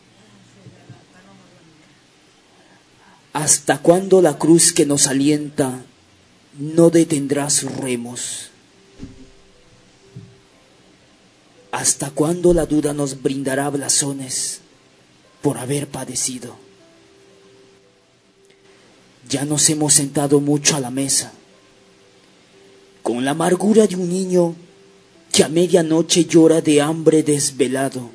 [3.34, 5.84] ¿Hasta cuándo la cruz que nos alienta
[6.56, 8.50] no detendrá sus remos?
[11.72, 14.60] ¿Hasta cuándo la duda nos brindará blasones
[15.42, 16.54] por haber padecido?
[19.28, 21.32] Ya nos hemos sentado mucho a la mesa,
[23.02, 24.54] con la amargura de un niño
[25.32, 28.10] que a medianoche llora de hambre desvelado.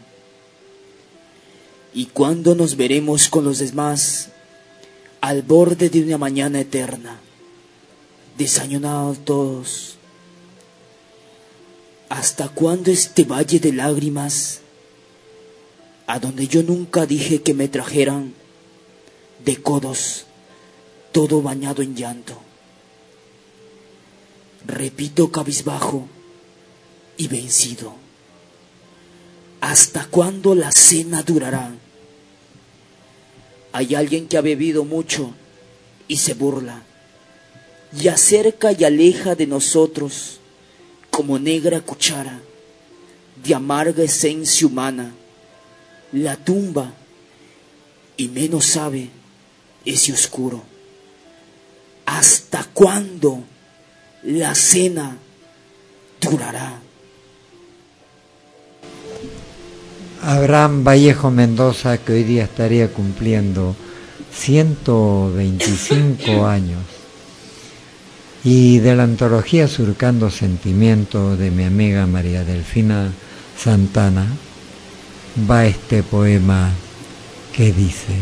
[1.93, 4.29] ¿Y cuándo nos veremos con los demás
[5.21, 7.19] al borde de una mañana eterna,
[8.37, 9.95] desayunados todos?
[12.09, 14.61] ¿Hasta cuándo este valle de lágrimas,
[16.07, 18.33] a donde yo nunca dije que me trajeran
[19.45, 20.25] de codos,
[21.11, 22.39] todo bañado en llanto?
[24.65, 26.07] Repito cabizbajo
[27.17, 27.93] y vencido.
[29.61, 31.75] ¿Hasta cuándo la cena durará?
[33.71, 35.33] Hay alguien que ha bebido mucho
[36.07, 36.83] y se burla,
[37.99, 40.39] y acerca y aleja de nosotros
[41.11, 42.39] como negra cuchara
[43.43, 45.13] de amarga esencia humana,
[46.11, 46.93] la tumba
[48.17, 49.09] y menos sabe
[49.85, 50.61] ese oscuro.
[52.05, 53.43] ¿Hasta cuándo
[54.23, 55.17] la cena
[56.19, 56.81] durará?
[60.21, 63.75] Abraham Vallejo Mendoza, que hoy día estaría cumpliendo
[64.33, 66.83] 125 años.
[68.43, 73.11] Y de la antología Surcando Sentimiento de mi amiga María Delfina
[73.57, 74.27] Santana
[75.49, 76.71] va este poema
[77.53, 78.15] que dice,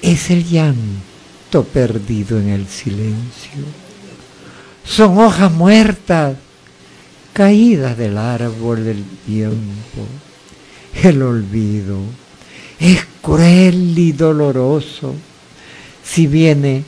[0.00, 3.62] es el llanto perdido en el silencio,
[4.84, 6.36] son hojas muertas
[7.32, 10.06] caídas del árbol del tiempo,
[11.02, 11.98] el olvido
[12.78, 15.14] es cruel y doloroso
[16.02, 16.84] si viene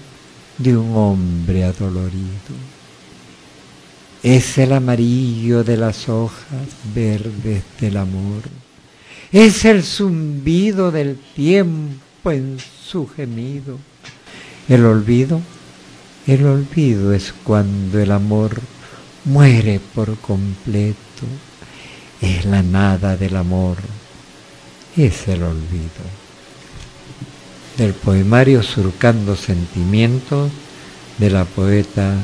[0.59, 2.55] de un hombre adolorido.
[4.23, 8.43] Es el amarillo de las hojas verdes del amor.
[9.31, 13.79] Es el zumbido del tiempo en su gemido.
[14.69, 15.41] El olvido,
[16.27, 18.61] el olvido es cuando el amor
[19.25, 20.97] muere por completo.
[22.21, 23.77] Es la nada del amor.
[24.97, 26.05] Es el olvido
[27.77, 30.53] del poemario Surcando Sentimientos
[31.19, 32.15] de la poeta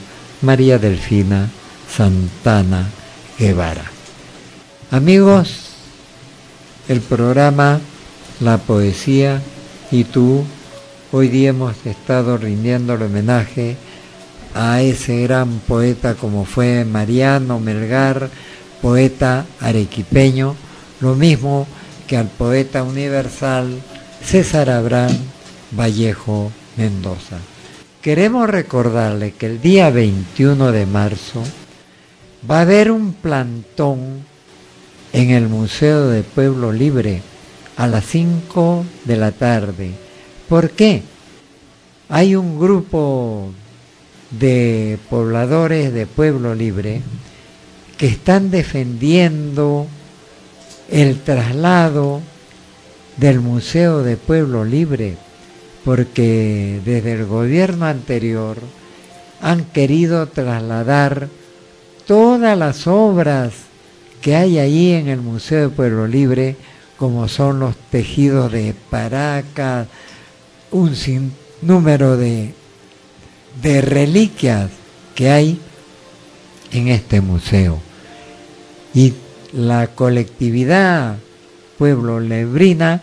[0.43, 1.49] María Delfina
[1.93, 2.87] Santana
[3.37, 3.91] Guevara.
[4.93, 5.71] Amigos,
[6.87, 7.81] el programa
[8.39, 9.43] La Poesía
[9.91, 10.45] y tú,
[11.11, 13.77] hoy día hemos estado rindiendo el homenaje
[14.55, 18.31] a ese gran poeta como fue Mariano Melgar,
[18.81, 20.55] poeta arequipeño,
[21.01, 21.67] lo mismo
[22.11, 23.81] que al poeta universal
[24.21, 25.17] César Abraham
[25.71, 27.39] Vallejo Mendoza.
[28.03, 31.41] Queremos recordarle que el día 21 de marzo
[32.51, 34.25] va a haber un plantón
[35.13, 37.23] en el Museo de Pueblo Libre
[37.77, 39.93] a las 5 de la tarde.
[40.49, 41.03] ¿Por qué?
[42.09, 43.53] Hay un grupo
[44.33, 47.03] de pobladores de Pueblo Libre
[47.97, 49.87] que están defendiendo
[50.91, 52.21] el traslado
[53.17, 55.17] del Museo de Pueblo Libre,
[55.85, 58.59] porque desde el gobierno anterior
[59.41, 61.29] han querido trasladar
[62.07, 63.53] todas las obras
[64.21, 66.57] que hay ahí en el Museo de Pueblo Libre,
[66.99, 69.87] como son los tejidos de Paracas,
[70.71, 72.53] un sinnúmero de,
[73.63, 74.71] de reliquias
[75.15, 75.61] que hay
[76.73, 77.79] en este museo.
[78.93, 79.15] Y
[79.53, 81.17] la colectividad
[81.79, 83.01] pueblo lebrina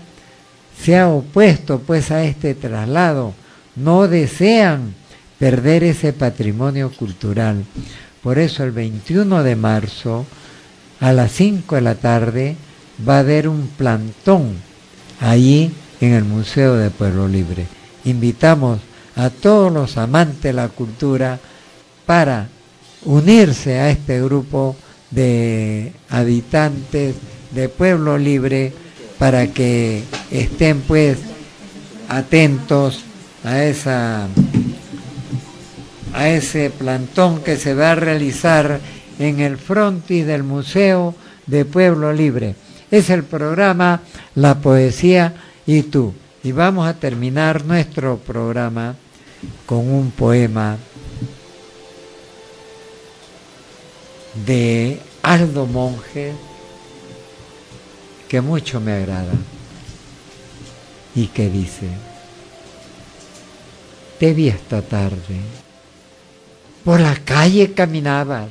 [0.79, 3.33] se ha opuesto pues a este traslado,
[3.75, 4.93] no desean
[5.39, 7.65] perder ese patrimonio cultural.
[8.21, 10.25] Por eso el 21 de marzo
[10.99, 12.55] a las 5 de la tarde
[13.07, 14.55] va a haber un plantón
[15.19, 17.65] allí en el Museo de Pueblo Libre.
[18.05, 18.79] Invitamos
[19.15, 21.39] a todos los amantes de la cultura
[22.05, 22.47] para
[23.05, 24.75] unirse a este grupo
[25.11, 27.15] de habitantes
[27.51, 28.73] de Pueblo Libre
[29.17, 31.17] para que estén pues
[32.09, 33.03] atentos
[33.43, 34.27] a esa
[36.13, 38.79] a ese plantón que se va a realizar
[39.19, 41.15] en el frontis del Museo
[41.45, 42.55] de Pueblo Libre.
[42.89, 44.01] Es el programa
[44.35, 45.33] La Poesía
[45.65, 46.13] y tú.
[46.43, 48.95] Y vamos a terminar nuestro programa
[49.65, 50.77] con un poema
[54.45, 56.33] de Aldo Monge
[58.27, 59.33] que mucho me agrada
[61.15, 61.87] y que dice,
[64.19, 65.39] te vi esta tarde,
[66.83, 68.49] por la calle caminabas,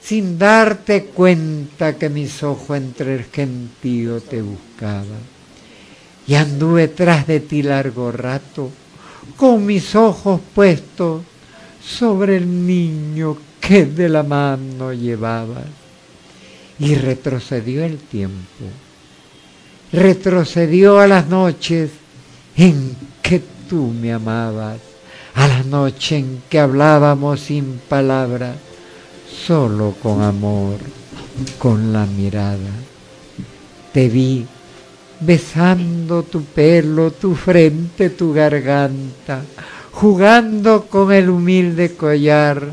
[0.00, 5.20] sin darte cuenta que mis ojos entre el gentío te buscaban,
[6.26, 8.70] y anduve tras de ti largo rato,
[9.36, 11.22] con mis ojos puestos
[11.88, 15.64] sobre el niño que de la mano llevabas
[16.78, 18.64] y retrocedió el tiempo.
[19.92, 21.90] Retrocedió a las noches
[22.56, 24.78] en que tú me amabas,
[25.34, 28.56] a la noche en que hablábamos sin palabras,
[29.46, 30.76] solo con amor,
[31.58, 32.70] con la mirada.
[33.92, 34.46] Te vi
[35.20, 39.42] besando tu pelo, tu frente, tu garganta,
[40.00, 42.68] jugando con el humilde collar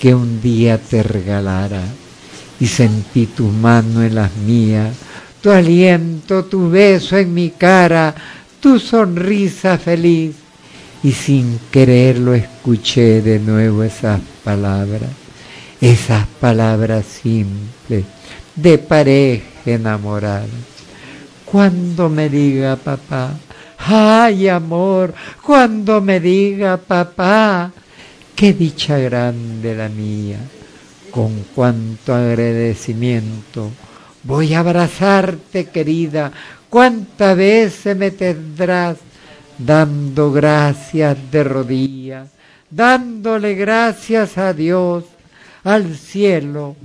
[0.00, 1.82] que un día te regalara
[2.58, 4.92] y sentí tu mano en las mías,
[5.40, 8.12] tu aliento, tu beso en mi cara,
[8.58, 10.34] tu sonrisa feliz.
[11.04, 15.10] Y sin quererlo escuché de nuevo esas palabras,
[15.80, 18.04] esas palabras simples
[18.56, 20.46] de pareja enamorada.
[21.44, 23.32] Cuando me diga papá,
[23.86, 27.72] ay amor, cuando me diga papá,
[28.34, 30.38] qué dicha grande la mía
[31.10, 33.70] con cuánto agradecimiento
[34.24, 36.32] voy a abrazarte, querida.
[36.68, 38.98] ¿Cuántas veces me tendrás
[39.58, 42.30] dando gracias de rodillas,
[42.70, 45.04] dándole gracias a Dios,
[45.64, 46.76] al cielo,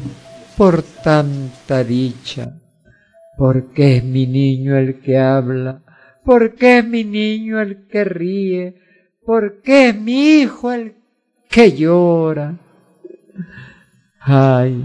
[0.57, 2.53] por tanta dicha?
[3.37, 5.79] Porque es mi niño el que habla,
[6.27, 8.75] porque es mi niño el que ríe,
[9.25, 10.95] porque es mi hijo el
[11.47, 12.59] que llora
[14.19, 14.83] Ay,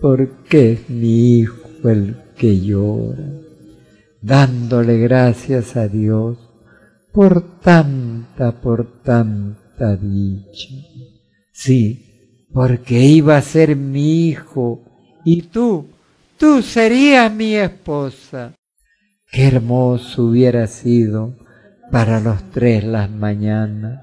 [0.00, 3.22] ¿por qué es mi hijo el que llora?
[4.20, 6.36] Dándole gracias a Dios
[7.12, 10.74] por tanta, por tanta dicha.
[11.52, 14.82] Sí, porque iba a ser mi hijo
[15.24, 15.86] y tú,
[16.36, 18.52] tú serías mi esposa.
[19.32, 21.32] Qué hermoso hubiera sido
[21.90, 24.02] para los tres las mañanas.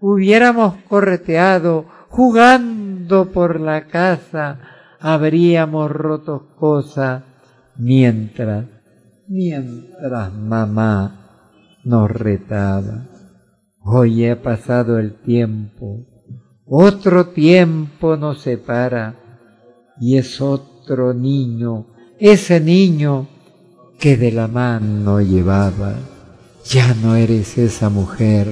[0.00, 4.58] Hubiéramos correteado jugando por la casa,
[4.98, 7.24] habríamos roto cosas
[7.76, 8.64] mientras,
[9.28, 13.06] mientras mamá nos retaba.
[13.82, 16.06] Hoy ha pasado el tiempo,
[16.64, 19.14] otro tiempo nos separa
[20.00, 21.88] y es otro niño,
[22.18, 23.28] ese niño
[24.00, 25.94] que de la mano llevaba.
[26.64, 28.48] Ya no eres esa mujer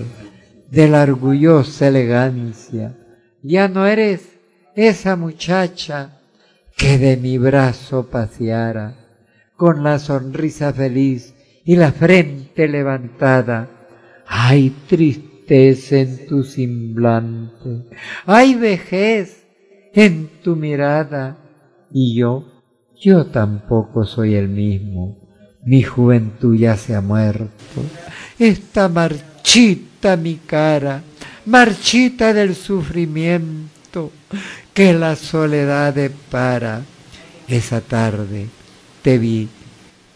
[0.71, 2.95] de la orgullosa elegancia
[3.43, 4.39] ya no eres
[4.75, 6.21] esa muchacha
[6.77, 8.95] que de mi brazo paseara,
[9.57, 11.35] con la sonrisa feliz
[11.65, 13.69] y la frente levantada.
[14.27, 17.87] Hay tristeza en tu semblante,
[18.27, 19.47] hay vejez
[19.95, 21.39] en tu mirada,
[21.91, 22.45] y yo,
[23.01, 25.28] yo tampoco soy el mismo.
[25.69, 27.85] Mi juventud ya se ha muerto.
[28.39, 31.03] Está marchita mi cara,
[31.45, 34.11] marchita del sufrimiento
[34.73, 36.81] que la soledad depara.
[37.47, 38.47] Esa tarde
[39.03, 39.47] te vi,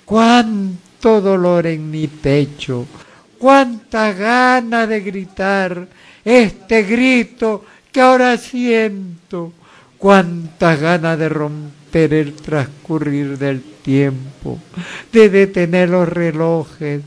[0.07, 2.87] cuánto dolor en mi pecho,
[3.39, 5.87] cuánta gana de gritar
[6.25, 7.63] este grito
[7.93, 9.53] que ahora siento,
[9.99, 14.59] cuánta gana de romper el transcurrir del tiempo,
[15.13, 17.03] de detener los relojes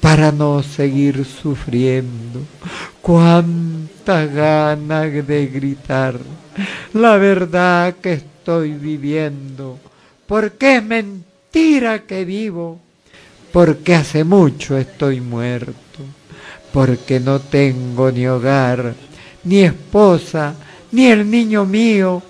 [0.00, 2.40] para no seguir sufriendo,
[3.00, 6.18] cuánta gana de gritar
[6.92, 9.78] la verdad que estoy viviendo,
[10.26, 12.80] porque es mentira que vivo,
[13.52, 15.74] porque hace mucho estoy muerto,
[16.72, 18.94] porque no tengo ni hogar,
[19.44, 20.54] ni esposa,
[20.92, 22.22] ni el niño mío,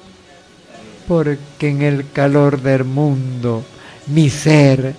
[1.06, 3.64] porque en el calor del mundo
[4.08, 4.94] mi ser,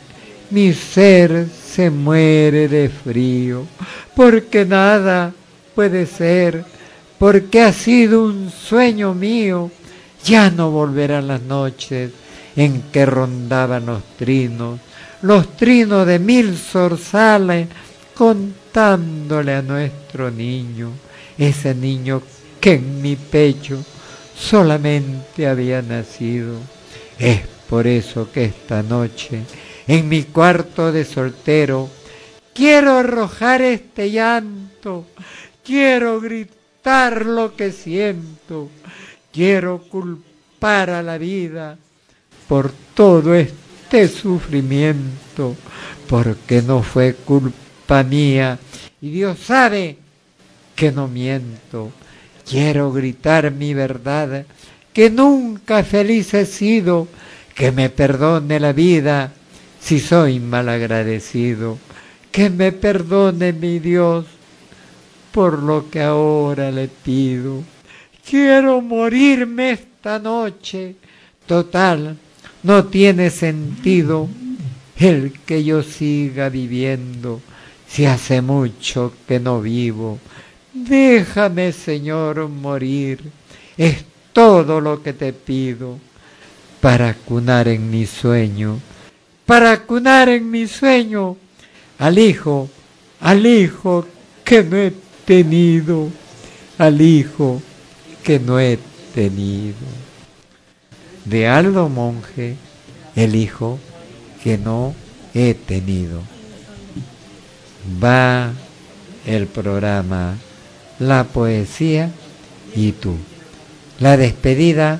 [0.49, 3.65] mi ser se muere de frío,
[4.15, 5.33] porque nada
[5.75, 6.65] puede ser,
[7.19, 9.71] porque ha sido un sueño mío,
[10.23, 12.11] ya no volverán las noches
[12.55, 14.79] en que rondaban los trinos,
[15.21, 17.67] los trinos de mil zorzales
[18.15, 20.91] contándole a nuestro niño,
[21.37, 22.21] ese niño
[22.59, 23.83] que en mi pecho
[24.37, 26.59] solamente había nacido.
[27.17, 29.41] Es por eso que esta noche,
[29.87, 31.89] en mi cuarto de soltero,
[32.53, 35.05] quiero arrojar este llanto,
[35.63, 38.69] quiero gritar lo que siento,
[39.33, 41.77] quiero culpar a la vida
[42.47, 45.55] por todo este sufrimiento,
[46.07, 48.57] porque no fue culpa mía
[49.01, 49.97] y Dios sabe
[50.75, 51.91] que no miento.
[52.49, 54.45] Quiero gritar mi verdad,
[54.93, 57.07] que nunca feliz he sido,
[57.53, 59.33] que me perdone la vida
[59.81, 61.77] si soy malagradecido,
[62.31, 64.25] que me perdone mi Dios
[65.31, 67.63] por lo que ahora le pido.
[68.27, 70.95] Quiero morirme esta noche,
[71.45, 72.17] total,
[72.63, 74.27] no tiene sentido
[74.97, 77.41] el que yo siga viviendo
[77.87, 80.19] si hace mucho que no vivo.
[80.85, 83.31] Déjame, Señor, morir,
[83.77, 85.97] es todo lo que te pido
[86.79, 88.79] para cunar en mi sueño,
[89.47, 91.35] para cunar en mi sueño
[91.97, 92.69] al hijo,
[93.19, 94.05] al hijo
[94.43, 94.93] que no he
[95.25, 96.09] tenido,
[96.77, 97.59] al hijo
[98.23, 98.77] que no he
[99.15, 99.77] tenido.
[101.25, 102.55] De Aldo Monje,
[103.15, 103.79] el hijo
[104.43, 104.93] que no
[105.33, 106.21] he tenido.
[108.01, 108.53] Va
[109.25, 110.37] el programa
[110.99, 112.11] La Poesía
[112.75, 113.13] y tú.
[113.99, 114.99] La despedida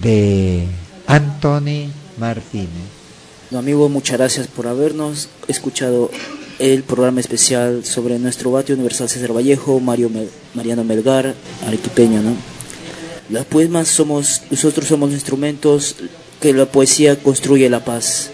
[0.00, 0.66] de
[1.06, 2.68] Anthony Martínez.
[3.50, 6.10] No, amigo, muchas gracias por habernos escuchado
[6.58, 10.10] el programa especial sobre nuestro Batio Universal César Vallejo, Mario
[10.54, 11.34] Mariano Melgar,
[11.66, 12.34] arequipeño, ¿no?
[13.30, 15.96] Las poemas somos, nosotros somos instrumentos
[16.40, 18.30] que la poesía construye la paz,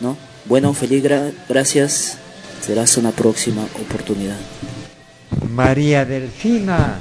[0.00, 0.16] ¿no?
[0.46, 1.04] Bueno, feliz
[1.48, 2.16] gracias,
[2.64, 4.36] será hasta una próxima oportunidad.
[5.50, 6.98] María Delfina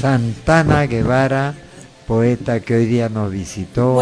[0.00, 1.54] Santana Guevara
[2.12, 3.98] poeta que hoy día nos visitó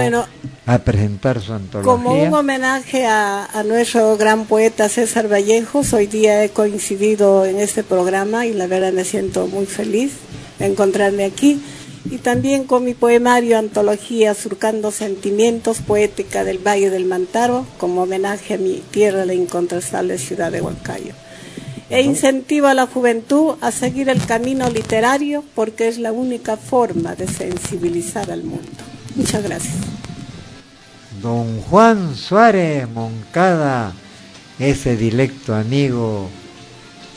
[0.67, 1.93] a presentar su antología.
[1.93, 7.61] Como un homenaje a, a, nuestro gran poeta César Vallejos, hoy día he coincidido en
[7.61, 10.13] este programa y la verdad me siento muy feliz
[10.59, 11.63] de encontrarme aquí.
[12.11, 18.55] Y también con mi poemario Antología Surcando Sentimientos, poética del Valle del Mantaro, como homenaje
[18.55, 21.13] a mi tierra, la incontrastable ciudad de Huancayo
[21.91, 27.17] e incentiva a la juventud a seguir el camino literario porque es la única forma
[27.17, 28.85] de sensibilizar al mundo.
[29.17, 29.75] Muchas gracias.
[31.21, 33.93] Don Juan Suárez Moncada,
[34.59, 36.31] ese dilecto amigo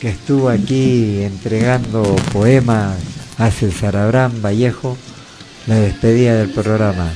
[0.00, 2.02] que estuvo aquí entregando
[2.32, 2.96] poemas
[3.38, 4.98] a César Abraham Vallejo,
[5.66, 7.12] la despedida del programa.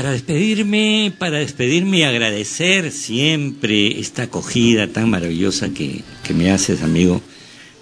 [0.00, 6.82] Para despedirme, para despedirme y agradecer siempre esta acogida tan maravillosa que, que me haces,
[6.82, 7.20] amigo,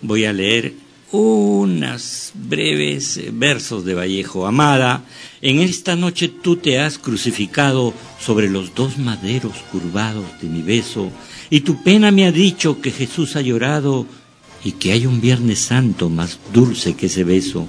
[0.03, 0.75] voy a leer
[1.13, 4.49] unas breves versos de Vallejo.
[4.49, 5.05] Amada,
[5.41, 11.13] en esta noche tú te has crucificado sobre los dos maderos curvados de mi beso,
[11.51, 14.09] y tu pena me ha dicho que Jesús ha llorado
[14.65, 17.69] y que hay un Viernes Santo más dulce que ese beso.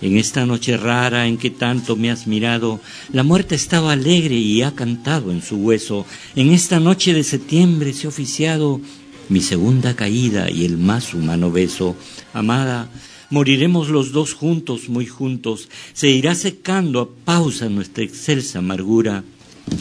[0.00, 2.80] En esta noche rara en que tanto me has mirado,
[3.12, 6.06] la muerte estaba alegre y ha cantado en su hueso.
[6.36, 8.80] En esta noche de septiembre se ha oficiado
[9.28, 11.96] mi segunda caída y el más humano beso.
[12.32, 12.88] Amada,
[13.30, 15.68] moriremos los dos juntos, muy juntos.
[15.94, 19.24] Se irá secando a pausa nuestra excelsa amargura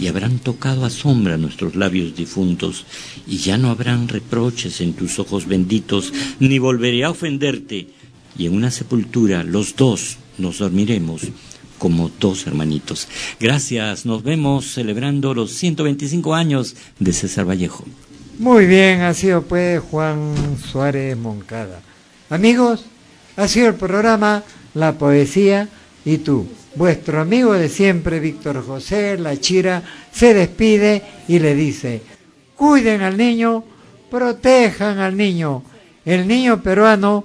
[0.01, 2.85] y habrán tocado a sombra nuestros labios difuntos,
[3.25, 7.87] y ya no habrán reproches en tus ojos benditos, ni volveré a ofenderte,
[8.37, 11.21] y en una sepultura los dos nos dormiremos
[11.77, 13.07] como dos hermanitos.
[13.39, 17.85] Gracias, nos vemos celebrando los 125 años de César Vallejo.
[18.39, 21.81] Muy bien, ha sido pues Juan Suárez Moncada.
[22.29, 22.85] Amigos,
[23.35, 24.43] ha sido el programa
[24.73, 25.69] La Poesía
[26.05, 26.47] y tú.
[26.75, 29.81] Vuestro amigo de siempre, Víctor José La Chira,
[30.11, 32.01] se despide y le dice,
[32.55, 33.63] cuiden al niño,
[34.11, 35.63] protejan al niño.
[36.05, 37.23] El niño peruano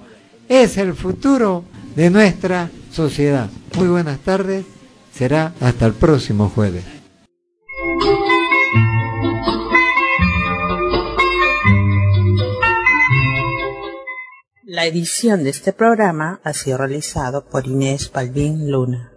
[0.53, 1.65] es el futuro
[1.97, 3.49] de nuestra sociedad.
[3.75, 4.67] Muy buenas tardes,
[5.11, 6.85] será hasta el próximo jueves.
[14.65, 19.12] La edición de este programa ha sido realizado por Inés Balbín Luna.